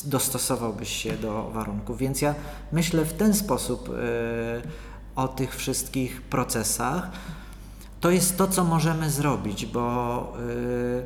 Dostosowałbyś 0.05 0.89
się 0.89 1.13
do 1.13 1.51
warunków. 1.51 1.99
Więc 1.99 2.23
ja 2.23 2.35
myślę 2.73 3.05
w 3.05 3.13
ten 3.13 3.35
sposób 3.35 3.89
yy, 3.89 3.95
o 5.17 5.29
tych 5.29 5.57
wszystkich 5.57 6.23
procesach. 6.23 7.11
To 8.01 8.11
jest 8.11 8.39
to, 8.39 8.49
co 8.49 8.65
możemy 8.65 9.11
zrobić, 9.11 9.67
bo 9.67 10.33
yy, 10.47 11.05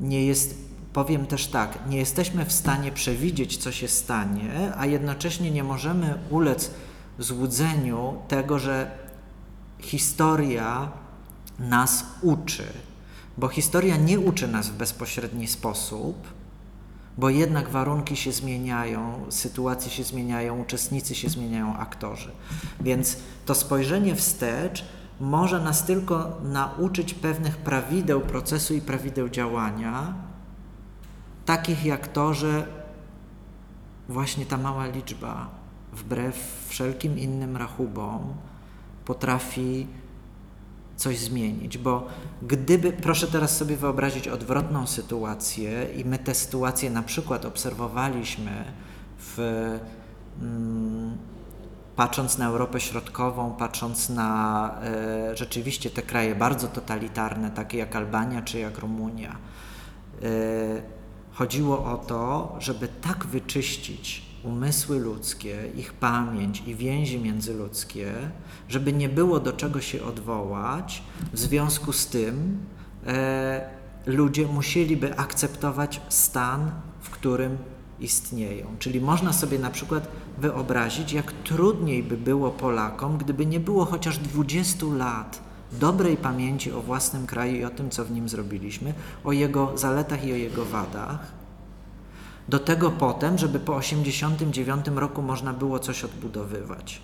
nie 0.00 0.26
jest, 0.26 0.54
powiem 0.92 1.26
też 1.26 1.46
tak, 1.46 1.78
nie 1.88 1.98
jesteśmy 1.98 2.44
w 2.44 2.52
stanie 2.52 2.92
przewidzieć, 2.92 3.56
co 3.56 3.72
się 3.72 3.88
stanie, 3.88 4.72
a 4.76 4.86
jednocześnie 4.86 5.50
nie 5.50 5.64
możemy 5.64 6.18
ulec 6.30 6.70
złudzeniu 7.18 8.14
tego, 8.28 8.58
że 8.58 9.01
historia 9.82 10.90
nas 11.58 12.04
uczy, 12.22 12.64
bo 13.38 13.48
historia 13.48 13.96
nie 13.96 14.20
uczy 14.20 14.48
nas 14.48 14.68
w 14.68 14.76
bezpośredni 14.76 15.46
sposób, 15.46 16.16
bo 17.18 17.30
jednak 17.30 17.68
warunki 17.68 18.16
się 18.16 18.32
zmieniają, 18.32 19.26
sytuacje 19.28 19.90
się 19.90 20.04
zmieniają, 20.04 20.60
uczestnicy 20.60 21.14
się 21.14 21.28
zmieniają, 21.28 21.76
aktorzy. 21.76 22.30
Więc 22.80 23.16
to 23.46 23.54
spojrzenie 23.54 24.14
wstecz 24.14 24.84
może 25.20 25.60
nas 25.60 25.84
tylko 25.84 26.40
nauczyć 26.42 27.14
pewnych 27.14 27.56
prawideł 27.56 28.20
procesu 28.20 28.74
i 28.74 28.80
prawideł 28.80 29.28
działania, 29.28 30.14
takich 31.44 31.84
jak 31.84 32.08
to, 32.08 32.34
że 32.34 32.66
właśnie 34.08 34.46
ta 34.46 34.56
mała 34.56 34.86
liczba, 34.86 35.50
wbrew 35.92 36.66
wszelkim 36.68 37.18
innym 37.18 37.56
rachubom, 37.56 38.34
potrafi 39.04 39.86
coś 40.96 41.18
zmienić, 41.18 41.78
bo 41.78 42.06
gdyby, 42.42 42.92
proszę 42.92 43.26
teraz 43.26 43.56
sobie 43.56 43.76
wyobrazić 43.76 44.28
odwrotną 44.28 44.86
sytuację 44.86 45.86
i 45.96 46.04
my 46.04 46.18
tę 46.18 46.34
sytuację 46.34 46.90
na 46.90 47.02
przykład 47.02 47.44
obserwowaliśmy 47.44 48.64
w, 49.18 49.38
mm, 50.40 51.16
patrząc 51.96 52.38
na 52.38 52.46
Europę 52.46 52.80
Środkową, 52.80 53.54
patrząc 53.58 54.08
na 54.08 54.70
e, 54.82 55.36
rzeczywiście 55.36 55.90
te 55.90 56.02
kraje 56.02 56.34
bardzo 56.34 56.68
totalitarne, 56.68 57.50
takie 57.50 57.78
jak 57.78 57.96
Albania 57.96 58.42
czy 58.42 58.58
jak 58.58 58.78
Rumunia. 58.78 59.36
E, 60.22 60.26
chodziło 61.32 61.84
o 61.84 61.96
to, 61.96 62.56
żeby 62.58 62.88
tak 62.88 63.26
wyczyścić 63.26 64.31
umysły 64.44 64.98
ludzkie, 64.98 65.56
ich 65.76 65.92
pamięć 65.92 66.62
i 66.66 66.74
więzi 66.74 67.20
międzyludzkie, 67.20 68.12
żeby 68.68 68.92
nie 68.92 69.08
było 69.08 69.40
do 69.40 69.52
czego 69.52 69.80
się 69.80 70.02
odwołać. 70.04 71.02
W 71.32 71.38
związku 71.38 71.92
z 71.92 72.06
tym 72.06 72.58
e, 73.06 73.70
ludzie 74.06 74.46
musieliby 74.46 75.18
akceptować 75.18 76.00
stan, 76.08 76.70
w 77.00 77.10
którym 77.10 77.58
istnieją. 78.00 78.66
Czyli 78.78 79.00
można 79.00 79.32
sobie 79.32 79.58
na 79.58 79.70
przykład 79.70 80.08
wyobrazić, 80.38 81.12
jak 81.12 81.32
trudniej 81.32 82.02
by 82.02 82.16
było 82.16 82.50
Polakom, 82.50 83.18
gdyby 83.18 83.46
nie 83.46 83.60
było 83.60 83.84
chociaż 83.84 84.18
20 84.18 84.86
lat 84.86 85.42
dobrej 85.80 86.16
pamięci 86.16 86.72
o 86.72 86.80
własnym 86.80 87.26
kraju 87.26 87.56
i 87.56 87.64
o 87.64 87.70
tym, 87.70 87.90
co 87.90 88.04
w 88.04 88.10
nim 88.10 88.28
zrobiliśmy, 88.28 88.94
o 89.24 89.32
jego 89.32 89.78
zaletach 89.78 90.24
i 90.24 90.32
o 90.32 90.36
jego 90.36 90.64
wadach. 90.64 91.41
Do 92.48 92.58
tego 92.58 92.90
potem, 92.90 93.38
żeby 93.38 93.60
po 93.60 93.80
1989 93.80 94.86
roku 95.00 95.22
można 95.22 95.52
było 95.52 95.78
coś 95.78 96.04
odbudowywać. 96.04 97.00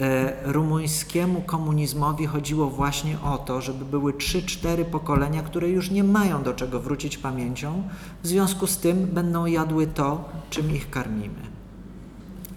E, 0.00 0.52
rumuńskiemu 0.52 1.40
komunizmowi 1.40 2.26
chodziło 2.26 2.70
właśnie 2.70 3.20
o 3.20 3.38
to, 3.38 3.60
żeby 3.60 3.84
były 3.84 4.12
3-4 4.12 4.84
pokolenia, 4.84 5.42
które 5.42 5.68
już 5.68 5.90
nie 5.90 6.04
mają 6.04 6.42
do 6.42 6.54
czego 6.54 6.80
wrócić 6.80 7.18
pamięcią, 7.18 7.82
w 8.22 8.26
związku 8.26 8.66
z 8.66 8.78
tym 8.78 9.06
będą 9.06 9.46
jadły 9.46 9.86
to, 9.86 10.28
czym 10.50 10.74
ich 10.74 10.90
karmimy. 10.90 11.50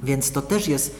Więc 0.03 0.31
to 0.31 0.41
też 0.41 0.67
jest 0.67 0.95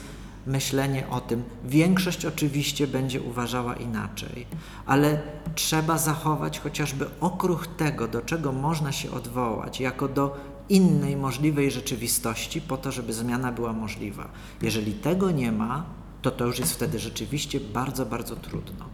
myślenie 0.46 1.08
o 1.10 1.20
tym. 1.20 1.42
Większość 1.64 2.24
oczywiście 2.26 2.86
będzie 2.86 3.22
uważała 3.22 3.74
inaczej, 3.74 4.46
ale 4.86 5.22
trzeba 5.54 5.98
zachować 5.98 6.60
chociażby 6.60 7.06
okruch 7.20 7.66
tego, 7.66 8.08
do 8.08 8.22
czego 8.22 8.52
można 8.52 8.92
się 8.92 9.10
odwołać, 9.10 9.80
jako 9.80 10.08
do 10.08 10.36
innej 10.68 11.16
możliwej 11.16 11.70
rzeczywistości, 11.70 12.60
po 12.60 12.76
to, 12.76 12.92
żeby 12.92 13.12
zmiana 13.12 13.52
była 13.52 13.72
możliwa. 13.72 14.28
Jeżeli 14.62 14.92
tego 14.92 15.30
nie 15.30 15.52
ma, 15.52 15.84
to 16.22 16.30
to 16.30 16.46
już 16.46 16.58
jest 16.58 16.72
wtedy 16.72 16.98
rzeczywiście 16.98 17.60
bardzo, 17.60 18.06
bardzo 18.06 18.36
trudno. 18.36 18.84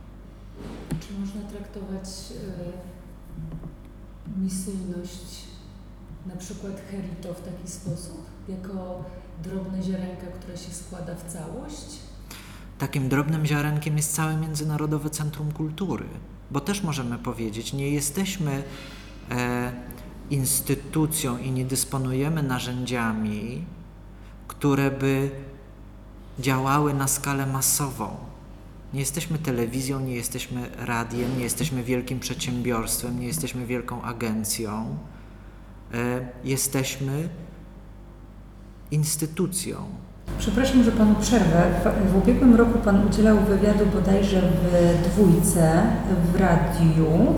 Czy 1.00 1.20
można 1.20 1.40
traktować 1.50 2.08
y, 4.36 4.40
misyjność, 4.40 5.44
na 6.26 6.36
przykład 6.36 6.72
Herito 6.90 7.34
w 7.34 7.40
taki 7.40 7.68
sposób, 7.68 8.24
jako 8.48 9.04
drobne 9.42 9.82
ziarenka, 9.82 10.26
która 10.40 10.56
się 10.56 10.70
składa 10.74 11.14
w 11.14 11.32
całość? 11.32 11.98
Takim 12.78 13.08
drobnym 13.08 13.46
ziarenkiem 13.46 13.96
jest 13.96 14.14
całe 14.14 14.36
Międzynarodowe 14.36 15.10
Centrum 15.10 15.52
Kultury, 15.52 16.04
bo 16.50 16.60
też 16.60 16.82
możemy 16.82 17.18
powiedzieć, 17.18 17.72
nie 17.72 17.90
jesteśmy 17.90 18.62
e, 19.30 19.72
instytucją 20.30 21.38
i 21.38 21.50
nie 21.50 21.64
dysponujemy 21.64 22.42
narzędziami, 22.42 23.64
które 24.48 24.90
by 24.90 25.30
działały 26.38 26.94
na 26.94 27.08
skalę 27.08 27.46
masową. 27.46 28.16
Nie 28.94 29.00
jesteśmy 29.00 29.38
telewizją, 29.38 30.00
nie 30.00 30.14
jesteśmy 30.14 30.70
radiem, 30.78 31.36
nie 31.38 31.44
jesteśmy 31.44 31.82
wielkim 31.82 32.20
przedsiębiorstwem, 32.20 33.20
nie 33.20 33.26
jesteśmy 33.26 33.66
wielką 33.66 34.02
agencją. 34.02 34.98
E, 35.94 36.28
jesteśmy 36.44 37.28
instytucją. 38.90 39.76
Przepraszam, 40.38 40.84
że 40.84 40.92
Panu 40.92 41.14
przerwę. 41.20 41.62
W, 41.84 42.12
w 42.12 42.16
ubiegłym 42.16 42.54
roku 42.54 42.78
Pan 42.78 43.06
udzielał 43.08 43.36
wywiadu 43.40 43.86
bodajże 43.86 44.42
w 44.42 45.08
dwójce 45.08 45.82
w 46.32 46.40
radiu 46.40 47.34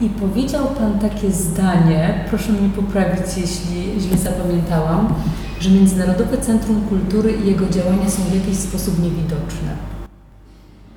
i 0.00 0.08
powiedział 0.08 0.66
Pan 0.66 0.98
takie 0.98 1.30
zdanie, 1.30 2.24
proszę 2.28 2.52
mnie 2.52 2.68
poprawić, 2.68 3.36
jeśli 3.36 4.00
źle 4.00 4.16
zapamiętałam, 4.16 5.14
że 5.60 5.70
Międzynarodowe 5.70 6.38
Centrum 6.38 6.80
Kultury 6.88 7.32
i 7.32 7.46
jego 7.46 7.68
działania 7.68 8.10
są 8.10 8.22
w 8.22 8.34
jakiś 8.34 8.56
sposób 8.56 8.98
niewidoczne. 9.02 9.76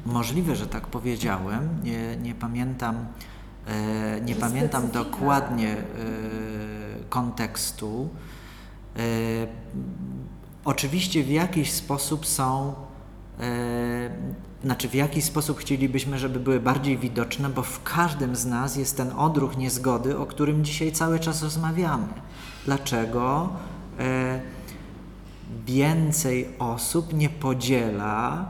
Możliwe, 0.05 0.55
że 0.55 0.67
tak 0.67 0.87
powiedziałem. 0.87 1.69
Nie, 1.83 2.17
nie 2.17 2.35
pamiętam, 2.35 2.95
e, 3.67 4.21
nie 4.21 4.35
pamiętam 4.35 4.91
dokładnie 4.91 5.71
e, 5.71 5.75
kontekstu. 7.09 8.09
E, 8.95 8.99
oczywiście 10.65 11.23
w 11.23 11.29
jakiś 11.29 11.71
sposób 11.71 12.25
są, 12.25 12.73
e, 13.39 14.09
znaczy 14.63 14.89
w 14.89 14.93
jakiś 14.93 15.23
sposób 15.23 15.59
chcielibyśmy, 15.59 16.19
żeby 16.19 16.39
były 16.39 16.59
bardziej 16.59 16.97
widoczne, 16.97 17.49
bo 17.49 17.61
w 17.61 17.83
każdym 17.83 18.35
z 18.35 18.45
nas 18.45 18.75
jest 18.75 18.97
ten 18.97 19.11
odruch 19.11 19.57
niezgody, 19.57 20.17
o 20.17 20.25
którym 20.25 20.65
dzisiaj 20.65 20.91
cały 20.91 21.19
czas 21.19 21.43
rozmawiamy. 21.43 22.07
Dlaczego 22.65 23.49
e, 23.99 24.41
więcej 25.65 26.47
osób 26.59 27.13
nie 27.13 27.29
podziela 27.29 28.47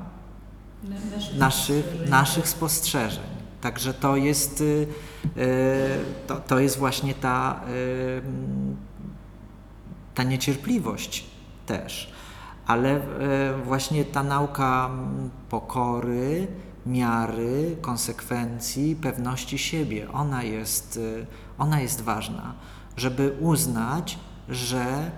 Naszych, 1.37 1.85
naszych, 2.09 2.49
spostrzeżeń. 2.49 3.23
Także 3.61 3.93
to 3.93 4.15
jest, 4.15 4.61
y, 4.61 4.87
y, 5.37 6.27
to, 6.27 6.35
to 6.35 6.59
jest 6.59 6.77
właśnie 6.77 7.13
ta, 7.13 7.61
y, 7.69 8.21
ta 10.15 10.23
niecierpliwość 10.23 11.25
też. 11.65 12.13
Ale 12.67 12.97
y, 12.97 13.01
właśnie 13.65 14.05
ta 14.05 14.23
nauka 14.23 14.89
pokory, 15.49 16.47
miary, 16.85 17.77
konsekwencji, 17.81 18.95
pewności 18.95 19.57
siebie, 19.57 20.11
ona 20.11 20.43
jest, 20.43 20.97
y, 20.97 21.25
ona 21.57 21.81
jest 21.81 22.01
ważna, 22.01 22.53
żeby 22.97 23.35
uznać, 23.39 24.19
że 24.49 25.11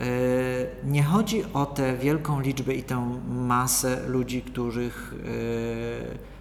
y, 0.00 0.66
nie 0.84 1.02
chodzi 1.02 1.44
o 1.52 1.66
tę 1.66 1.96
wielką 1.96 2.40
liczbę 2.40 2.74
i 2.74 2.82
tę 2.82 3.18
masę 3.28 4.08
ludzi, 4.08 4.42
których 4.42 5.14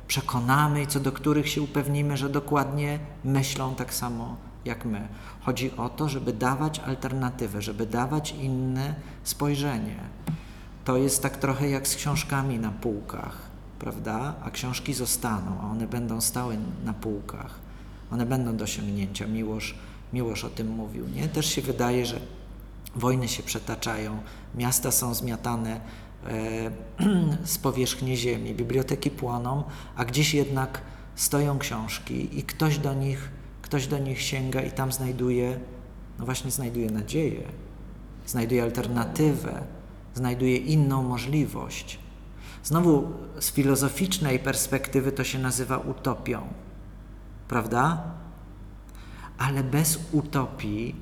przekonamy 0.08 0.82
i 0.82 0.88
co 0.88 1.00
do 1.00 1.12
których 1.12 1.50
się 1.50 1.62
upewnimy, 1.62 2.18
że 2.18 2.30
dokładnie 2.30 3.00
myślą 3.24 3.76
tak 3.76 3.94
samo 3.94 4.36
jak 4.66 4.86
my. 4.86 5.08
Chodzi 5.48 5.72
o 5.78 5.90
to, 5.90 6.10
żeby 6.10 6.34
dawać 6.34 6.80
alternatywę, 6.80 7.62
żeby 7.62 7.86
dawać 7.86 8.32
inne 8.32 8.96
spojrzenie. 9.24 9.96
To 10.86 10.98
jest 10.98 11.22
tak 11.24 11.38
trochę 11.38 11.70
jak 11.70 11.88
z 11.88 11.96
książkami 11.96 12.60
na 12.60 12.72
półkach, 12.72 13.38
prawda? 13.80 14.34
A 14.44 14.52
książki 14.52 14.94
zostaną, 14.94 15.62
a 15.62 15.72
one 15.72 15.88
będą 15.88 16.22
stały 16.22 16.58
na 16.86 16.94
półkach. 16.94 17.60
One 18.12 18.26
będą 18.26 18.58
do 18.58 18.68
sięgnięcia. 18.68 19.28
Miłosz, 19.28 19.76
Miłosz 20.14 20.44
o 20.44 20.50
tym 20.50 20.70
mówił, 20.70 21.08
nie? 21.08 21.28
Też 21.28 21.46
się 21.46 21.62
wydaje, 21.62 22.06
że 22.06 22.20
wojny 22.96 23.28
się 23.28 23.44
przetaczają, 23.44 24.20
miasta 24.56 24.92
są 24.92 25.14
zmiatane 25.14 25.80
e, 26.28 26.72
z 27.54 27.58
powierzchni 27.58 28.18
ziemi, 28.18 28.56
biblioteki 28.56 29.12
płoną, 29.12 29.64
a 29.96 30.06
gdzieś 30.06 30.34
jednak 30.34 30.82
stoją 31.16 31.60
książki 31.60 32.40
i 32.40 32.44
ktoś 32.44 32.78
do 32.78 32.94
nich, 32.94 33.37
ktoś 33.68 33.88
do 33.88 33.98
nich 33.98 34.22
sięga 34.22 34.62
i 34.62 34.72
tam 34.72 34.92
znajduje, 34.92 35.60
no 36.20 36.26
właśnie 36.26 36.52
znajduje 36.52 36.92
nadzieję, 36.92 37.44
znajduje 38.26 38.64
alternatywę, 38.64 39.64
znajduje 40.14 40.58
inną 40.58 41.04
możliwość. 41.04 42.00
Znowu 42.64 43.12
z 43.40 43.52
filozoficznej 43.52 44.40
perspektywy 44.40 45.12
to 45.12 45.24
się 45.24 45.40
nazywa 45.40 45.78
utopią, 45.78 46.48
prawda? 47.48 48.04
Ale 49.38 49.64
bez 49.64 50.00
utopii, 50.12 50.96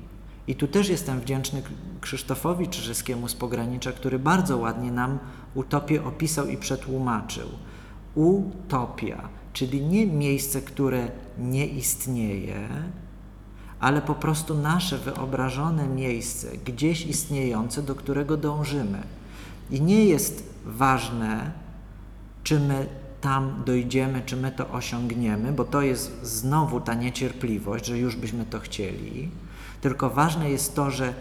i 0.46 0.54
tu 0.54 0.68
też 0.68 0.88
jestem 0.88 1.20
wdzięczny 1.20 1.62
Krzysztofowi 2.00 2.68
Czyżyskiemu 2.68 3.28
z 3.28 3.34
pogranicza, 3.34 3.92
który 3.92 4.18
bardzo 4.18 4.56
ładnie 4.56 4.92
nam 4.92 5.18
utopię 5.54 6.04
opisał 6.04 6.46
i 6.46 6.56
przetłumaczył. 6.56 7.48
Utopia, 8.14 9.28
czyli 9.56 9.86
nie 9.86 10.06
miejsce, 10.06 10.62
które 10.62 11.08
nie 11.38 11.66
istnieje, 11.66 12.68
ale 13.80 14.02
po 14.02 14.14
prostu 14.14 14.54
nasze 14.54 14.98
wyobrażone 14.98 15.88
miejsce, 15.88 16.48
gdzieś 16.64 17.06
istniejące, 17.06 17.82
do 17.82 17.94
którego 17.94 18.36
dążymy. 18.36 19.02
I 19.70 19.80
nie 19.80 20.04
jest 20.04 20.54
ważne, 20.66 21.52
czy 22.42 22.60
my 22.60 22.86
tam 23.20 23.62
dojdziemy, 23.66 24.22
czy 24.26 24.36
my 24.36 24.52
to 24.52 24.70
osiągniemy, 24.70 25.52
bo 25.52 25.64
to 25.64 25.82
jest 25.82 26.26
znowu 26.26 26.80
ta 26.80 26.94
niecierpliwość, 26.94 27.86
że 27.86 27.98
już 27.98 28.16
byśmy 28.16 28.44
to 28.44 28.60
chcieli. 28.60 29.30
Tylko 29.80 30.10
ważne 30.10 30.50
jest 30.50 30.74
to, 30.74 30.90
że 30.90 31.14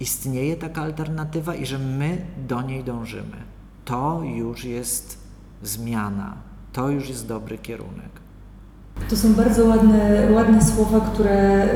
istnieje 0.00 0.56
taka 0.56 0.82
alternatywa 0.82 1.54
i 1.54 1.66
że 1.66 1.78
my 1.78 2.26
do 2.48 2.62
niej 2.62 2.84
dążymy. 2.84 3.36
To 3.84 4.22
już 4.22 4.64
jest 4.64 5.18
zmiana, 5.62 6.49
to 6.72 6.88
już 6.88 7.08
jest 7.08 7.28
dobry 7.28 7.58
kierunek. 7.58 8.10
To 9.08 9.16
są 9.16 9.34
bardzo 9.34 9.64
ładne, 9.64 10.30
ładne 10.32 10.64
słowa, 10.64 11.00
które, 11.00 11.68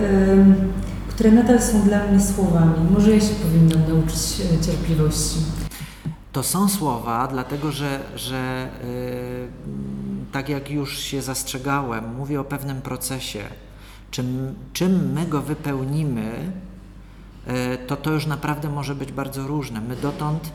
które 1.08 1.30
nadal 1.30 1.62
są 1.62 1.82
dla 1.82 2.06
mnie 2.06 2.20
słowami. 2.20 2.90
Może 2.90 3.10
ja 3.10 3.20
się 3.20 3.34
powinnam 3.34 3.88
nauczyć 3.88 4.40
e, 4.40 4.64
cierpliwości. 4.66 5.38
To 6.32 6.42
są 6.42 6.68
słowa, 6.68 7.28
dlatego 7.30 7.72
że, 7.72 8.00
że 8.16 8.68
yy, 8.84 9.48
tak 10.32 10.48
jak 10.48 10.70
już 10.70 10.98
się 10.98 11.22
zastrzegałem, 11.22 12.14
mówię 12.16 12.40
o 12.40 12.44
pewnym 12.44 12.82
procesie. 12.82 13.40
Czym, 14.10 14.54
czym 14.72 15.12
my 15.12 15.26
go 15.26 15.42
wypełnimy, 15.42 16.52
yy, 17.46 17.52
to 17.86 17.96
to 17.96 18.10
już 18.10 18.26
naprawdę 18.26 18.68
może 18.68 18.94
być 18.94 19.12
bardzo 19.12 19.46
różne. 19.46 19.80
My 19.80 19.96
dotąd 19.96 20.52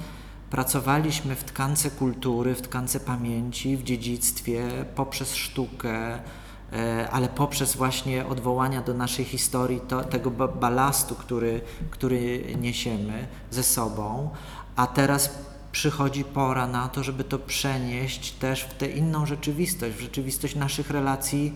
pracowaliśmy 0.49 1.35
w 1.35 1.43
tkance 1.43 1.91
kultury, 1.91 2.55
w 2.55 2.61
tkance 2.61 2.99
pamięci, 2.99 3.77
w 3.77 3.83
dziedzictwie, 3.83 4.67
poprzez 4.95 5.35
sztukę, 5.35 6.19
yy, 6.71 6.77
ale 7.11 7.27
poprzez 7.27 7.75
właśnie 7.75 8.25
odwołania 8.25 8.81
do 8.81 8.93
naszej 8.93 9.25
historii, 9.25 9.81
to, 9.87 10.03
tego 10.03 10.31
ba- 10.31 10.47
balastu, 10.47 11.15
który, 11.15 11.61
który 11.89 12.43
niesiemy 12.61 13.27
ze 13.51 13.63
sobą, 13.63 14.29
a 14.75 14.87
teraz 14.87 15.29
przychodzi 15.71 16.23
pora 16.23 16.67
na 16.67 16.87
to, 16.87 17.03
żeby 17.03 17.23
to 17.23 17.39
przenieść 17.39 18.31
też 18.31 18.63
w 18.63 18.73
tę 18.73 18.87
inną 18.87 19.25
rzeczywistość, 19.25 19.95
w 19.95 20.01
rzeczywistość 20.01 20.55
naszych 20.55 20.89
relacji 20.89 21.53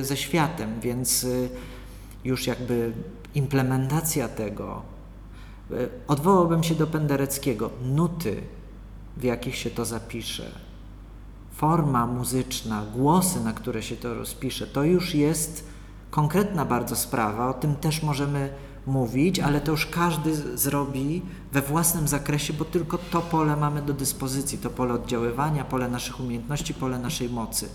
y, 0.00 0.04
ze 0.04 0.16
światem, 0.16 0.80
więc 0.80 1.24
y, 1.24 1.48
już 2.24 2.46
jakby 2.46 2.92
implementacja 3.34 4.28
tego. 4.28 4.91
Y, 5.72 5.88
Odwołałbym 6.08 6.62
się 6.62 6.74
do 6.74 6.86
Pendereckiego. 6.86 7.70
Nuty, 7.84 8.42
w 9.16 9.24
jakich 9.24 9.56
się 9.56 9.70
to 9.70 9.84
zapisze, 9.84 10.50
forma 11.52 12.06
muzyczna, 12.06 12.84
głosy, 12.94 13.44
na 13.44 13.52
które 13.52 13.82
się 13.82 13.96
to 13.96 14.14
rozpisze, 14.14 14.66
to 14.66 14.84
już 14.84 15.14
jest 15.14 15.66
konkretna 16.10 16.64
bardzo 16.64 16.96
sprawa. 16.96 17.48
O 17.48 17.54
tym 17.54 17.74
też 17.74 18.02
możemy 18.02 18.52
mówić, 18.86 19.40
ale 19.40 19.60
to 19.60 19.70
już 19.70 19.86
każdy 19.86 20.58
zrobi 20.58 21.22
we 21.52 21.62
własnym 21.62 22.08
zakresie, 22.08 22.52
bo 22.52 22.64
tylko 22.64 22.98
to 22.98 23.20
pole 23.20 23.56
mamy 23.56 23.82
do 23.82 23.92
dyspozycji, 23.92 24.58
to 24.58 24.70
pole 24.70 24.94
oddziaływania, 24.94 25.64
pole 25.64 25.88
naszych 25.88 26.20
umiejętności, 26.20 26.74
pole 26.74 26.98
naszej 26.98 27.28
mocy. 27.28 27.68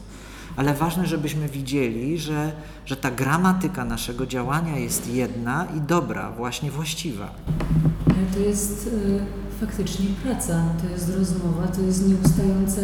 Ale 0.55 0.73
ważne, 0.73 1.07
żebyśmy 1.07 1.49
widzieli, 1.49 2.17
że, 2.17 2.51
że 2.85 2.95
ta 2.95 3.11
gramatyka 3.11 3.85
naszego 3.85 4.25
działania 4.25 4.77
jest 4.77 5.13
jedna 5.13 5.67
i 5.77 5.81
dobra, 5.81 6.31
właśnie 6.31 6.71
właściwa. 6.71 7.31
Ale 8.05 8.25
to 8.33 8.39
jest 8.39 8.87
y, 8.87 9.19
faktycznie 9.59 10.05
praca, 10.23 10.63
to 10.81 10.89
jest 10.89 11.15
rozmowa, 11.17 11.67
to 11.67 11.81
jest 11.81 12.07
nieustające 12.07 12.81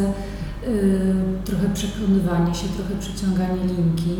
y, 0.67 1.15
trochę 1.45 1.69
przekonywanie 1.73 2.55
się, 2.55 2.67
trochę 2.67 2.95
przeciąganie 2.99 3.63
linki, 3.63 4.15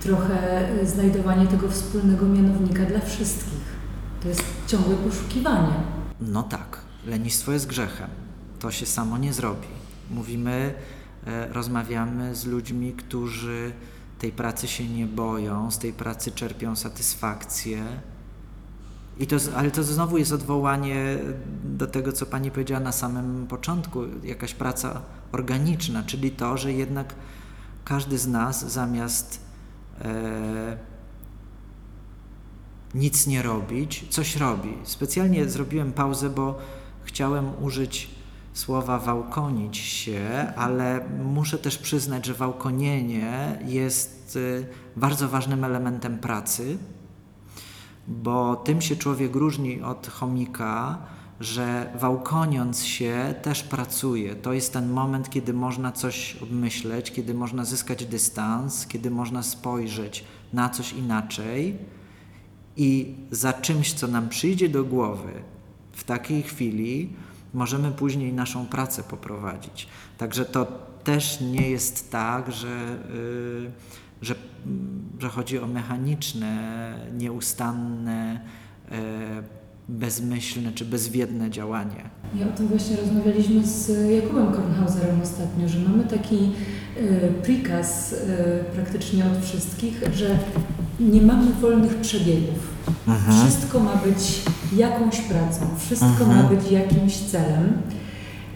trochę 0.00 0.68
znajdowanie 0.84 1.46
tego 1.46 1.68
wspólnego 1.68 2.26
mianownika 2.26 2.84
dla 2.84 3.00
wszystkich. 3.00 3.74
To 4.22 4.28
jest 4.28 4.44
ciągłe 4.66 4.96
poszukiwanie. 4.96 5.74
No 6.20 6.42
tak, 6.42 6.80
lenistwo 7.06 7.52
jest 7.52 7.66
grzechem. 7.66 8.08
To 8.60 8.70
się 8.70 8.86
samo 8.86 9.18
nie 9.18 9.32
zrobi. 9.32 9.66
Mówimy, 10.10 10.50
e, 10.50 10.93
rozmawiamy 11.52 12.34
z 12.34 12.46
ludźmi, 12.46 12.92
którzy 12.92 13.72
tej 14.18 14.32
pracy 14.32 14.68
się 14.68 14.88
nie 14.88 15.06
boją, 15.06 15.70
z 15.70 15.78
tej 15.78 15.92
pracy 15.92 16.32
czerpią 16.32 16.76
satysfakcję. 16.76 17.84
I 19.18 19.26
to, 19.26 19.36
ale 19.56 19.70
to 19.70 19.82
znowu 19.82 20.18
jest 20.18 20.32
odwołanie 20.32 21.18
do 21.64 21.86
tego, 21.86 22.12
co 22.12 22.26
Pani 22.26 22.50
powiedziała 22.50 22.80
na 22.80 22.92
samym 22.92 23.46
początku, 23.46 24.00
jakaś 24.22 24.54
praca 24.54 25.02
organiczna, 25.32 26.02
czyli 26.02 26.30
to, 26.30 26.56
że 26.56 26.72
jednak 26.72 27.14
każdy 27.84 28.18
z 28.18 28.26
nas 28.26 28.72
zamiast 28.72 29.40
e, 30.00 30.76
nic 32.94 33.26
nie 33.26 33.42
robić, 33.42 34.06
coś 34.10 34.36
robi. 34.36 34.72
Specjalnie 34.84 35.48
zrobiłem 35.48 35.92
pauzę, 35.92 36.30
bo 36.30 36.58
chciałem 37.04 37.50
użyć 37.62 38.13
słowa 38.54 38.98
wałkonić 38.98 39.76
się, 39.76 40.52
ale 40.56 41.08
muszę 41.24 41.58
też 41.58 41.78
przyznać, 41.78 42.26
że 42.26 42.34
wałkonienie 42.34 43.58
jest 43.66 44.36
y, 44.36 44.66
bardzo 44.96 45.28
ważnym 45.28 45.64
elementem 45.64 46.18
pracy, 46.18 46.78
bo 48.08 48.56
tym 48.56 48.80
się 48.80 48.96
człowiek 48.96 49.34
różni 49.34 49.82
od 49.82 50.06
chomika, 50.06 50.98
że 51.40 51.92
wałkoniąc 52.00 52.84
się 52.84 53.34
też 53.42 53.62
pracuje. 53.62 54.34
To 54.34 54.52
jest 54.52 54.72
ten 54.72 54.92
moment, 54.92 55.30
kiedy 55.30 55.52
można 55.52 55.92
coś 55.92 56.36
obmyśleć, 56.42 57.12
kiedy 57.12 57.34
można 57.34 57.64
zyskać 57.64 58.06
dystans, 58.06 58.86
kiedy 58.86 59.10
można 59.10 59.42
spojrzeć 59.42 60.24
na 60.52 60.68
coś 60.68 60.92
inaczej 60.92 61.78
i 62.76 63.14
za 63.30 63.52
czymś, 63.52 63.92
co 63.92 64.06
nam 64.06 64.28
przyjdzie 64.28 64.68
do 64.68 64.84
głowy 64.84 65.32
w 65.92 66.04
takiej 66.04 66.42
chwili, 66.42 67.12
możemy 67.54 67.92
później 67.92 68.32
naszą 68.32 68.66
pracę 68.66 69.02
poprowadzić. 69.02 69.88
Także 70.18 70.44
to 70.44 70.66
też 71.04 71.40
nie 71.40 71.70
jest 71.70 72.10
tak, 72.10 72.52
że, 72.52 72.98
y, 73.14 73.70
że, 74.22 74.34
mm, 74.66 75.02
że 75.18 75.28
chodzi 75.28 75.58
o 75.58 75.66
mechaniczne, 75.66 76.94
nieustanne, 77.12 78.40
e, 78.90 79.64
bezmyślne 79.88 80.72
czy 80.72 80.84
bezwiedne 80.84 81.50
działanie. 81.50 82.10
Ja 82.34 82.48
o 82.48 82.56
tym 82.56 82.68
właśnie 82.68 82.96
rozmawialiśmy 82.96 83.66
z 83.66 84.10
Jakubem 84.10 84.52
Kornhauserem 84.52 85.20
ostatnio, 85.22 85.68
że 85.68 85.78
mamy 85.78 86.04
taki 86.04 86.50
y, 86.96 87.32
prikaz 87.42 88.12
y, 88.12 88.16
praktycznie 88.74 89.24
od 89.24 89.44
wszystkich, 89.44 90.00
że 90.14 90.38
nie 91.00 91.22
mamy 91.22 91.52
wolnych 91.52 91.96
przebiegów. 91.96 92.74
Wszystko 93.30 93.80
ma 93.80 93.96
być 93.96 94.42
jakąś 94.76 95.20
pracą, 95.20 95.66
wszystko 95.78 96.06
Mhm. 96.24 96.36
ma 96.36 96.42
być 96.42 96.70
jakimś 96.72 97.16
celem. 97.16 97.72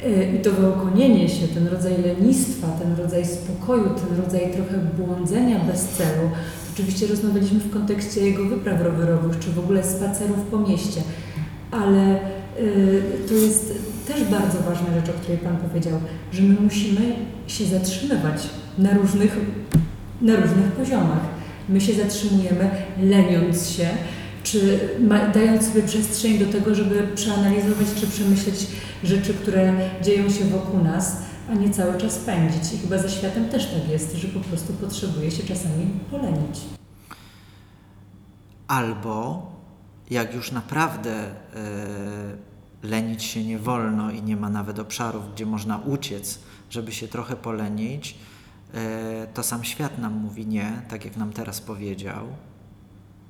Y, 0.06 0.36
I 0.36 0.42
to 0.42 0.50
wyłkonienie 0.52 1.28
się, 1.28 1.48
ten 1.48 1.66
rodzaj 1.68 1.92
lenistwa, 2.02 2.66
ten 2.68 2.96
rodzaj 3.04 3.26
spokoju, 3.26 3.84
ten 3.84 4.24
rodzaj 4.24 4.52
trochę 4.52 4.78
błądzenia 4.98 5.58
bez 5.58 5.84
celu. 5.84 6.30
Oczywiście 6.74 7.06
rozmawialiśmy 7.06 7.58
w 7.58 7.70
kontekście 7.70 8.20
jego 8.20 8.44
wypraw 8.44 8.82
rowerowych, 8.82 9.38
czy 9.38 9.50
w 9.50 9.58
ogóle 9.58 9.84
spacerów 9.84 10.38
po 10.50 10.58
mieście, 10.58 11.00
ale 11.70 12.14
y, 12.60 13.02
to 13.28 13.34
jest 13.34 13.72
też 14.08 14.24
bardzo 14.24 14.58
ważna 14.58 14.94
rzecz, 14.94 15.08
o 15.08 15.20
której 15.20 15.38
Pan 15.38 15.56
powiedział, 15.56 16.00
że 16.32 16.42
my 16.42 16.56
musimy 16.60 17.00
się 17.46 17.64
zatrzymywać 17.64 18.48
na 18.78 18.94
różnych, 18.94 19.36
na 20.22 20.36
różnych 20.36 20.72
poziomach. 20.78 21.20
My 21.68 21.80
się 21.80 21.92
zatrzymujemy 21.94 22.70
leniąc 23.02 23.70
się, 23.70 23.88
czy 24.42 24.78
ma, 25.00 25.26
dając 25.26 25.68
sobie 25.68 25.82
przestrzeń 25.82 26.38
do 26.38 26.52
tego, 26.52 26.74
żeby 26.74 27.08
przeanalizować 27.14 27.86
czy 28.00 28.06
przemyśleć 28.06 28.66
rzeczy, 29.04 29.34
które 29.34 29.90
dzieją 30.02 30.30
się 30.30 30.44
wokół 30.44 30.84
nas, 30.84 31.16
a 31.50 31.54
nie 31.54 31.70
cały 31.70 31.98
czas 31.98 32.18
pędzić. 32.18 32.72
I 32.72 32.78
chyba 32.78 32.98
ze 32.98 33.10
światem 33.10 33.48
też 33.48 33.66
tak 33.66 33.88
jest, 33.88 34.14
że 34.14 34.28
po 34.28 34.40
prostu 34.40 34.72
potrzebuje 34.72 35.30
się 35.30 35.42
czasami 35.42 35.86
polenić. 36.10 36.60
Albo 38.68 39.46
jak 40.10 40.34
już 40.34 40.52
naprawdę 40.52 41.12
e, 41.14 41.32
lenić 42.82 43.22
się 43.22 43.44
nie 43.44 43.58
wolno 43.58 44.10
i 44.10 44.22
nie 44.22 44.36
ma 44.36 44.50
nawet 44.50 44.78
obszarów, 44.78 45.34
gdzie 45.34 45.46
można 45.46 45.78
uciec, 45.78 46.38
żeby 46.70 46.92
się 46.92 47.08
trochę 47.08 47.36
polenić, 47.36 48.18
e, 48.74 49.26
to 49.34 49.42
sam 49.42 49.64
świat 49.64 49.98
nam 49.98 50.12
mówi 50.12 50.46
nie, 50.46 50.82
tak 50.88 51.04
jak 51.04 51.16
nam 51.16 51.32
teraz 51.32 51.60
powiedział, 51.60 52.26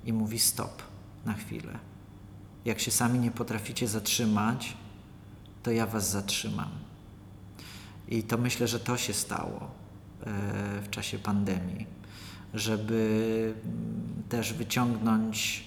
i 0.04 0.12
mówi 0.12 0.38
stop 0.38 0.87
na 1.28 1.34
chwilę. 1.34 1.78
Jak 2.64 2.80
się 2.80 2.90
sami 2.90 3.18
nie 3.18 3.30
potraficie 3.30 3.88
zatrzymać, 3.88 4.76
to 5.62 5.70
ja 5.70 5.86
was 5.86 6.10
zatrzymam. 6.10 6.70
I 8.08 8.22
to 8.22 8.38
myślę, 8.38 8.68
że 8.68 8.80
to 8.80 8.96
się 8.96 9.12
stało 9.12 9.60
e, 9.60 10.82
w 10.82 10.90
czasie 10.90 11.18
pandemii, 11.18 11.86
żeby 12.54 13.54
mm, 13.64 14.22
też 14.28 14.52
wyciągnąć 14.52 15.64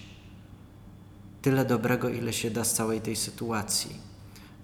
tyle 1.42 1.64
dobrego, 1.64 2.08
ile 2.08 2.32
się 2.32 2.50
da 2.50 2.64
z 2.64 2.74
całej 2.74 3.00
tej 3.00 3.16
sytuacji. 3.16 3.96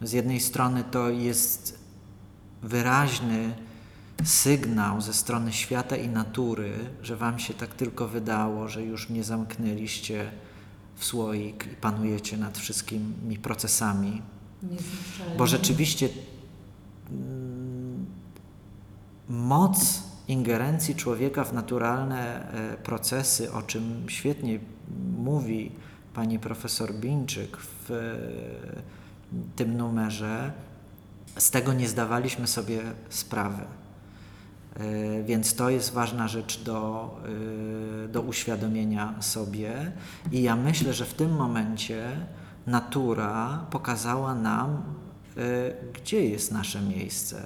Z 0.02 0.12
jednej 0.12 0.40
strony 0.40 0.84
to 0.84 1.10
jest 1.10 1.78
wyraźny 2.62 3.54
sygnał 4.24 5.00
ze 5.00 5.12
strony 5.12 5.52
świata 5.52 5.96
i 5.96 6.08
natury, 6.08 6.72
że 7.02 7.16
Wam 7.16 7.38
się 7.38 7.54
tak 7.54 7.74
tylko 7.74 8.08
wydało, 8.08 8.68
że 8.68 8.82
już 8.82 9.10
nie 9.10 9.24
zamknęliście 9.24 10.30
w 10.98 11.04
słoik 11.04 11.66
i 11.72 11.76
panujecie 11.76 12.36
nad 12.36 12.58
wszystkimi 12.58 13.38
procesami, 13.38 14.22
bo 15.38 15.46
rzeczywiście 15.46 16.08
mm, 17.10 18.06
moc 19.28 20.02
ingerencji 20.28 20.94
człowieka 20.94 21.44
w 21.44 21.52
naturalne 21.52 22.50
e, 22.52 22.76
procesy, 22.76 23.52
o 23.52 23.62
czym 23.62 24.04
świetnie 24.08 24.58
mówi 25.18 25.72
pani 26.14 26.38
profesor 26.38 26.94
Bińczyk 26.94 27.56
w 27.56 27.90
e, 27.90 28.82
tym 29.56 29.76
numerze, 29.76 30.52
z 31.38 31.50
tego 31.50 31.72
nie 31.72 31.88
zdawaliśmy 31.88 32.46
sobie 32.46 32.80
sprawy. 33.08 33.62
E, 34.78 35.22
Więc 35.22 35.54
to 35.54 35.70
jest 35.70 35.92
ważna 35.92 36.28
rzecz 36.28 36.62
do, 36.62 37.10
e, 38.04 38.08
do 38.08 38.20
uświadomienia 38.20 39.14
sobie. 39.20 39.92
I 40.32 40.42
ja 40.42 40.56
myślę, 40.56 40.92
że 40.94 41.04
w 41.04 41.14
tym 41.14 41.36
momencie 41.36 42.26
natura 42.66 43.66
pokazała 43.70 44.34
nam, 44.34 44.82
e, 45.36 45.40
gdzie 45.92 46.24
jest 46.28 46.52
nasze 46.52 46.80
miejsce. 46.80 47.42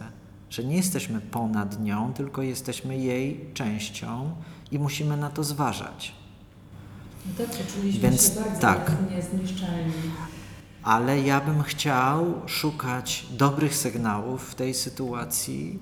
Że 0.51 0.65
nie 0.65 0.77
jesteśmy 0.77 1.21
ponad 1.21 1.81
nią, 1.81 2.13
tylko 2.13 2.43
jesteśmy 2.43 2.97
jej 2.97 3.51
częścią 3.55 4.35
i 4.71 4.79
musimy 4.79 5.17
na 5.17 5.31
to 5.31 5.45
zważać. 5.45 6.15
No 7.27 7.33
tak, 7.39 7.57
poczuliśmy 7.57 8.01
Więc 8.01 8.35
się 8.35 8.41
bardzo 8.41 8.61
tak. 8.61 8.93
niezniszczalni. 9.11 9.93
Ale 10.83 11.21
ja 11.21 11.41
bym 11.41 11.63
chciał 11.63 12.43
szukać 12.47 13.27
dobrych 13.31 13.77
sygnałów 13.77 14.51
w 14.51 14.55
tej 14.55 14.75
sytuacji 14.75 15.79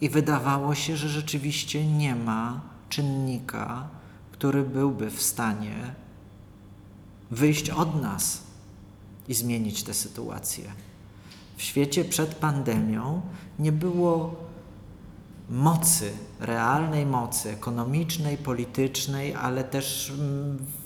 i 0.00 0.08
wydawało 0.08 0.74
się, 0.74 0.96
że 0.96 1.08
rzeczywiście 1.08 1.86
nie 1.86 2.14
ma 2.14 2.60
czynnika, 2.88 3.88
który 4.32 4.62
byłby 4.62 5.10
w 5.10 5.22
stanie 5.22 5.94
wyjść 7.30 7.70
od 7.70 8.02
nas 8.02 8.42
i 9.28 9.34
zmienić 9.34 9.82
tę 9.82 9.94
sytuację. 9.94 10.64
W 11.56 11.62
świecie 11.62 12.04
przed 12.04 12.34
pandemią 12.34 13.20
nie 13.58 13.72
było 13.72 14.34
mocy, 15.50 16.12
realnej 16.40 17.06
mocy 17.06 17.50
ekonomicznej, 17.50 18.36
politycznej, 18.36 19.34
ale 19.34 19.64
też 19.64 20.12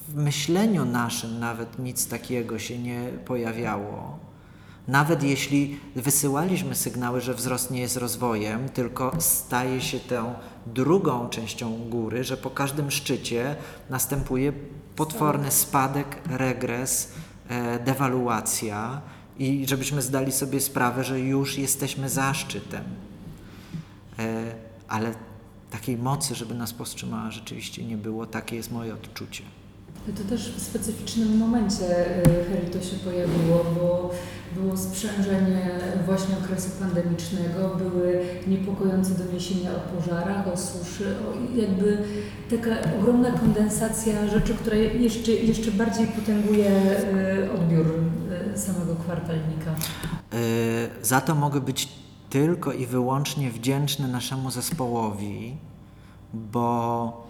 w 0.08 0.14
myśleniu 0.14 0.84
naszym 0.84 1.38
nawet 1.38 1.78
nic 1.78 2.08
takiego 2.08 2.58
się 2.58 2.78
nie 2.78 3.10
pojawiało. 3.24 4.25
Nawet 4.88 5.22
jeśli 5.22 5.80
wysyłaliśmy 5.96 6.74
sygnały, 6.74 7.20
że 7.20 7.34
wzrost 7.34 7.70
nie 7.70 7.80
jest 7.80 7.96
rozwojem, 7.96 8.68
tylko 8.68 9.12
staje 9.18 9.80
się 9.80 10.00
tą 10.00 10.34
drugą 10.66 11.28
częścią 11.28 11.88
góry, 11.88 12.24
że 12.24 12.36
po 12.36 12.50
każdym 12.50 12.90
szczycie 12.90 13.56
następuje 13.90 14.52
potworny 14.96 15.50
spadek, 15.50 16.18
regres, 16.30 17.12
e, 17.48 17.78
dewaluacja 17.78 19.00
i 19.38 19.64
żebyśmy 19.68 20.02
zdali 20.02 20.32
sobie 20.32 20.60
sprawę, 20.60 21.04
że 21.04 21.20
już 21.20 21.58
jesteśmy 21.58 22.08
za 22.08 22.34
szczytem. 22.34 22.84
E, 24.18 24.54
ale 24.88 25.14
takiej 25.70 25.96
mocy, 25.96 26.34
żeby 26.34 26.54
nas 26.54 26.72
powstrzymała, 26.72 27.30
rzeczywiście 27.30 27.84
nie 27.84 27.96
było. 27.96 28.26
Takie 28.26 28.56
jest 28.56 28.72
moje 28.72 28.94
odczucie. 28.94 29.42
To 30.06 30.24
też 30.30 30.52
w 30.52 30.62
specyficznym 30.62 31.38
momencie 31.38 31.84
y, 32.18 32.44
Heli 32.44 32.70
to 32.72 32.80
się 32.80 32.96
pojawiło, 32.96 33.64
bo 33.74 34.10
było 34.56 34.76
sprzężenie 34.76 35.70
właśnie 36.06 36.34
okresu 36.44 36.70
pandemicznego, 36.80 37.76
były 37.78 38.24
niepokojące 38.46 39.14
doniesienia 39.14 39.70
o 39.70 39.96
pożarach, 39.96 40.48
o 40.48 40.56
suszy, 40.56 41.04
o 41.04 41.56
jakby 41.56 41.98
taka 42.50 42.70
ogromna 42.98 43.30
kondensacja 43.30 44.28
rzeczy, 44.28 44.54
która 44.54 44.76
jeszcze, 44.76 45.32
jeszcze 45.32 45.70
bardziej 45.70 46.06
potęguje 46.06 46.70
y, 47.44 47.52
odbiór 47.52 47.86
y, 48.54 48.58
samego 48.58 48.96
kwartalnika. 48.96 49.74
Za 51.02 51.20
to 51.20 51.34
mogę 51.34 51.60
być 51.60 51.88
tylko 52.30 52.72
i 52.72 52.86
wyłącznie 52.86 53.50
wdzięczny 53.50 54.08
naszemu 54.08 54.50
zespołowi, 54.50 55.56
bo 56.34 57.25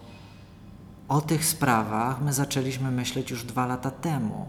o 1.08 1.20
tych 1.20 1.44
sprawach 1.44 2.22
my 2.22 2.32
zaczęliśmy 2.32 2.90
myśleć 2.90 3.30
już 3.30 3.44
dwa 3.44 3.66
lata 3.66 3.90
temu. 3.90 4.46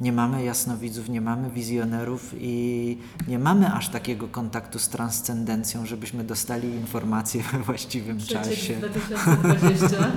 Nie 0.00 0.12
mamy 0.12 0.44
jasnowidzów, 0.44 1.08
nie 1.08 1.20
mamy 1.20 1.50
wizjonerów 1.50 2.34
i 2.38 2.98
nie 3.28 3.38
mamy 3.38 3.72
aż 3.72 3.88
takiego 3.88 4.28
kontaktu 4.28 4.78
z 4.78 4.88
transcendencją, 4.88 5.86
żebyśmy 5.86 6.24
dostali 6.24 6.68
informacje 6.68 7.42
we 7.52 7.58
właściwym 7.58 8.20
czasie. 8.20 8.50
Przeciek 8.50 8.78
2020. 8.78 9.96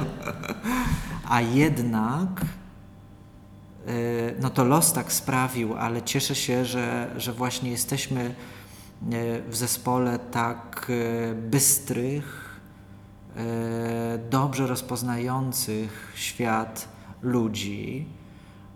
A 1.29 1.41
jednak 1.41 2.41
y, 3.87 4.35
no 4.41 4.49
to 4.49 4.63
los 4.63 4.93
tak 4.93 5.13
sprawił, 5.13 5.75
ale 5.75 6.01
cieszę 6.01 6.35
się, 6.35 6.65
że, 6.65 7.13
że 7.17 7.33
właśnie 7.33 7.71
jesteśmy 7.71 8.21
y, 8.25 8.33
w 9.49 9.55
zespole 9.55 10.19
tak 10.19 10.87
y, 10.89 11.35
bystrych, 11.35 12.48
dobrze 14.29 14.67
rozpoznających 14.67 16.11
świat 16.15 16.87
ludzi, 17.21 18.05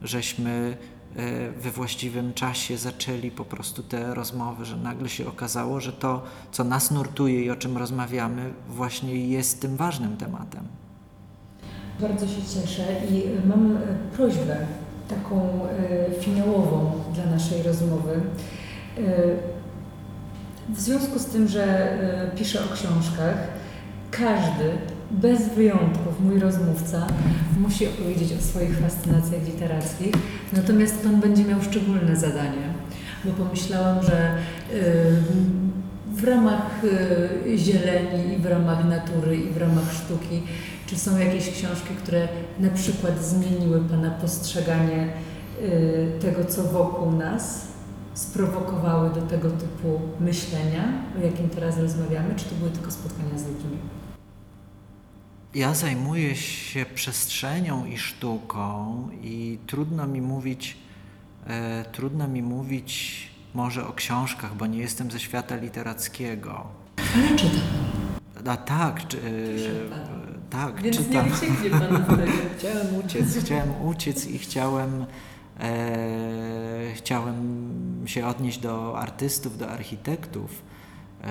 żeśmy 0.02 0.78
y, 1.18 1.52
we 1.62 1.72
właściwym 1.72 2.34
czasie 2.34 2.78
zaczęli 2.78 3.32
po 3.32 3.46
prostu 3.46 3.84
te 3.84 4.14
rozmowy, 4.14 4.66
że 4.66 4.78
nagle 4.78 5.10
się 5.10 5.28
okazało, 5.28 5.80
że 5.80 5.94
to, 5.94 6.24
co 6.52 6.64
nas 6.64 6.92
nurtuje 6.92 7.44
i 7.44 7.52
o 7.52 7.56
czym 7.56 7.78
rozmawiamy, 7.78 8.54
właśnie 8.70 9.28
jest 9.28 9.62
tym 9.62 9.76
ważnym 9.78 10.18
tematem. 10.18 10.64
Bardzo 12.00 12.28
się 12.28 12.42
cieszę 12.42 12.84
i 13.12 13.24
mam 13.48 13.78
e, 13.78 13.80
prośbę 14.16 14.58
taką 15.10 15.60
e, 15.66 16.22
finałową 16.22 16.92
dla 17.14 17.26
naszej 17.26 17.64
rozmowy. 17.64 18.22
E, 18.98 19.02
W 20.70 20.80
związku 20.80 21.20
z 21.20 21.26
tym, 21.26 21.48
że 21.48 21.64
e, 21.64 22.32
piszę 22.38 22.60
o 22.66 22.74
książkach, 22.74 23.38
każdy, 24.18 24.78
bez 25.12 25.50
wyjątków, 25.50 26.20
mój 26.20 26.40
rozmówca, 26.40 27.08
musi 27.60 27.88
opowiedzieć 27.88 28.34
o 28.34 28.42
swoich 28.42 28.78
fascynacjach 28.78 29.46
literackich. 29.46 30.14
Natomiast 30.54 31.04
Pan 31.04 31.22
będzie 31.22 31.44
miał 31.44 31.62
szczególne 31.62 32.16
zadanie, 32.16 32.74
bo 33.26 33.32
pomyślałam, 33.32 34.04
że 34.04 34.18
e, 34.18 34.38
w 36.16 36.24
ramach 36.24 36.82
e, 36.84 37.58
zieleni 37.58 38.34
i 38.34 38.38
w 38.38 38.46
ramach 38.46 38.86
natury 38.86 39.38
i 39.38 39.50
w 39.50 39.58
ramach 39.58 39.94
sztuki, 39.94 40.42
czy 40.86 40.98
są 40.98 41.18
jakieś 41.20 41.50
książki, 41.50 41.94
które 42.04 42.28
na 42.60 42.70
przykład 42.70 43.26
zmieniły 43.26 43.80
Pana 43.80 44.12
postrzeganie 44.12 45.08
e, 45.08 46.20
tego, 46.20 46.46
co 46.46 46.64
wokół 46.64 47.12
nas, 47.12 47.68
sprowokowały 48.14 49.10
do 49.10 49.22
tego 49.22 49.50
typu 49.50 50.00
myślenia, 50.20 50.84
o 51.20 51.26
jakim 51.26 51.50
teraz 51.50 51.80
rozmawiamy, 51.80 52.36
czy 52.36 52.46
to 52.46 52.56
były 52.56 52.72
tylko 52.72 52.92
spotkania 52.92 53.38
z 53.38 53.48
ludźmi? 53.48 53.78
Ja 55.56 55.74
zajmuję 55.74 56.36
się 56.36 56.86
przestrzenią 56.86 57.86
i 57.86 57.98
sztuką 57.98 59.10
i 59.24 59.58
trudno 59.68 60.08
mi 60.08 60.22
mówić, 60.22 60.78
e, 61.48 61.86
trudno 61.92 62.28
mi 62.28 62.42
mówić 62.42 63.24
może 63.54 63.88
o 63.88 63.94
książkach, 63.94 64.56
bo 64.56 64.68
nie 64.68 64.80
jestem 64.80 65.12
ze 65.12 65.20
świata 65.20 65.56
literackiego. 65.56 66.68
Ale 67.16 67.36
czytam. 67.36 67.62
A 68.48 68.58
tak, 68.58 69.08
czy, 69.08 69.18
e, 69.18 69.22
tak, 70.50 70.82
Więc 70.82 70.98
czytam. 70.98 71.26
nie 71.26 71.34
ucieknie 71.34 71.70
Pan 71.70 72.06
wtedy. 72.06 72.32
Chciałem 72.58 72.96
uciec, 73.06 73.38
chciałem 73.38 73.86
uciec 73.86 74.28
i 74.28 74.40
chciałem, 74.40 75.06
e, 75.60 76.94
chciałem 76.96 77.38
się 78.06 78.28
odnieść 78.28 78.60
do 78.60 79.00
artystów, 79.00 79.58
do 79.58 79.70
architektów, 79.70 80.62
e, 81.22 81.28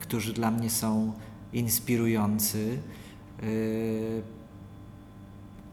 którzy 0.00 0.32
dla 0.32 0.50
mnie 0.50 0.70
są 0.70 1.12
inspirujący. 1.52 2.78
E, 3.42 3.46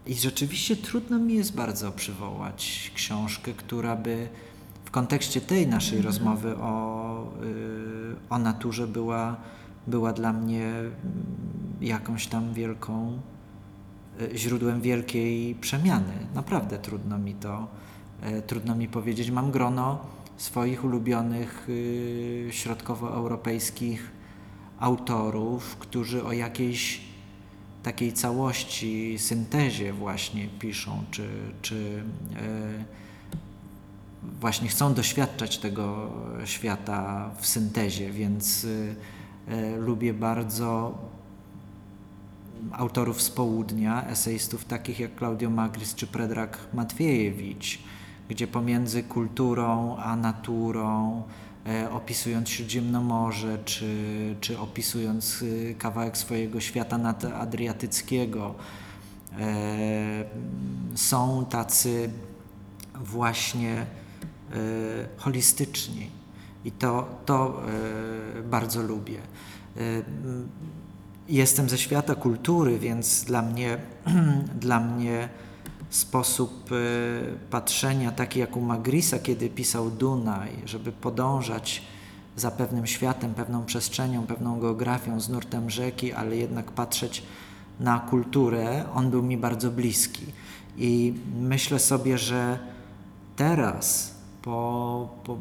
I 0.05 0.13
rzeczywiście 0.15 0.75
trudno 0.75 1.19
mi 1.19 1.33
jest 1.35 1.55
bardzo 1.55 1.91
przywołać 1.91 2.91
książkę, 2.95 3.53
która 3.53 3.95
by 3.95 4.29
w 4.85 4.91
kontekście 4.91 5.41
tej 5.41 5.67
naszej 5.67 5.97
Mhm. 5.97 6.05
rozmowy 6.05 6.57
o, 6.57 7.23
y, 7.43 8.15
o 8.29 8.39
naturze 8.39 8.87
była, 8.87 9.35
była 9.87 10.13
dla 10.13 10.33
mnie 10.33 10.65
mm, 10.65 10.93
jakąś 11.81 12.27
tam 12.27 12.53
wielką, 12.53 13.21
y, 14.21 14.37
źródłem 14.37 14.81
wielkiej 14.81 15.55
przemiany. 15.55 16.13
Naprawdę 16.35 16.77
trudno 16.77 17.17
mi 17.17 17.33
to, 17.35 17.67
y, 18.37 18.41
trudno 18.41 18.75
mi 18.75 18.87
powiedzieć. 18.87 19.31
Mam 19.31 19.51
grono 19.51 19.99
swoich 20.37 20.83
ulubionych 20.83 21.65
y, 21.69 22.47
środkowoeuropejskich 22.51 24.11
autorów, 24.79 25.75
którzy 25.77 26.23
o 26.23 26.31
jakiejś 26.31 27.01
takiej 27.83 28.13
całości, 28.13 29.19
syntezie 29.19 29.93
właśnie 29.93 30.47
piszą, 30.47 31.03
czy, 31.11 31.29
czy 31.61 32.03
e, 32.35 32.99
właśnie 34.39 34.67
chcą 34.67 34.93
doświadczać 34.93 35.57
tego 35.57 36.11
świata 36.45 37.31
w 37.39 37.47
syntezie, 37.47 38.11
więc 38.11 38.67
e, 39.47 39.77
lubię 39.77 40.13
bardzo 40.13 40.97
autorów 42.71 43.21
z 43.21 43.29
południa, 43.29 44.07
eseistów 44.07 44.65
takich 44.65 44.99
jak 44.99 45.17
Claudio 45.17 45.49
Magris 45.49 45.95
czy 45.95 46.07
Predrag 46.07 46.57
Matwiejewicz, 46.73 47.79
gdzie 48.29 48.47
pomiędzy 48.47 49.03
kulturą 49.03 49.97
a 49.97 50.15
naturą, 50.15 51.23
opisując 51.91 52.49
Śródziemnomorze, 52.49 53.57
czy, 53.65 53.95
czy 54.41 54.59
opisując 54.59 55.41
y, 55.41 55.75
kawałek 55.79 56.17
swojego 56.17 56.59
świata 56.59 56.97
nadadriatyckiego. 56.97 58.55
E, 59.39 60.25
Są 60.95 61.45
tacy 61.45 62.09
właśnie 62.95 63.75
e, 63.75 63.85
holistyczni 65.17 66.09
i 66.65 66.71
to, 66.71 67.09
to 67.25 67.61
e, 68.37 68.41
bardzo 68.41 68.81
lubię. 68.81 69.19
E, 69.77 69.81
Jestem 71.29 71.69
ze 71.69 71.77
świata 71.77 72.15
kultury, 72.15 72.79
więc 72.79 73.23
dla 73.23 73.41
mnie, 73.41 73.77
dla 74.61 74.79
mnie 74.79 75.29
sposób 75.89 76.71
e, 76.71 76.75
patrzenia 77.49 78.11
taki 78.11 78.39
jak 78.39 78.57
u 78.57 78.61
Magrisa, 78.61 79.19
kiedy 79.19 79.49
pisał 79.49 79.91
Dunaj, 79.91 80.51
żeby 80.65 80.91
podążać 80.91 81.81
za 82.35 82.51
pewnym 82.51 82.87
światem, 82.87 83.33
pewną 83.33 83.65
przestrzenią, 83.65 84.27
pewną 84.27 84.59
geografią, 84.59 85.19
z 85.19 85.29
nurtem 85.29 85.69
rzeki, 85.69 86.13
ale 86.13 86.35
jednak 86.35 86.71
patrzeć 86.71 87.23
na 87.79 87.99
kulturę, 87.99 88.85
on 88.95 89.09
był 89.09 89.23
mi 89.23 89.37
bardzo 89.37 89.71
bliski. 89.71 90.25
I 90.77 91.13
myślę 91.39 91.79
sobie, 91.79 92.17
że 92.17 92.59
teraz, 93.35 94.15
po, 94.41 95.09
po 95.23 95.37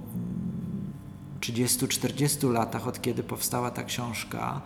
30-40 1.41 2.53
latach, 2.53 2.89
od 2.89 3.03
kiedy 3.03 3.23
powstała 3.23 3.71
ta 3.71 3.85
książka, 3.85 4.61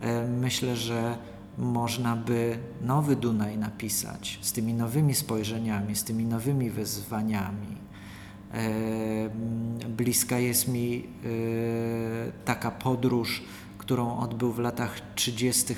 e, 0.00 0.28
myślę, 0.28 0.76
że 0.76 1.18
można 1.58 2.16
by 2.16 2.58
nowy 2.82 3.16
Dunaj 3.16 3.58
napisać 3.58 4.38
z 4.42 4.52
tymi 4.52 4.74
nowymi 4.74 5.14
spojrzeniami, 5.14 5.96
z 5.96 6.04
tymi 6.04 6.24
nowymi 6.24 6.70
wyzwaniami. 6.70 7.84
Bliska 9.88 10.38
jest 10.38 10.68
mi 10.68 11.04
e, 11.04 12.32
taka 12.44 12.70
podróż, 12.70 13.42
którą 13.78 14.18
odbył 14.18 14.52
w 14.52 14.58
latach 14.58 15.00
30. 15.14 15.74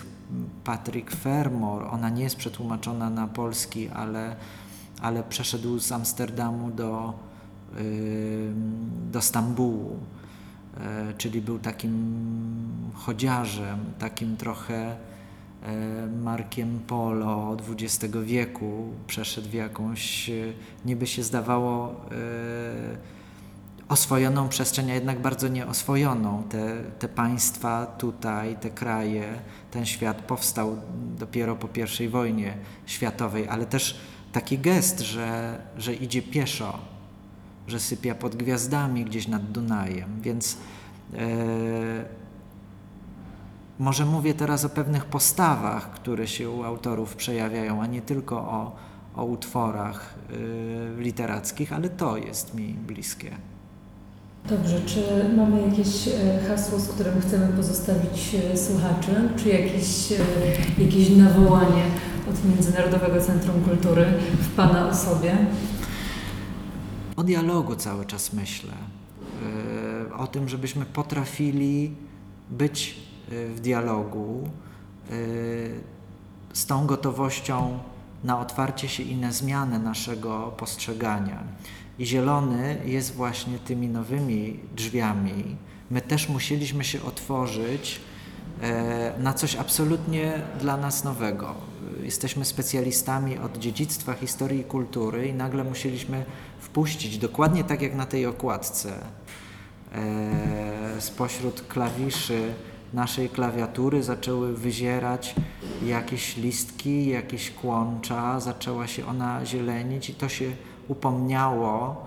Patrick 0.65 1.11
Fermor. 1.11 1.83
Ona 1.91 2.11
nie 2.11 2.23
jest 2.23 2.37
przetłumaczona 2.37 3.11
na 3.11 3.27
polski, 3.27 3.89
ale, 3.89 4.37
ale 5.01 5.23
przeszedł 5.23 5.79
z 5.79 5.93
Amsterdamu 5.93 6.71
do, 6.71 7.15
do 9.13 9.21
Stambułu. 9.21 9.99
E, 10.77 11.15
czyli 11.19 11.43
był 11.43 11.59
takim 11.59 12.17
chodziarzem, 12.95 13.79
takim 13.99 14.37
trochę 14.37 14.97
Markiem 16.23 16.81
Polo 16.87 17.57
XX 17.71 18.15
wieku. 18.25 18.93
Przeszedł 19.07 19.49
w 19.49 19.53
jakąś, 19.55 20.31
e, 20.31 20.33
niby 20.85 21.07
się 21.07 21.23
zdawało, 21.23 21.91
e, 21.91 23.17
oswojoną 23.89 24.49
przestrzeń, 24.49 24.91
a 24.91 24.95
jednak 24.95 25.21
bardzo 25.21 25.49
nieoswojoną. 25.49 26.43
Te, 26.43 26.77
te 26.99 27.09
państwa 27.09 27.87
tutaj, 27.87 28.57
te 28.57 28.71
kraje, 28.71 29.25
ten 29.71 29.87
świat 29.87 30.23
powstał 30.23 30.77
dopiero 31.19 31.57
po 31.57 31.69
I 32.01 32.09
wojnie 32.09 32.55
światowej, 32.87 33.49
ale 33.49 33.67
też 33.67 34.01
taki 34.33 34.59
gest, 34.59 35.01
że, 35.01 35.59
że 35.79 35.95
idzie 35.95 36.23
pieszo, 36.23 36.79
że 37.67 37.81
sypia 37.81 38.15
pod 38.15 38.37
gwiazdami 38.37 39.05
gdzieś 39.05 39.29
nad 39.29 39.51
Dunajem, 39.51 40.21
więc 40.23 40.57
e, 41.15 42.26
może 43.79 44.07
mówię 44.07 44.35
teraz 44.35 44.65
o 44.65 44.69
pewnych 44.69 45.05
postawach, 45.05 45.91
które 45.91 46.27
się 46.27 46.51
u 46.51 46.63
autorów 46.63 47.17
przejawiają, 47.17 47.83
a 47.83 47.87
nie 47.87 48.03
tylko 48.03 48.37
o, 48.37 48.77
o 49.17 49.25
utworach 49.25 50.15
e, 50.31 51.03
literackich, 51.03 51.73
ale 51.73 51.89
to 51.89 52.17
jest 52.17 52.55
mi 52.55 52.75
bliskie. 52.75 53.31
Dobrze, 54.49 54.81
czy 54.81 55.01
mamy 55.37 55.63
jakieś 55.69 56.09
e, 56.09 56.13
hasło, 56.49 56.79
z 56.79 56.89
którym 56.89 57.21
chcemy 57.21 57.49
pozostawić 57.49 58.35
e, 58.35 58.57
słuchaczy, 58.57 59.29
czy 59.37 59.49
jakieś, 59.49 60.13
e, 60.13 60.17
jakieś 60.83 61.11
nawołanie 61.11 61.83
od 62.31 62.45
Międzynarodowego 62.45 63.21
Centrum 63.21 63.63
Kultury 63.65 64.05
w 64.41 64.55
Pana 64.57 64.89
osobie? 64.89 65.37
O 67.17 67.25
dialogu 67.25 67.77
cały 67.77 68.05
czas 68.05 68.33
myślę. 68.33 68.73
O 70.19 70.27
tym, 70.27 70.49
żebyśmy 70.49 70.85
potrafili 70.85 71.95
być 72.51 73.06
w 73.29 73.61
dialogu 73.61 74.49
yy, 75.11 75.17
z 76.53 76.67
tą 76.67 76.87
gotowością 76.87 77.79
na 78.25 78.41
otwarcie 78.41 78.89
się 78.89 79.03
i 79.03 79.17
na 79.17 79.33
zmianę 79.33 79.79
naszego 79.79 80.55
postrzegania. 80.57 81.43
I 81.99 82.07
zielony 82.07 82.79
jest 82.85 83.15
właśnie 83.15 83.59
tymi 83.59 83.89
nowymi 83.89 84.61
drzwiami. 84.77 85.57
My 85.91 86.01
też 86.01 86.29
musieliśmy 86.29 86.85
się 86.85 87.03
otworzyć 87.03 88.01
e, 88.63 89.13
na 89.19 89.35
coś 89.35 89.57
absolutnie 89.57 90.43
dla 90.61 90.77
nas 90.77 91.05
nowego. 91.05 91.55
Jesteśmy 92.03 92.45
specjalistami 92.45 93.39
od 93.39 93.59
dziedzictwa, 93.59 94.15
historii 94.15 94.61
i 94.61 94.65
kultury 94.65 95.29
i 95.29 95.35
nagle 95.35 95.65
musieliśmy 95.65 96.25
wpuścić, 96.61 97.19
dokładnie 97.19 97.65
tak 97.65 97.83
jak 97.83 97.95
na 97.95 98.07
tej 98.07 98.27
okładce, 98.27 98.93
e, 99.93 101.01
spośród 101.01 101.63
klawiszy 101.69 102.55
naszej 102.93 103.29
klawiatury 103.29 104.03
zaczęły 104.03 104.57
wyzierać 104.57 105.35
jakieś 105.85 106.37
listki, 106.37 107.09
jakieś 107.09 107.51
kłącza, 107.51 108.41
zaczęła 108.41 108.87
się 108.87 109.07
ona 109.07 109.47
zielenić 109.47 110.11
i 110.11 110.15
to 110.15 110.29
się 110.29 110.53
upomniało 110.89 112.07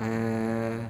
e, 0.00 0.88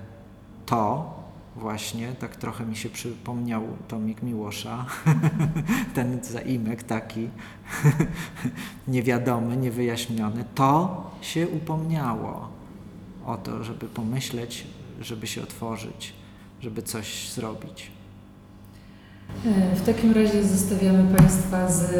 to 0.66 1.14
właśnie, 1.56 2.12
tak 2.12 2.36
trochę 2.36 2.66
mi 2.66 2.76
się 2.76 2.88
przypomniał 2.88 3.62
Tomik 3.88 4.22
Miłosza, 4.22 4.86
ten 5.94 6.24
zaimek 6.24 6.82
taki 6.82 7.28
niewiadomy, 8.88 9.56
niewyjaśniony, 9.56 10.44
to 10.54 11.02
się 11.20 11.48
upomniało 11.48 12.48
o 13.26 13.36
to, 13.36 13.64
żeby 13.64 13.86
pomyśleć, 13.86 14.66
żeby 15.00 15.26
się 15.26 15.42
otworzyć, 15.42 16.12
żeby 16.60 16.82
coś 16.82 17.30
zrobić. 17.32 17.90
E, 19.30 19.76
W 19.76 19.86
takim 19.86 20.12
razie 20.12 20.44
zostawiamy 20.44 21.16
Państwa 21.16 21.70
z 21.70 21.92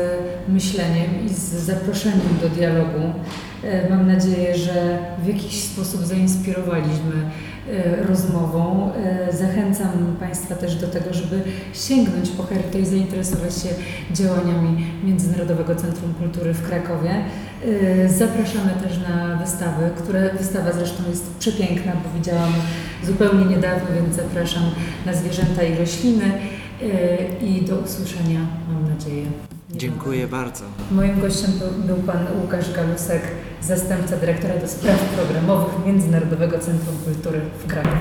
myśleniem 0.49 1.27
i 1.27 1.29
z 1.29 1.41
zaproszeniem 1.53 2.39
do 2.43 2.49
dialogu. 2.49 3.01
E, 3.65 3.91
Mam 3.91 4.07
nadzieję, 4.07 4.57
że 4.57 4.99
w 5.25 5.27
jakiś 5.27 5.63
sposób 5.63 6.05
zainspirowaliśmy 6.05 7.31
e, 7.71 8.07
rozmową. 8.07 8.91
Zachęcam 9.33 10.17
Państwa 10.21 10.55
też 10.55 10.77
do 10.77 10.87
tego, 10.89 11.15
żeby 11.15 11.43
sięgnąć 11.75 12.31
po 12.31 12.43
Heryto 12.43 12.79
i 12.79 12.87
zainteresować 12.87 13.55
się 13.55 13.69
działaniami 14.13 14.87
Międzynarodowego 15.05 15.75
Centrum 15.75 16.15
Kultury 16.15 16.55
w 16.55 16.69
Krakowie. 16.69 17.11
Zapraszamy 18.07 18.71
też 18.83 18.99
na 19.09 19.37
wystawy, 19.37 19.91
które 19.99 20.31
wystawa 20.39 20.73
zresztą 20.73 21.03
jest 21.11 21.37
przepiękna, 21.39 21.93
bo 21.93 22.19
widziałam 22.19 22.53
zupełnie 23.05 23.45
niedawno, 23.45 23.87
więc 23.95 24.17
zapraszam 24.17 24.63
na 25.07 25.13
zwierzęta 25.15 25.63
i 25.63 25.75
rośliny. 25.75 26.25
E, 26.83 27.45
I 27.45 27.63
do 27.63 27.77
usłyszenia, 27.77 28.41
mam 28.73 28.89
nadzieję. 28.95 29.27
Dziękuję 29.71 30.27
bardzo. 30.27 30.65
Moim 30.91 31.21
gościem 31.21 31.51
był- 31.59 31.97
był 31.97 31.97
pan 32.07 32.27
Łukasz 32.43 32.73
Galusek, 32.73 33.23
zastępca 33.63 34.17
dyrektora 34.17 34.57
do 34.59 34.69
spraw 34.69 34.99
programowych 35.01 35.87
Międzynarodowego 35.87 36.59
Centrum 36.59 36.97
Kultury 37.05 37.41
w 37.65 37.67
Krakowie. 37.67 37.97